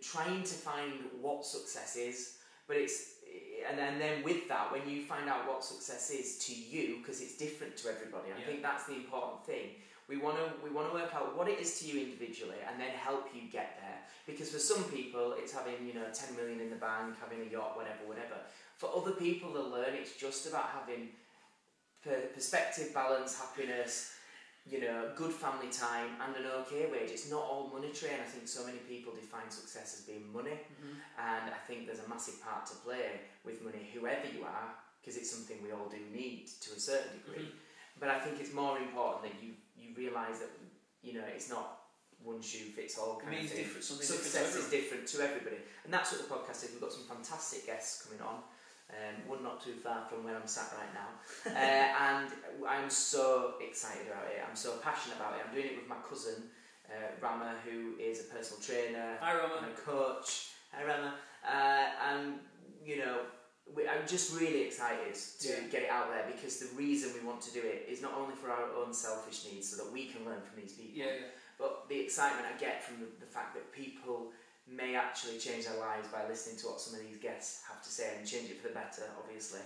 trying 0.00 0.42
to 0.42 0.54
find 0.54 0.94
what 1.20 1.44
success 1.44 1.96
is. 1.96 2.36
But 2.68 2.76
it's 2.76 3.18
and 3.68 3.78
then, 3.78 3.92
and 3.94 4.00
then 4.00 4.22
with 4.24 4.48
that, 4.48 4.72
when 4.72 4.88
you 4.88 5.02
find 5.02 5.28
out 5.28 5.46
what 5.46 5.62
success 5.62 6.10
is 6.10 6.38
to 6.46 6.54
you, 6.54 6.98
because 6.98 7.20
it's 7.20 7.36
different 7.36 7.76
to 7.78 7.88
everybody, 7.90 8.32
I 8.34 8.38
Yeah. 8.40 8.46
think 8.46 8.62
that's 8.62 8.86
the 8.86 8.94
important 8.94 9.44
thing. 9.44 9.74
We 10.10 10.18
want 10.18 10.36
to 10.38 10.46
we 10.62 10.70
want 10.70 10.88
to 10.90 10.94
work 10.94 11.14
out 11.14 11.36
what 11.38 11.48
it 11.48 11.58
is 11.60 11.78
to 11.78 11.86
you 11.86 12.02
individually, 12.02 12.60
and 12.68 12.80
then 12.80 12.90
help 12.90 13.28
you 13.32 13.42
get 13.50 13.78
there. 13.80 13.98
Because 14.26 14.50
for 14.50 14.58
some 14.58 14.82
people, 14.84 15.34
it's 15.38 15.52
having 15.52 15.86
you 15.86 15.94
know 15.94 16.06
ten 16.12 16.34
million 16.36 16.60
in 16.60 16.68
the 16.68 16.82
bank, 16.90 17.14
having 17.20 17.46
a 17.46 17.50
yacht, 17.50 17.76
whatever, 17.76 18.02
whatever. 18.06 18.38
For 18.76 18.90
other 18.94 19.12
people, 19.12 19.52
they'll 19.52 19.70
learn 19.70 19.94
it's 19.94 20.16
just 20.16 20.48
about 20.48 20.68
having 20.78 21.10
perspective, 22.34 22.94
balance, 22.94 23.38
happiness, 23.38 24.14
you 24.68 24.80
know, 24.80 25.10
good 25.16 25.32
family 25.32 25.70
time, 25.70 26.08
and 26.20 26.36
an 26.36 26.50
okay 26.62 26.86
wage. 26.90 27.10
It's 27.10 27.30
not 27.30 27.42
all 27.42 27.70
monetary, 27.72 28.12
and 28.12 28.22
I 28.22 28.24
think 28.24 28.48
so 28.48 28.64
many 28.64 28.78
people 28.78 29.12
define 29.12 29.50
success 29.50 29.96
as 29.98 30.04
being 30.04 30.32
money. 30.32 30.58
Mm-hmm. 30.58 30.96
And 31.18 31.54
I 31.54 31.60
think 31.66 31.86
there's 31.86 32.04
a 32.04 32.08
massive 32.08 32.42
part 32.42 32.66
to 32.66 32.74
play 32.76 33.20
with 33.44 33.62
money, 33.62 33.90
whoever 33.92 34.26
you 34.26 34.44
are, 34.44 34.74
because 35.00 35.16
it's 35.16 35.30
something 35.30 35.56
we 35.62 35.72
all 35.72 35.88
do 35.88 35.98
need 36.12 36.48
to 36.60 36.76
a 36.76 36.80
certain 36.80 37.18
degree. 37.18 37.44
Mm-hmm. 37.44 38.00
But 38.00 38.08
I 38.08 38.18
think 38.20 38.40
it's 38.40 38.54
more 38.54 38.78
important 38.78 39.24
that 39.24 39.42
you 39.42 39.52
you 39.90 39.96
realise 39.96 40.38
that 40.38 40.50
you 41.02 41.14
know 41.14 41.24
it's 41.34 41.50
not 41.50 41.78
one 42.22 42.40
shoe 42.42 42.70
fits 42.76 42.98
all 42.98 43.18
it 43.18 43.24
kind 43.24 43.36
means 43.36 43.50
of 43.50 43.56
thing. 43.56 43.64
different 43.64 43.84
something 43.84 44.06
Success 44.06 44.54
different. 44.54 44.64
is 44.64 44.70
different 44.70 45.06
to 45.08 45.16
everybody, 45.24 45.56
and 45.84 45.92
that's 45.92 46.12
what 46.12 46.20
the 46.22 46.28
podcast 46.28 46.64
is. 46.64 46.70
We've 46.72 46.80
got 46.80 46.92
some 46.92 47.04
fantastic 47.04 47.66
guests 47.66 48.04
coming 48.06 48.20
on. 48.20 48.42
Um, 48.90 49.28
one 49.28 49.42
not 49.42 49.62
too 49.62 49.74
far 49.74 50.04
from 50.04 50.24
where 50.24 50.34
I'm 50.34 50.46
sat 50.48 50.74
right 50.76 50.92
now, 50.92 51.10
uh, 51.46 51.54
and 51.54 52.28
I'm 52.68 52.90
so 52.90 53.54
excited 53.60 54.06
about 54.08 54.26
it. 54.26 54.42
I'm 54.46 54.56
so 54.56 54.78
passionate 54.82 55.16
about 55.16 55.34
it. 55.34 55.46
I'm 55.46 55.54
doing 55.54 55.66
it 55.66 55.76
with 55.76 55.88
my 55.88 56.02
cousin 56.06 56.50
uh, 56.90 57.14
Rama, 57.22 57.54
who 57.64 57.94
is 58.02 58.20
a 58.20 58.24
personal 58.24 58.60
trainer 58.60 59.16
Hi 59.20 59.32
and 59.38 59.70
a 59.70 59.80
coach. 59.80 60.50
Hi 60.74 60.84
Rama, 60.84 61.14
uh, 61.46 61.86
and 62.10 62.40
you 62.84 62.98
know. 62.98 63.20
We, 63.74 63.86
I'm 63.88 64.06
just 64.06 64.34
really 64.38 64.62
excited 64.62 65.14
to 65.40 65.48
Yeah. 65.48 65.60
get 65.70 65.82
it 65.84 65.90
out 65.90 66.10
there 66.10 66.24
because 66.30 66.58
the 66.58 66.66
reason 66.76 67.12
we 67.14 67.20
want 67.26 67.40
to 67.42 67.52
do 67.52 67.60
it 67.60 67.86
is 67.88 68.02
not 68.02 68.14
only 68.14 68.34
for 68.34 68.50
our 68.50 68.66
own 68.74 68.92
selfish 68.92 69.44
needs, 69.50 69.68
so 69.70 69.82
that 69.82 69.92
we 69.92 70.06
can 70.06 70.24
learn 70.24 70.40
from 70.42 70.60
these 70.60 70.72
people, 70.72 70.92
Yeah, 70.98 71.04
yeah. 71.06 71.26
but 71.58 71.88
the 71.88 71.98
excitement 72.00 72.46
I 72.52 72.58
get 72.58 72.82
from 72.82 72.98
the, 73.00 73.06
the 73.20 73.26
fact 73.30 73.54
that 73.54 73.70
people 73.72 74.32
may 74.66 74.94
actually 74.94 75.38
change 75.38 75.66
their 75.66 75.78
lives 75.78 76.08
by 76.08 76.26
listening 76.28 76.56
to 76.58 76.66
what 76.68 76.80
some 76.80 76.94
of 76.94 77.00
these 77.06 77.18
guests 77.18 77.62
have 77.68 77.82
to 77.82 77.88
say 77.90 78.14
and 78.18 78.26
change 78.26 78.50
it 78.50 78.60
for 78.60 78.68
the 78.68 78.74
better, 78.74 79.02
obviously, 79.18 79.60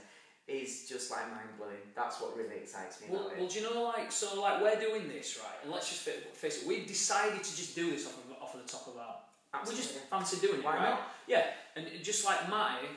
is 0.49 0.87
just 0.89 1.11
like 1.11 1.25
mind 1.31 1.49
blowing. 1.57 1.81
That's 1.97 2.21
what 2.21 2.37
really 2.37 2.57
excites 2.57 3.01
me 3.01 3.07
Well, 3.11 3.27
about 3.29 3.39
well, 3.39 3.49
do 3.49 3.59
you 3.59 3.65
know, 3.75 3.83
like, 3.85 4.13
so, 4.13 4.41
like, 4.41 4.61
we're 4.61 4.79
doing 4.81 5.09
this, 5.09 5.39
right? 5.43 5.59
And 5.63 5.73
let's 5.73 5.89
just 5.89 6.03
face 6.03 6.63
it, 6.63 6.69
we've 6.69 6.87
decided 6.87 7.43
to 7.43 7.57
just 7.57 7.75
do 7.75 7.91
this 7.91 8.07
off 8.07 8.17
of, 8.25 8.43
off 8.43 8.55
of 8.55 8.63
the 8.67 8.69
top 8.69 8.87
of 8.89 8.97
our. 8.99 9.17
Absolutely. 9.55 9.85
We 9.87 9.93
just 9.95 10.05
fancy 10.11 10.37
doing 10.47 10.59
it, 10.61 10.65
Why 10.65 10.77
right? 10.77 10.91
not? 10.91 11.01
Yeah, 11.27 11.47
and 11.77 11.87
just 12.03 12.25
like 12.27 12.49
Matty 12.51 12.89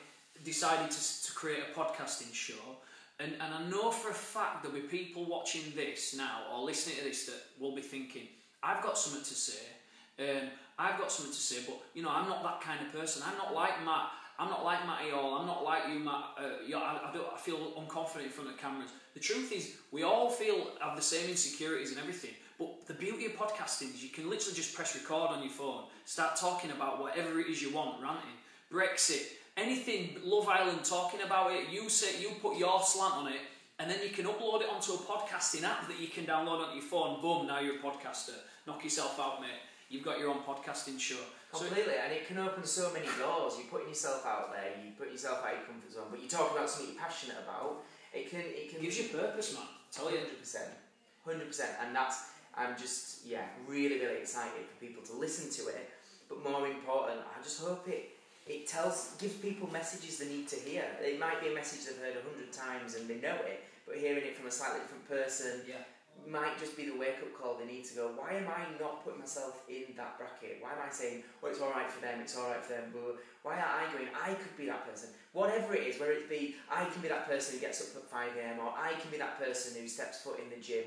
decided 0.43 0.91
to, 0.91 1.23
to 1.23 1.34
create 1.34 1.60
a 1.60 1.80
podcasting 1.80 2.34
show, 2.34 2.78
and, 3.19 3.34
and 3.34 3.54
I 3.54 3.69
know 3.69 3.91
for 3.91 4.12
a 4.12 4.13
fact 4.13 4.63
there'll 4.63 4.78
be 4.78 4.86
people 4.86 5.26
watching 5.26 5.73
this 5.76 6.15
now 6.15 6.41
or 6.54 6.63
listening 6.63 6.97
to 6.97 7.04
this 7.04 7.26
that 7.26 7.41
will 7.60 7.76
be 7.76 7.82
thinking, 7.82 8.28
I've 8.62 8.84
got 8.84 8.97
something 8.97 9.23
to 9.23 9.34
say, 9.34 9.63
um, 10.19 10.50
I've 10.78 11.00
got 11.00 11.12
something 11.12 11.34
to 11.34 11.39
say, 11.39 11.58
but 11.65 11.80
you 11.95 12.04
know, 12.04 12.10
I'm 12.10 12.28
not 12.28 12.43
that 12.43 12.62
kind 12.62 12.80
of 12.86 12.91
person. 12.93 13.23
I'm 13.26 13.38
not 13.38 13.54
like 13.54 13.84
Matt. 13.84 14.10
I'm 14.39 14.50
not 14.50 14.63
like 14.63 14.86
Matty 14.86 15.10
Hall. 15.10 15.39
I'm 15.39 15.47
not 15.47 15.63
like 15.63 15.84
you, 15.91 16.00
Matt. 16.00 16.23
Uh, 16.38 16.63
you 16.63 16.73
know, 16.73 16.82
I, 16.82 17.10
I, 17.10 17.13
don't, 17.13 17.26
I 17.34 17.38
feel 17.38 17.58
unconfident 17.76 18.26
in 18.26 18.30
front 18.30 18.52
of 18.52 18.58
cameras. 18.58 18.91
The 19.15 19.19
truth 19.19 19.52
is, 19.52 19.78
we 19.91 20.04
all 20.04 20.30
feel 20.30 20.67
have 20.80 20.95
the 20.95 21.02
same 21.02 21.28
insecurities 21.30 21.89
and 21.89 22.00
everything. 22.00 22.32
But 22.60 22.86
the 22.86 22.93
beauty 22.93 23.26
of 23.26 23.34
podcasting 23.34 23.95
is 23.95 24.04
you 24.04 24.10
can 24.10 24.30
literally 24.30 24.56
just 24.56 24.76
press 24.76 24.95
record 24.95 25.32
on 25.32 25.41
your 25.41 25.52
phone, 25.52 25.86
start 26.06 26.36
talking 26.36 26.69
about 26.69 27.02
whatever 27.02 27.39
it 27.39 27.47
is 27.47 27.62
you 27.62 27.73
want, 27.73 28.02
ranting, 28.02 28.30
Brexit, 28.71 29.26
anything, 29.58 30.15
Love 30.24 30.48
Island, 30.48 30.86
talking 30.86 31.22
about 31.22 31.52
it. 31.52 31.70
You 31.72 31.89
say 31.89 32.22
you 32.22 32.32
put 32.41 32.58
your 32.58 32.82
slant 32.82 33.15
on 33.15 33.28
it, 33.28 33.41
and 33.80 33.89
then 33.89 34.00
you 34.04 34.10
can 34.10 34.26
upload 34.26 34.62
it 34.62 34.70
onto 34.70 34.93
a 34.93 34.98
podcasting 34.98 35.63
app 35.63 35.88
that 35.88 36.00
you 36.00 36.08
can 36.08 36.26
download 36.26 36.63
onto 36.63 36.76
your 36.76 36.84
phone. 36.84 37.22
Boom! 37.22 37.48
Now 37.48 37.60
you're 37.60 37.76
a 37.76 37.80
podcaster. 37.80 38.36
Knock 38.65 38.84
yourself 38.84 39.20
out, 39.20 39.41
mate. 39.41 39.50
You've 39.89 40.04
got 40.04 40.20
your 40.20 40.30
own 40.30 40.39
podcasting 40.39 41.00
show. 41.00 41.15
So 41.54 41.65
Completely, 41.65 41.93
and 42.04 42.12
it 42.12 42.28
can 42.28 42.38
open 42.39 42.63
so 42.65 42.91
many 42.93 43.08
doors. 43.17 43.54
You're 43.58 43.72
putting 43.72 43.88
yourself 43.88 44.26
out 44.26 44.52
there, 44.52 44.72
you 44.84 44.91
put 44.98 45.12
yourself 45.12 45.43
out 45.46 45.54
of 45.54 45.60
your 45.60 45.67
comfort 45.67 45.91
zone, 45.91 46.08
but 46.12 46.22
you 46.22 46.28
talk 46.28 46.52
about 46.52 46.70
something 46.70 46.93
you're 46.93 47.02
passionate 47.02 47.38
about. 47.41 47.84
It 48.13 48.30
can, 48.30 48.41
it 48.43 48.70
can 48.70 48.82
gives 48.82 48.98
you 48.98 49.10
purpose, 49.10 49.54
man. 49.54 49.63
Tell 49.91 50.12
you. 50.12 50.17
Hundred 50.17 50.39
percent, 50.39 50.70
hundred 51.24 51.47
percent, 51.47 51.72
and 51.82 51.95
that's 51.95 52.32
I'm 52.55 52.76
just 52.78 53.26
yeah 53.26 53.45
really 53.68 53.99
really 53.99 54.20
excited 54.20 54.66
for 54.68 54.86
people 54.86 55.03
to 55.03 55.14
listen 55.14 55.49
to 55.64 55.72
it. 55.72 55.89
But 56.28 56.43
more 56.43 56.68
important, 56.68 57.22
I 57.24 57.41
just 57.41 57.62
hope 57.62 57.88
it 57.88 58.16
it 58.48 58.68
tells 58.68 59.16
gives 59.20 59.36
people 59.36 59.70
messages 59.72 60.18
they 60.18 60.28
need 60.28 60.48
to 60.50 60.56
hear. 60.58 60.86
It 61.02 61.20
might 61.20 61.41
be 61.41 61.50
a 61.50 61.54
message 61.54 61.86
they've 61.86 61.98
heard 62.00 62.18
a 62.18 62.24
hundred 62.24 62.52
times 62.54 62.95
and 62.95 63.08
they 63.10 63.20
know 63.20 63.36
it, 63.45 63.64
but 63.86 63.98
hearing 63.98 64.24
it 64.24 64.36
from 64.38 64.48
a 64.48 64.52
slightly 64.52 64.80
different 64.82 65.08
person 65.08 65.64
Yeah. 65.68 65.84
might 66.26 66.58
just 66.60 66.76
be 66.76 66.86
the 66.89 66.98
wake 66.98 67.20
up 67.22 67.34
call 67.39 67.56
they 67.56 67.66
need 67.66 67.86
to 67.86 67.93
go. 67.95 68.08
Why 68.16 68.34
am 68.34 68.48
I 68.48 68.66
not 68.80 69.04
putting 69.04 69.20
myself 69.20 69.64
in 69.70 69.95
that 69.95 70.18
bracket? 70.18 70.58
Why 70.62 70.72
am 70.74 70.82
I 70.82 70.89
saying, 70.89 71.24
"Well, 71.41 71.52
it's 71.52 71.62
all 71.62 71.72
right 71.72 71.89
for 71.89 72.02
them. 72.02 72.20
It's 72.22 72.36
all 72.36 72.50
right 72.50 72.64
for 72.64 72.74
them." 72.74 72.91
But 72.91 73.18
why 73.43 73.60
are 73.60 73.82
I 73.82 73.93
going? 73.93 74.10
I 74.16 74.34
could 74.34 74.58
be 74.58 74.66
that 74.66 74.88
person. 74.89 75.10
Whatever 75.34 75.76
it 75.76 75.88
is, 75.88 76.00
whether 76.00 76.14
it 76.14 76.28
be 76.30 76.56
I 76.70 76.86
can 76.86 77.02
be 77.02 77.08
that 77.10 77.28
person 77.28 77.56
who 77.56 77.62
gets 77.62 77.82
up 77.82 77.95
at 78.02 78.10
five 78.10 78.36
am, 78.38 78.60
or 78.60 78.74
I 78.76 78.93
can 78.93 79.12
be 79.12 79.18
that 79.18 79.38
person 79.39 79.80
who 79.80 79.88
steps 79.88 80.22
foot 80.22 80.39
in 80.39 80.50
the 80.50 80.58
gym. 80.58 80.86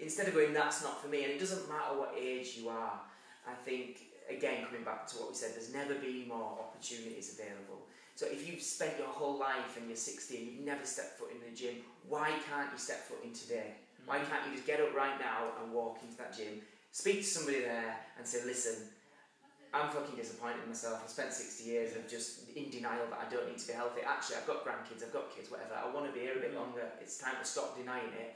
instead 0.00 0.28
of 0.28 0.34
going, 0.34 0.52
that's 0.52 0.82
not 0.82 1.02
for 1.02 1.08
me, 1.08 1.24
and 1.24 1.32
it 1.32 1.40
doesn't 1.40 1.68
matter 1.68 1.98
what 1.98 2.14
age 2.16 2.54
you 2.56 2.68
are, 2.68 3.00
I 3.46 3.54
think, 3.64 4.07
again, 4.30 4.64
coming 4.66 4.84
back 4.84 5.06
to 5.08 5.16
what 5.18 5.28
we 5.30 5.34
said, 5.34 5.54
there's 5.54 5.72
never 5.72 5.94
been 5.94 6.28
more 6.28 6.58
opportunities 6.60 7.38
available. 7.38 7.86
So 8.14 8.26
if 8.26 8.48
you've 8.48 8.62
spent 8.62 8.98
your 8.98 9.08
whole 9.08 9.38
life 9.38 9.76
and 9.76 9.86
you're 9.86 9.96
60 9.96 10.36
and 10.36 10.46
you've 10.46 10.64
never 10.66 10.84
stepped 10.84 11.18
foot 11.18 11.30
in 11.30 11.38
the 11.40 11.56
gym, 11.56 11.76
why 12.08 12.30
can't 12.50 12.68
you 12.72 12.78
step 12.78 13.06
foot 13.06 13.22
in 13.24 13.32
today? 13.32 13.74
Why 14.06 14.18
can't 14.18 14.42
you 14.48 14.54
just 14.54 14.66
get 14.66 14.80
up 14.80 14.94
right 14.94 15.18
now 15.20 15.52
and 15.62 15.72
walk 15.72 15.98
into 16.02 16.16
that 16.18 16.36
gym, 16.36 16.62
speak 16.92 17.18
to 17.18 17.24
somebody 17.24 17.60
there 17.60 17.94
and 18.16 18.26
say, 18.26 18.40
listen, 18.44 18.88
I'm 19.72 19.90
fucking 19.90 20.16
disappointed 20.16 20.62
in 20.64 20.68
myself. 20.68 21.00
I've 21.04 21.10
spent 21.10 21.32
60 21.32 21.68
years 21.68 21.94
of 21.94 22.08
just 22.08 22.48
in 22.56 22.70
denial 22.70 23.04
that 23.10 23.20
I 23.20 23.32
don't 23.32 23.46
need 23.46 23.58
to 23.58 23.66
be 23.68 23.74
healthy. 23.74 24.00
Actually, 24.00 24.36
I've 24.36 24.46
got 24.48 24.64
grandkids, 24.64 25.04
I've 25.04 25.12
got 25.12 25.28
kids, 25.36 25.50
whatever. 25.50 25.76
I 25.76 25.92
want 25.92 26.06
to 26.06 26.12
be 26.12 26.20
here 26.20 26.36
a 26.36 26.40
bit 26.40 26.52
Mm. 26.56 26.60
longer. 26.64 26.90
It's 27.00 27.18
time 27.18 27.36
to 27.38 27.44
stop 27.44 27.76
denying 27.76 28.08
it. 28.18 28.34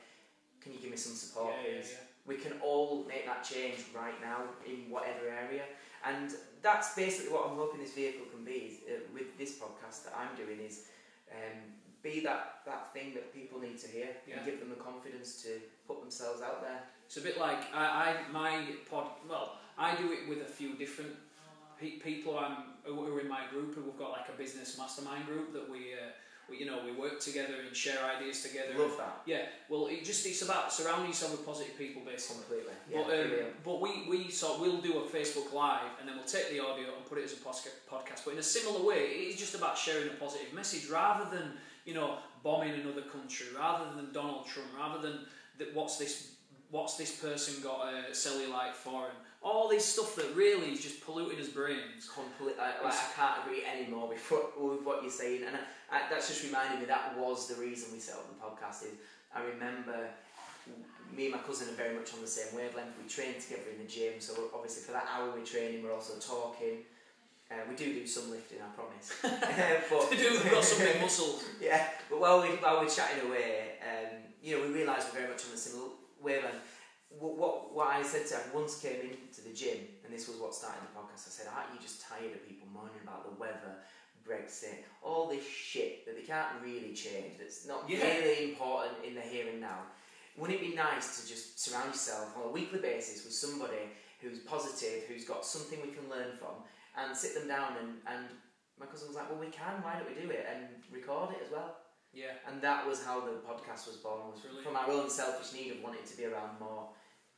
Can 0.60 0.74
you 0.74 0.78
give 0.78 0.90
me 0.90 0.96
some 0.96 1.14
support, 1.16 1.54
Yeah, 1.56 1.62
yeah, 1.72 1.80
please? 1.80 1.90
yeah. 1.92 2.04
We 2.26 2.36
can 2.36 2.52
all 2.62 3.04
make 3.08 3.26
that 3.26 3.42
change 3.44 3.78
right 3.94 4.14
now 4.20 4.42
in 4.66 4.90
whatever 4.90 5.28
area. 5.28 5.64
And 6.04 6.30
that's 6.62 6.94
basically 6.94 7.32
what 7.32 7.48
I'm 7.50 7.56
hoping 7.56 7.80
this 7.80 7.94
vehicle 7.94 8.26
can 8.32 8.44
be 8.44 8.52
is, 8.52 8.74
uh, 8.88 9.00
with 9.12 9.36
this 9.38 9.58
podcast 9.58 10.04
that 10.04 10.14
I'm 10.16 10.34
doing 10.36 10.60
is 10.64 10.86
um, 11.30 11.58
be 12.02 12.20
that, 12.20 12.58
that 12.66 12.92
thing 12.92 13.14
that 13.14 13.32
people 13.34 13.60
need 13.60 13.78
to 13.78 13.88
hear 13.88 14.08
Yeah. 14.26 14.36
and 14.36 14.46
give 14.46 14.60
them 14.60 14.70
the 14.70 14.76
confidence 14.76 15.42
to 15.42 15.60
put 15.86 16.00
themselves 16.00 16.42
out 16.42 16.62
there. 16.62 16.82
It's 17.06 17.16
a 17.16 17.20
bit 17.20 17.38
like 17.38 17.72
I, 17.74 18.16
I 18.28 18.32
my 18.32 18.64
pod. 18.90 19.06
Well, 19.28 19.58
I 19.78 19.94
do 19.96 20.12
it 20.12 20.28
with 20.28 20.40
a 20.42 20.50
few 20.50 20.74
different 20.74 21.14
pe- 21.78 21.98
people. 21.98 22.38
I'm 22.38 22.56
who 22.84 23.14
are 23.14 23.20
in 23.20 23.28
my 23.28 23.42
group, 23.50 23.76
and 23.76 23.84
we've 23.84 23.98
got 23.98 24.10
like 24.10 24.28
a 24.28 24.36
business 24.36 24.76
mastermind 24.78 25.26
group 25.26 25.52
that 25.52 25.68
we, 25.70 25.92
uh, 25.94 26.10
we 26.50 26.58
you 26.58 26.66
know, 26.66 26.80
we 26.84 26.92
work 26.92 27.20
together 27.20 27.54
and 27.66 27.74
share 27.74 27.98
ideas 28.04 28.42
together. 28.42 28.74
Love 28.78 28.96
that. 28.98 29.22
Yeah, 29.26 29.42
well, 29.68 29.86
it 29.86 30.04
just 30.04 30.26
it's 30.26 30.42
about 30.42 30.72
surrounding 30.72 31.08
yourself 31.08 31.32
with 31.32 31.46
positive 31.46 31.76
people, 31.78 32.02
basically. 32.04 32.42
Completely. 32.42 32.72
Yeah, 32.90 33.02
But, 33.06 33.14
um, 33.20 33.28
brilliant. 33.28 33.64
but 33.64 33.80
we, 33.80 34.06
we 34.08 34.30
so 34.30 34.60
we'll 34.60 34.80
do 34.80 34.98
a 34.98 35.02
Facebook 35.02 35.52
Live 35.52 35.90
and 36.00 36.08
then 36.08 36.16
we'll 36.16 36.26
take 36.26 36.50
the 36.50 36.60
audio 36.60 36.86
and 36.96 37.06
put 37.08 37.18
it 37.18 37.24
as 37.24 37.32
a 37.32 37.36
podcast. 37.36 38.24
But 38.24 38.32
in 38.34 38.38
a 38.38 38.42
similar 38.42 38.84
way, 38.86 38.98
it 39.04 39.34
is 39.34 39.36
just 39.36 39.54
about 39.54 39.78
sharing 39.78 40.08
a 40.08 40.14
positive 40.14 40.52
message 40.52 40.88
rather 40.90 41.30
than 41.34 41.52
you 41.84 41.94
know 41.94 42.18
bombing 42.42 42.72
another 42.80 43.02
country, 43.02 43.46
rather 43.56 43.94
than 43.96 44.12
Donald 44.12 44.46
Trump, 44.46 44.68
rather 44.76 45.00
than 45.00 45.20
that 45.58 45.74
what's 45.74 45.96
this 45.96 46.32
what's 46.70 46.96
this 46.96 47.16
person 47.20 47.62
got 47.62 47.86
a 47.92 48.10
cellulite 48.12 48.72
for 48.74 49.06
him. 49.06 49.16
All 49.44 49.68
this 49.68 49.84
stuff 49.84 50.14
that 50.16 50.34
really 50.36 50.68
is 50.68 50.82
just 50.82 51.04
polluting 51.04 51.38
his 51.38 51.48
brains. 51.48 52.08
Complete, 52.12 52.54
I, 52.60 52.82
like, 52.84 52.94
I 52.94 53.06
can't 53.16 53.44
agree 53.44 53.64
anymore 53.64 54.08
with 54.08 54.30
what, 54.30 54.60
with 54.60 54.82
what 54.82 55.02
you're 55.02 55.10
saying, 55.10 55.42
and 55.46 55.56
I, 55.56 55.96
I, 55.96 56.02
that's 56.08 56.28
just 56.28 56.44
reminding 56.44 56.80
me 56.80 56.86
that 56.86 57.18
was 57.18 57.48
the 57.48 57.60
reason 57.60 57.92
we 57.92 57.98
set 57.98 58.14
up 58.14 58.28
the 58.28 58.38
podcast. 58.44 58.84
Is 58.84 58.94
I 59.34 59.42
remember 59.42 60.10
me 61.16 61.26
and 61.26 61.34
my 61.34 61.40
cousin 61.40 61.68
are 61.68 61.76
very 61.76 61.94
much 61.94 62.14
on 62.14 62.20
the 62.20 62.26
same 62.26 62.56
wavelength. 62.56 62.94
We 63.02 63.08
train 63.08 63.34
together 63.40 63.68
in 63.72 63.84
the 63.84 63.90
gym, 63.90 64.14
so 64.20 64.50
obviously 64.54 64.82
for 64.84 64.92
that 64.92 65.06
hour 65.12 65.30
we're 65.34 65.44
training, 65.44 65.82
we're 65.82 65.92
also 65.92 66.14
talking. 66.18 66.86
Uh, 67.50 67.56
we 67.68 67.74
do 67.76 67.92
do 67.92 68.06
some 68.06 68.30
lifting, 68.30 68.58
I 68.62 68.70
promise. 68.74 69.12
But 69.90 70.10
They 70.10 70.16
do, 70.16 70.38
they've 70.38 70.52
got 70.52 70.64
some 70.64 70.78
big 70.78 71.00
muscles. 71.00 71.44
yeah, 71.60 71.88
but 72.08 72.18
while 72.20 72.40
we 72.40 72.48
while 72.56 72.80
we're 72.80 72.88
chatting 72.88 73.28
away, 73.28 73.76
um, 73.82 74.16
you 74.42 74.56
know, 74.56 74.66
we 74.66 74.72
realise 74.72 75.04
we're 75.04 75.20
very 75.20 75.30
much 75.30 75.44
on 75.44 75.50
the 75.52 75.58
similar 75.58 75.90
wavelength. 76.22 76.64
What, 77.18 77.36
what 77.36 77.74
what 77.74 77.88
I 77.88 78.02
said 78.02 78.26
to 78.28 78.34
him 78.36 78.54
once 78.54 78.80
came 78.80 79.00
into 79.00 79.40
the 79.42 79.54
gym, 79.54 79.78
and 80.04 80.12
this 80.12 80.28
was 80.28 80.38
what 80.38 80.54
started 80.54 80.82
the 80.82 80.98
podcast. 80.98 81.28
I 81.28 81.30
said, 81.30 81.46
"Aren't 81.54 81.72
you 81.74 81.80
just 81.80 82.02
tired 82.02 82.32
of 82.32 82.46
people 82.48 82.66
moaning 82.72 83.00
about 83.02 83.24
the 83.24 83.38
weather, 83.40 83.76
Brexit, 84.26 84.84
all 85.02 85.28
this 85.28 85.46
shit 85.46 86.04
that 86.06 86.16
they 86.16 86.22
can't 86.22 86.60
really 86.62 86.92
change? 86.94 87.38
That's 87.38 87.66
not 87.66 87.88
Yeah. 87.88 88.02
really 88.06 88.50
important 88.50 89.04
in 89.04 89.14
the 89.14 89.20
here 89.20 89.48
and 89.48 89.60
now. 89.60 89.86
Wouldn't 90.36 90.58
it 90.58 90.62
be 90.70 90.74
nice 90.74 91.20
to 91.20 91.28
just 91.28 91.60
surround 91.60 91.88
yourself 91.88 92.36
on 92.36 92.44
a 92.44 92.48
weekly 92.50 92.78
basis 92.78 93.24
with 93.24 93.34
somebody 93.34 93.90
who's 94.20 94.38
positive, 94.40 95.04
who's 95.04 95.24
got 95.24 95.44
something 95.44 95.80
we 95.82 95.92
can 95.92 96.08
learn 96.08 96.36
from, 96.38 96.64
and 96.96 97.16
sit 97.16 97.34
them 97.34 97.48
down 97.48 97.76
and 97.78 98.00
and 98.06 98.26
my 98.78 98.86
cousin 98.86 99.08
was 99.08 99.16
like, 99.16 99.28
well, 99.30 99.38
we 99.38 99.48
can. 99.48 99.82
Why 99.82 99.94
don't 99.98 100.08
we 100.08 100.20
do 100.20 100.30
it 100.30 100.46
and 100.50 100.66
record 100.90 101.30
it 101.34 101.42
as 101.44 101.52
well? 101.52 101.76
Yeah. 102.12 102.32
And 102.48 102.60
that 102.62 102.86
was 102.86 103.04
how 103.04 103.20
the 103.20 103.32
podcast 103.46 103.86
was 103.86 103.96
born. 104.02 104.30
Was 104.32 104.40
Brilliant. 104.40 104.66
from 104.66 104.76
our 104.76 104.90
own 104.90 105.08
selfish 105.10 105.52
need 105.52 105.70
of 105.72 105.82
wanting 105.82 106.04
to 106.04 106.16
be 106.16 106.24
around 106.24 106.58
more 106.58 106.88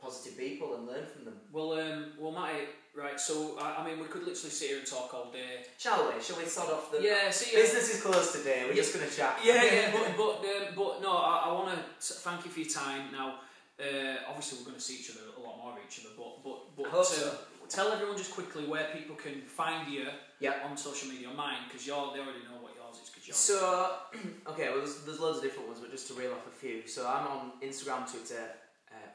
positive 0.05 0.37
people 0.39 0.75
and 0.77 0.87
learn 0.87 1.07
from 1.07 1.25
them. 1.25 1.35
Well, 1.53 1.73
um, 1.81 2.13
well, 2.21 2.33
Matty, 2.33 2.65
right. 2.95 3.19
So 3.19 3.57
I, 3.59 3.81
I 3.83 3.87
mean, 3.87 3.99
we 3.99 4.05
could 4.07 4.23
literally 4.29 4.51
sit 4.61 4.69
here 4.69 4.79
and 4.79 4.87
talk 4.87 5.13
all 5.15 5.31
day. 5.33 5.65
Shall 5.79 6.13
we? 6.13 6.23
Shall 6.23 6.37
we 6.39 6.45
sod 6.45 6.71
off 6.71 6.93
the 6.93 7.01
Yeah. 7.03 7.31
See. 7.31 7.55
business 7.57 7.95
is 7.95 8.03
closed 8.03 8.33
today? 8.33 8.63
We're 8.65 8.71
Yeah. 8.71 8.83
just 8.85 8.95
going 8.95 9.09
to 9.09 9.15
chat. 9.17 9.39
Yeah, 9.43 9.63
yeah, 9.65 9.93
but 9.97 10.17
but 10.17 10.35
um, 10.45 10.75
but 10.77 11.03
no, 11.03 11.13
I, 11.17 11.45
I 11.49 11.53
want 11.53 11.69
to 11.71 12.13
thank 12.27 12.45
you 12.45 12.51
for 12.51 12.61
your 12.61 12.69
time. 12.71 13.11
Now, 13.13 13.41
uh, 13.81 14.17
obviously, 14.29 14.59
we're 14.59 14.67
going 14.71 14.77
to 14.77 14.87
see 14.89 14.97
each 15.01 15.11
other 15.11 15.25
a 15.37 15.41
lot 15.41 15.57
more 15.59 15.73
of 15.73 15.79
each 15.87 16.01
other, 16.05 16.15
but 16.17 16.45
but 16.45 16.77
but 16.77 16.87
hope 16.87 17.01
uh, 17.01 17.05
so. 17.05 17.39
tell 17.69 17.91
everyone 17.93 18.17
just 18.17 18.33
quickly 18.33 18.65
where 18.67 18.87
people 18.95 19.17
can 19.17 19.41
find 19.43 19.91
you 19.93 20.07
Yeah. 20.39 20.55
on 20.69 20.77
social 20.77 21.09
media, 21.09 21.29
on 21.29 21.37
mine, 21.37 21.63
because 21.67 21.87
you're 21.87 22.13
they 22.13 22.21
already 22.21 22.45
know 22.51 22.61
what 22.61 22.73
yours 22.77 23.01
is. 23.03 23.09
Because 23.11 23.27
you're 23.27 23.35
So, 23.35 23.97
okay, 24.53 24.69
well, 24.69 24.79
there's, 24.79 24.97
there's 25.05 25.19
loads 25.19 25.39
of 25.39 25.45
different 25.45 25.67
ones, 25.69 25.81
but 25.81 25.91
just 25.91 26.07
to 26.09 26.15
reel 26.15 26.33
off 26.33 26.47
a 26.47 26.51
few. 26.51 26.87
So, 26.87 27.07
I'm 27.09 27.27
on 27.27 27.53
Instagram, 27.63 28.09
Twitter, 28.11 28.45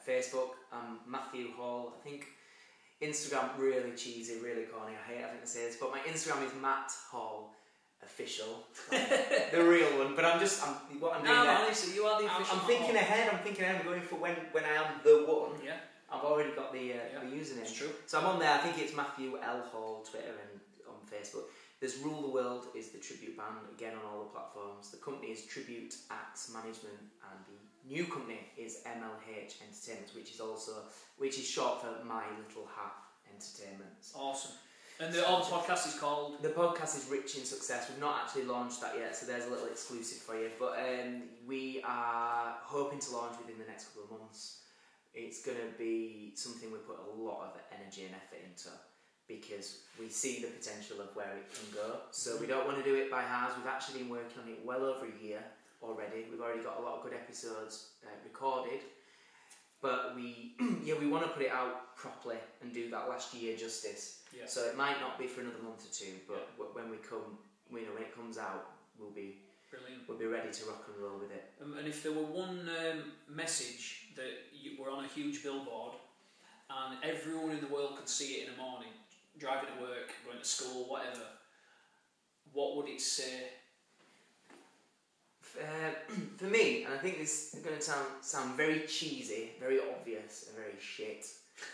Facebook. 0.09 0.57
I'm 0.73 0.97
Matthew 1.07 1.51
Hall. 1.55 1.93
I 1.95 2.03
think 2.03 2.25
Instagram 2.99 3.49
really 3.59 3.91
cheesy, 3.95 4.39
really 4.39 4.63
corny. 4.63 4.93
I 4.97 5.11
hate 5.11 5.21
having 5.21 5.39
to 5.41 5.47
say 5.47 5.67
this, 5.67 5.77
but 5.79 5.91
my 5.91 5.99
Instagram 5.99 6.43
is 6.47 6.51
Matt 6.59 6.91
Hall 7.11 7.53
Official, 8.01 8.63
the 8.89 9.61
real 9.61 9.89
one. 9.99 10.15
But 10.15 10.25
I'm 10.25 10.39
just, 10.39 10.65
I'm, 10.65 10.73
what 10.99 11.17
I'm 11.17 11.23
doing 11.23 11.35
no, 11.35 11.43
there. 11.43 11.57
honestly, 11.57 11.93
you 11.93 12.05
are 12.05 12.19
the 12.21 12.27
I'm, 12.27 12.41
official. 12.41 12.59
I'm 12.59 12.65
thinking 12.65 12.93
Matt 12.95 13.03
ahead. 13.03 13.29
I'm 13.33 13.39
thinking 13.39 13.63
ahead. 13.65 13.75
I'm 13.81 13.85
going 13.85 14.01
for 14.01 14.15
when 14.15 14.35
when 14.51 14.63
I 14.63 14.73
am 14.81 14.85
the 15.03 15.25
one. 15.27 15.59
Yeah, 15.63 15.73
I've 16.11 16.23
already 16.23 16.55
got 16.55 16.73
the 16.73 16.93
uh, 16.93 16.95
Yeah, 17.13 17.19
the 17.19 17.35
username. 17.35 17.61
it's 17.61 17.73
true. 17.73 17.91
So 18.07 18.19
I'm 18.19 18.25
on 18.25 18.39
there. 18.39 18.53
I 18.53 18.57
think 18.59 18.79
it's 18.79 18.95
Matthew 18.95 19.37
L 19.37 19.61
Hall, 19.71 20.05
Twitter 20.09 20.31
and 20.31 20.61
on 20.87 20.95
Facebook. 21.11 21.51
There's 21.79 21.97
Rule 21.99 22.21
the 22.21 22.29
World 22.29 22.67
is 22.75 22.89
the 22.89 22.97
tribute 22.97 23.37
band 23.37 23.55
again 23.73 23.93
on 23.95 24.03
all 24.03 24.23
the 24.23 24.29
platforms. 24.29 24.91
The 24.91 24.97
company 24.97 25.31
is 25.31 25.45
Tribute 25.45 25.95
Acts 26.11 26.51
Management, 26.53 26.99
and 26.99 27.39
the 27.47 27.93
new 27.95 28.03
company 28.03 28.39
is 28.57 28.81
MLH 28.85 29.55
Entertainment, 29.63 30.11
which 30.13 30.31
is 30.31 30.41
also 30.41 30.73
which 31.17 31.39
is 31.39 31.47
short 31.47 31.79
for 31.81 32.03
My 32.03 32.23
Little 32.35 32.67
Hat 32.75 32.95
Entertainment. 33.31 33.95
Awesome. 34.13 34.51
And 34.99 35.13
the, 35.13 35.25
all 35.25 35.39
the 35.39 35.45
podcast 35.45 35.87
is 35.87 35.97
called. 35.97 36.43
The 36.43 36.49
podcast 36.49 36.97
is 36.97 37.07
Rich 37.09 37.37
in 37.37 37.45
Success. 37.45 37.87
We've 37.89 38.01
not 38.01 38.23
actually 38.25 38.43
launched 38.43 38.81
that 38.81 38.95
yet, 38.99 39.15
so 39.15 39.25
there's 39.25 39.45
a 39.45 39.49
little 39.49 39.67
exclusive 39.67 40.17
for 40.17 40.35
you. 40.35 40.49
But 40.59 40.77
um, 40.79 41.23
we 41.47 41.81
are 41.87 42.57
hoping 42.61 42.99
to 42.99 43.11
launch 43.15 43.37
within 43.37 43.57
the 43.57 43.65
next 43.65 43.85
couple 43.85 44.03
of 44.03 44.19
months. 44.19 44.63
It's 45.13 45.41
going 45.41 45.57
to 45.57 45.77
be 45.77 46.33
something 46.35 46.69
we 46.73 46.79
put 46.79 46.99
a 46.99 47.21
lot 47.21 47.55
of 47.55 47.61
energy 47.71 48.03
and 48.03 48.15
effort 48.15 48.43
into 48.45 48.67
because 49.29 49.83
we 49.99 50.09
see 50.09 50.41
the 50.41 50.47
potential 50.47 50.99
of 50.99 51.15
where 51.15 51.31
it 51.37 51.47
can 51.53 51.71
go. 51.71 52.01
So 52.11 52.35
we 52.41 52.47
don't 52.47 52.65
want 52.65 52.77
to 52.77 52.83
do 52.83 52.95
it 52.95 53.09
by 53.09 53.21
halves. 53.21 53.53
We've 53.55 53.67
actually 53.67 53.99
been 53.99 54.09
working 54.09 54.41
on 54.43 54.49
it 54.49 54.59
well 54.65 54.83
over 54.83 55.05
a 55.05 55.23
year 55.23 55.39
already. 55.81 56.25
We've 56.29 56.41
already 56.41 56.63
got 56.63 56.79
a 56.79 56.81
lot 56.81 56.97
of 56.97 57.03
good 57.03 57.13
episodes 57.13 57.91
uh, 58.03 58.09
recorded. 58.25 58.81
But 59.81 60.15
we, 60.15 60.55
yeah, 60.83 60.95
we 60.99 61.07
want 61.07 61.23
to 61.23 61.29
put 61.29 61.43
it 61.43 61.51
out 61.51 61.95
properly 61.95 62.37
and 62.61 62.73
do 62.73 62.89
that 62.89 63.07
last 63.07 63.33
year 63.33 63.55
justice. 63.55 64.21
Yeah. 64.35 64.47
So 64.47 64.65
it 64.65 64.75
might 64.75 64.99
not 64.99 65.17
be 65.17 65.27
for 65.27 65.41
another 65.41 65.61
month 65.63 65.85
or 65.85 65.93
two, 65.93 66.13
but 66.27 66.57
w 66.57 66.73
when 66.73 66.89
we 66.89 66.97
come, 66.97 67.37
you 67.71 67.85
know, 67.85 67.93
when 67.93 68.03
it 68.03 68.13
comes 68.13 68.37
out, 68.37 68.71
we'll 68.99 69.11
be 69.11 69.37
Brilliant. 69.69 70.01
we'll 70.07 70.17
be 70.17 70.25
ready 70.25 70.51
to 70.51 70.65
rock 70.65 70.83
and 70.91 71.01
roll 71.01 71.19
with 71.19 71.31
it. 71.31 71.53
Um, 71.63 71.77
and 71.77 71.87
if 71.87 72.01
there 72.03 72.11
were 72.11 72.25
one 72.25 72.67
um, 72.67 73.13
message 73.29 74.09
that 74.15 74.49
you 74.51 74.81
were 74.81 74.89
on 74.89 75.05
a 75.05 75.07
huge 75.07 75.43
billboard 75.43 75.93
and 76.69 76.97
everyone 77.03 77.51
in 77.51 77.61
the 77.61 77.67
world 77.67 77.95
could 77.97 78.09
see 78.09 78.33
it 78.35 78.47
in 78.47 78.55
the 78.55 78.61
morning, 78.61 78.89
driving 79.39 79.69
to 79.75 79.81
work, 79.81 80.11
going 80.25 80.39
to 80.39 80.45
school, 80.45 80.85
whatever, 80.89 81.25
what 82.51 82.75
would 82.75 82.87
it 82.87 83.01
say? 83.01 83.43
Uh, 85.57 86.13
for 86.37 86.45
me, 86.45 86.83
and 86.83 86.93
I 86.93 86.97
think 86.97 87.17
this 87.17 87.53
is 87.53 87.61
going 87.61 87.75
to 87.75 87.81
sound 87.81 88.05
sound 88.21 88.55
very 88.55 88.81
cheesy, 88.81 89.51
very 89.59 89.79
obvious, 89.79 90.45
and 90.47 90.55
very 90.55 90.79
shit, 90.79 91.25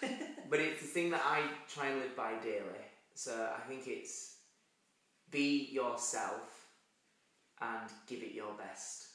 but 0.49 0.59
it's 0.59 0.82
the 0.82 0.88
thing 0.88 1.09
that 1.11 1.22
I 1.26 1.41
try 1.68 1.88
and 1.88 1.99
live 1.99 2.16
by 2.16 2.34
daily. 2.43 2.86
So 3.16 3.49
I 3.55 3.68
think 3.68 3.88
it's 3.88 4.38
be 5.32 5.70
yourself 5.72 6.68
and 7.61 7.89
give 8.07 8.22
it 8.22 8.34
your 8.34 8.53
best. 8.53 9.07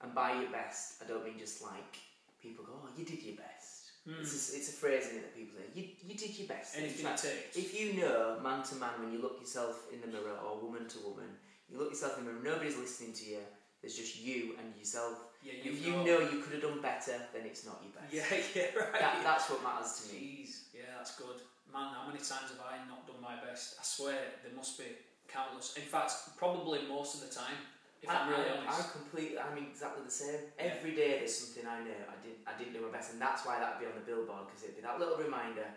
And 0.00 0.14
by 0.14 0.32
your 0.40 0.50
best, 0.50 1.02
I 1.02 1.08
don't 1.08 1.24
mean 1.24 1.38
just 1.38 1.62
like 1.62 1.96
people 2.40 2.64
go, 2.64 2.72
"Oh, 2.82 2.88
you 2.96 3.04
did 3.04 3.22
your 3.22 3.36
best." 3.36 3.61
Hmm. 4.06 4.18
It's, 4.20 4.34
a, 4.34 4.56
it's 4.56 4.68
a 4.70 4.72
phrase 4.72 5.10
in 5.10 5.18
it 5.18 5.22
that 5.22 5.34
people 5.36 5.54
say, 5.58 5.70
"You 5.78 5.94
you 6.02 6.14
did 6.18 6.34
your 6.36 6.48
best." 6.48 6.76
Anything 6.76 7.06
In 7.06 7.12
it 7.12 7.20
fact, 7.20 7.22
takes. 7.22 7.56
If 7.56 7.78
you 7.78 7.94
know 8.02 8.40
man 8.42 8.62
to 8.64 8.74
man 8.76 8.98
when 8.98 9.12
you 9.12 9.22
look 9.22 9.38
yourself 9.40 9.86
in 9.92 10.00
the 10.00 10.08
mirror 10.08 10.34
or 10.42 10.58
woman 10.58 10.88
to 10.88 10.98
woman, 11.06 11.30
you 11.70 11.78
look 11.78 11.90
yourself 11.90 12.18
in 12.18 12.26
the 12.26 12.32
mirror, 12.32 12.42
nobody's 12.42 12.76
listening 12.76 13.12
to 13.12 13.24
you. 13.38 13.42
There's 13.80 13.94
just 13.96 14.18
you 14.18 14.54
and 14.58 14.74
yourself. 14.78 15.30
Yeah, 15.42 15.54
if 15.62 15.84
you 15.84 15.92
know 16.02 16.18
you 16.18 16.38
could 16.42 16.54
have 16.54 16.62
done 16.62 16.80
better, 16.82 17.18
then 17.34 17.42
it's 17.46 17.66
not 17.66 17.82
your 17.82 17.94
best. 17.94 18.10
Yeah, 18.14 18.26
yeah, 18.54 18.78
right. 18.78 18.98
That, 18.98 19.22
that's 19.22 19.50
what 19.50 19.62
matters 19.62 20.06
to 20.06 20.14
me. 20.14 20.46
Jeez, 20.46 20.70
yeah, 20.74 20.98
that's 20.98 21.14
good. 21.18 21.42
Man, 21.72 21.90
how 21.94 22.06
many 22.06 22.18
times 22.18 22.50
have 22.54 22.62
I 22.62 22.78
not 22.86 23.06
done 23.06 23.22
my 23.22 23.34
best? 23.42 23.74
I 23.78 23.82
swear 23.82 24.18
there 24.42 24.54
must 24.54 24.78
be 24.78 24.84
countless. 25.26 25.74
In 25.74 25.82
fact, 25.82 26.12
probably 26.36 26.80
most 26.88 27.14
of 27.22 27.28
the 27.28 27.34
time. 27.34 27.58
If 28.02 28.10
I, 28.10 28.26
am 28.26 28.34
really 28.34 28.50
honest. 28.50 28.66
I 28.66 28.98
completely, 28.98 29.38
I'm 29.38 29.54
exactly 29.54 30.02
the 30.02 30.10
same. 30.10 30.42
Yeah. 30.58 30.74
Every 30.74 30.90
day 30.98 31.22
there's 31.22 31.38
something 31.38 31.62
I 31.62 31.86
know 31.86 32.02
I 32.10 32.18
did, 32.18 32.42
I 32.42 32.58
didn't 32.58 32.74
do 32.74 32.82
my 32.82 32.90
best, 32.90 33.14
and 33.14 33.22
that's 33.22 33.46
why 33.46 33.62
that'd 33.62 33.78
be 33.78 33.86
on 33.86 33.94
the 33.94 34.02
billboard 34.02 34.50
because 34.50 34.66
it'd 34.66 34.74
be 34.74 34.82
that 34.82 34.98
little 34.98 35.16
reminder. 35.16 35.70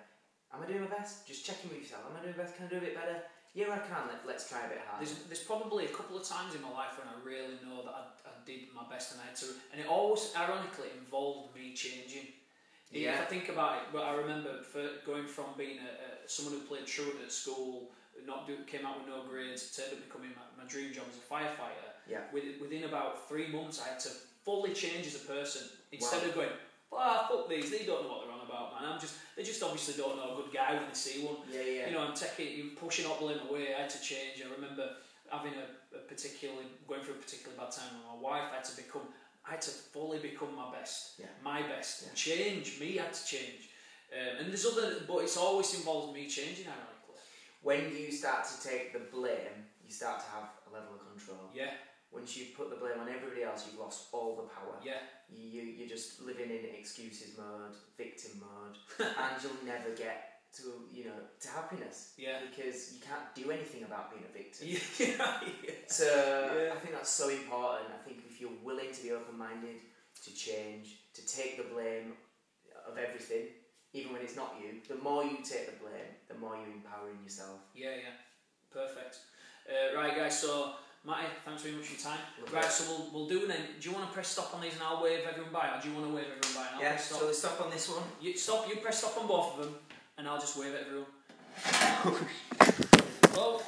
Am 0.50 0.64
I 0.64 0.66
doing 0.66 0.90
my 0.90 0.94
best? 0.94 1.30
Just 1.30 1.46
checking 1.46 1.70
with 1.70 1.86
yourself. 1.86 2.10
Am 2.10 2.18
I 2.18 2.26
doing 2.26 2.34
my 2.34 2.44
best? 2.44 2.58
Can 2.58 2.66
I 2.66 2.70
do 2.74 2.82
a 2.82 2.86
bit 2.86 2.98
better? 2.98 3.22
Yeah, 3.54 3.72
I 3.72 3.80
can. 3.80 4.10
Let, 4.10 4.26
let's 4.26 4.50
try 4.50 4.66
a 4.66 4.70
bit 4.70 4.82
harder. 4.84 5.06
There's, 5.06 5.16
there's 5.30 5.46
probably 5.46 5.86
a 5.86 5.94
couple 5.94 6.18
of 6.18 6.26
times 6.26 6.58
in 6.58 6.62
my 6.66 6.74
life 6.74 6.98
when 6.98 7.08
I 7.08 7.16
really 7.22 7.62
know 7.62 7.86
that 7.86 7.94
I, 7.94 8.04
I 8.28 8.34
did 8.44 8.74
my 8.74 8.84
best 8.90 9.14
and 9.14 9.22
I 9.22 9.32
had 9.32 9.38
to, 9.46 9.54
and 9.72 9.80
it 9.80 9.88
always 9.88 10.34
ironically 10.36 10.90
involved 10.98 11.56
me 11.56 11.78
changing. 11.78 12.34
Yeah. 12.92 13.16
If 13.16 13.22
I 13.22 13.26
think 13.26 13.50
about 13.50 13.80
it, 13.80 13.84
but 13.94 14.04
I 14.04 14.14
remember 14.16 14.62
for 14.62 14.84
going 15.06 15.26
from 15.28 15.56
being 15.58 15.80
a, 15.80 15.92
a, 15.94 16.10
someone 16.28 16.58
who 16.58 16.68
played 16.68 16.86
truant 16.86 17.22
at 17.24 17.32
school, 17.32 17.92
not 18.26 18.48
do, 18.48 18.58
came 18.68 18.86
out 18.86 19.00
with 19.00 19.08
no 19.08 19.24
grades, 19.24 19.76
turned 19.76 19.94
up 19.94 20.04
becoming 20.04 20.32
my, 20.36 20.64
my 20.64 20.68
dream 20.68 20.94
job 20.94 21.06
as 21.10 21.18
a 21.18 21.26
firefighter. 21.26 21.95
Yeah. 22.10 22.22
Within, 22.34 22.54
within 22.62 22.84
about 22.86 23.28
three 23.28 23.48
months, 23.48 23.82
I 23.84 23.90
had 23.90 24.00
to 24.02 24.10
fully 24.44 24.74
change 24.74 25.08
as 25.08 25.16
a 25.16 25.26
person 25.26 25.64
instead 25.92 26.22
Wow. 26.24 26.30
of 26.30 26.36
going, 26.36 26.50
ah, 26.94 27.28
fuck 27.30 27.50
these, 27.50 27.72
they 27.72 27.86
don't 27.86 28.04
know 28.04 28.10
what 28.10 28.22
they're 28.26 28.34
on 28.34 28.46
about, 28.48 28.80
man. 28.80 28.94
I'm 28.94 29.00
just, 29.00 29.16
they 29.36 29.44
just 29.44 29.62
obviously 29.64 29.96
don't 30.02 30.16
know 30.18 30.34
a 30.34 30.36
good 30.42 30.54
guy 30.54 30.74
when 30.76 30.88
they 30.88 30.94
see 30.94 31.26
one. 31.26 31.38
Yeah, 31.52 31.62
yeah. 31.62 31.88
You 31.88 31.94
know, 31.94 32.02
I'm 32.08 32.14
taking, 32.16 32.56
you 32.58 32.72
pushing 32.80 33.06
all 33.06 33.18
blame 33.20 33.40
away. 33.50 33.74
I 33.76 33.82
had 33.82 33.90
to 33.90 34.02
change. 34.02 34.42
I 34.46 34.54
remember 34.54 34.88
having 35.32 35.54
a, 35.54 35.96
a 35.98 36.00
particularly 36.08 36.66
going 36.88 37.02
through 37.02 37.16
a 37.16 37.18
particularly 37.18 37.58
bad 37.60 37.72
time 37.72 37.90
with 37.98 38.06
my 38.06 38.18
wife. 38.30 38.44
I 38.54 38.56
had 38.58 38.66
to 38.66 38.76
become, 38.78 39.02
I 39.48 39.52
had 39.52 39.62
to 39.64 39.72
fully 39.72 40.20
become 40.20 40.56
my 40.56 40.72
best, 40.72 41.20
Yeah. 41.20 41.26
my 41.44 41.62
best. 41.64 42.04
Yeah. 42.06 42.14
Change. 42.14 42.80
Me 42.80 42.98
had 42.98 43.14
to 43.14 43.26
change. 43.26 43.70
Um, 44.14 44.38
and 44.46 44.50
there's 44.50 44.66
other, 44.66 45.02
but 45.08 45.18
it's 45.26 45.36
always 45.38 45.74
involved 45.74 46.14
me 46.14 46.28
changing. 46.30 46.68
Ironically, 46.68 47.20
when 47.64 47.96
you 47.98 48.12
start 48.12 48.46
to 48.46 48.68
take 48.70 48.94
the 48.94 49.00
blame, 49.12 49.66
you 49.84 49.92
start 49.92 50.20
to 50.20 50.26
have 50.38 50.50
a 50.70 50.74
level 50.74 50.94
of 50.96 51.02
control. 51.12 51.50
yeah, 51.54 51.72
Once 52.12 52.38
you 52.38 52.46
put 52.56 52.70
the 52.70 52.76
blame 52.78 53.00
on 53.00 53.10
everybody 53.10 53.44
else, 53.44 53.66
you've 53.70 53.80
lost 53.80 54.08
all 54.14 54.36
the 54.38 54.44
power. 54.44 54.76
yeah, 54.84 55.04
You, 55.30 55.50
you, 55.50 55.62
you're 55.78 55.88
just 55.90 56.22
living 56.22 56.50
in 56.50 56.64
excuses 56.80 57.38
mode, 57.38 57.76
victim 57.98 58.40
mode, 58.40 58.78
and 59.00 59.44
you'll 59.44 59.66
never 59.66 59.90
get 59.96 60.32
to, 60.58 60.64
you 60.94 61.04
know, 61.06 61.20
to 61.42 61.48
happiness. 61.50 62.14
yeah, 62.18 62.40
Because 62.50 62.94
you 62.94 63.02
can't 63.02 63.28
do 63.36 63.52
anything 63.52 63.84
about 63.84 64.12
being 64.12 64.24
a 64.24 64.32
victim. 64.32 64.68
yeah, 64.70 65.40
yeah. 65.66 65.72
So 65.88 66.06
Yeah. 66.06 66.74
I 66.74 66.80
think 66.80 66.94
that's 66.94 67.10
so 67.10 67.28
important. 67.30 67.90
I 67.94 68.02
think 68.08 68.20
if 68.30 68.40
you're 68.40 68.58
willing 68.64 68.92
to 68.94 69.04
be 69.04 69.12
open 69.12 69.38
minded, 69.38 69.82
to 70.24 70.34
change, 70.34 71.00
to 71.14 71.26
take 71.28 71.58
the 71.58 71.64
blame 71.74 72.14
of 72.90 72.98
everything, 72.98 73.48
even 73.92 74.14
when 74.14 74.22
it's 74.22 74.38
not 74.38 74.56
you, 74.62 74.80
the 74.88 75.02
more 75.04 75.24
you 75.26 75.38
take 75.44 75.66
the 75.68 75.78
blame, 75.84 76.12
the 76.30 76.36
more 76.36 76.56
you're 76.56 76.74
empowering 76.74 77.18
yourself. 77.24 77.60
Yeah, 77.76 77.90
yeah, 77.98 78.16
perfect. 78.72 79.20
Uh, 79.68 79.98
right, 79.98 80.16
guys. 80.16 80.40
So, 80.40 80.74
Matty, 81.06 81.28
thanks 81.46 81.62
very 81.62 81.76
much 81.76 81.86
for 81.86 81.94
your 81.94 82.02
time. 82.02 82.20
Lovely. 82.42 82.56
Right, 82.56 82.66
so 82.72 82.84
we'll 82.90 83.10
we'll 83.14 83.28
do 83.30 83.46
then. 83.48 83.58
Do 83.80 83.90
you 83.90 83.96
want 83.96 84.08
to 84.08 84.14
press 84.14 84.30
stop 84.30 84.54
on 84.56 84.62
these 84.62 84.74
and 84.74 84.82
I'll 84.84 85.04
wave 85.04 85.20
everyone 85.30 85.54
by, 85.54 85.68
or 85.78 85.82
do 85.82 85.90
you 85.90 85.94
want 85.96 86.08
to 86.10 86.16
wave 86.16 86.26
everyone 86.26 86.56
by? 86.56 86.66
And 86.68 86.76
I'll 86.78 86.82
Yeah, 86.82 86.90
press 86.90 87.06
stop. 87.06 87.20
so 87.20 87.28
we 87.28 87.34
stop 87.34 87.62
on 87.62 87.70
this 87.70 87.90
one. 87.90 88.04
You 88.22 88.36
stop. 88.38 88.68
You 88.68 88.76
press 88.78 88.98
stop 89.00 89.18
on 89.22 89.28
both 89.28 89.54
of 89.54 89.66
them, 89.66 89.76
and 90.18 90.28
I'll 90.28 90.40
just 90.40 90.58
wave 90.58 90.74
at 90.74 90.82
everyone. 90.82 91.06
oh, 93.38 93.62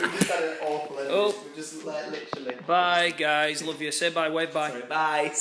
we 0.00 0.08
just 0.18 0.30
had 0.30 0.42
an 0.44 0.56
awful 0.62 0.98
end. 0.98 1.08
Oh. 1.10 1.34
We 1.50 1.56
just 1.56 1.84
like 1.84 2.10
literally. 2.10 2.56
bye, 2.66 3.10
guys. 3.16 3.62
Love 3.62 3.80
you. 3.82 3.92
Say 3.92 4.08
bye. 4.10 4.30
Wave 4.30 4.52
bye. 4.54 4.70
Sorry, 4.70 4.82
bye. 4.88 5.32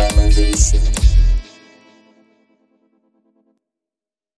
Elevation. 0.00 0.80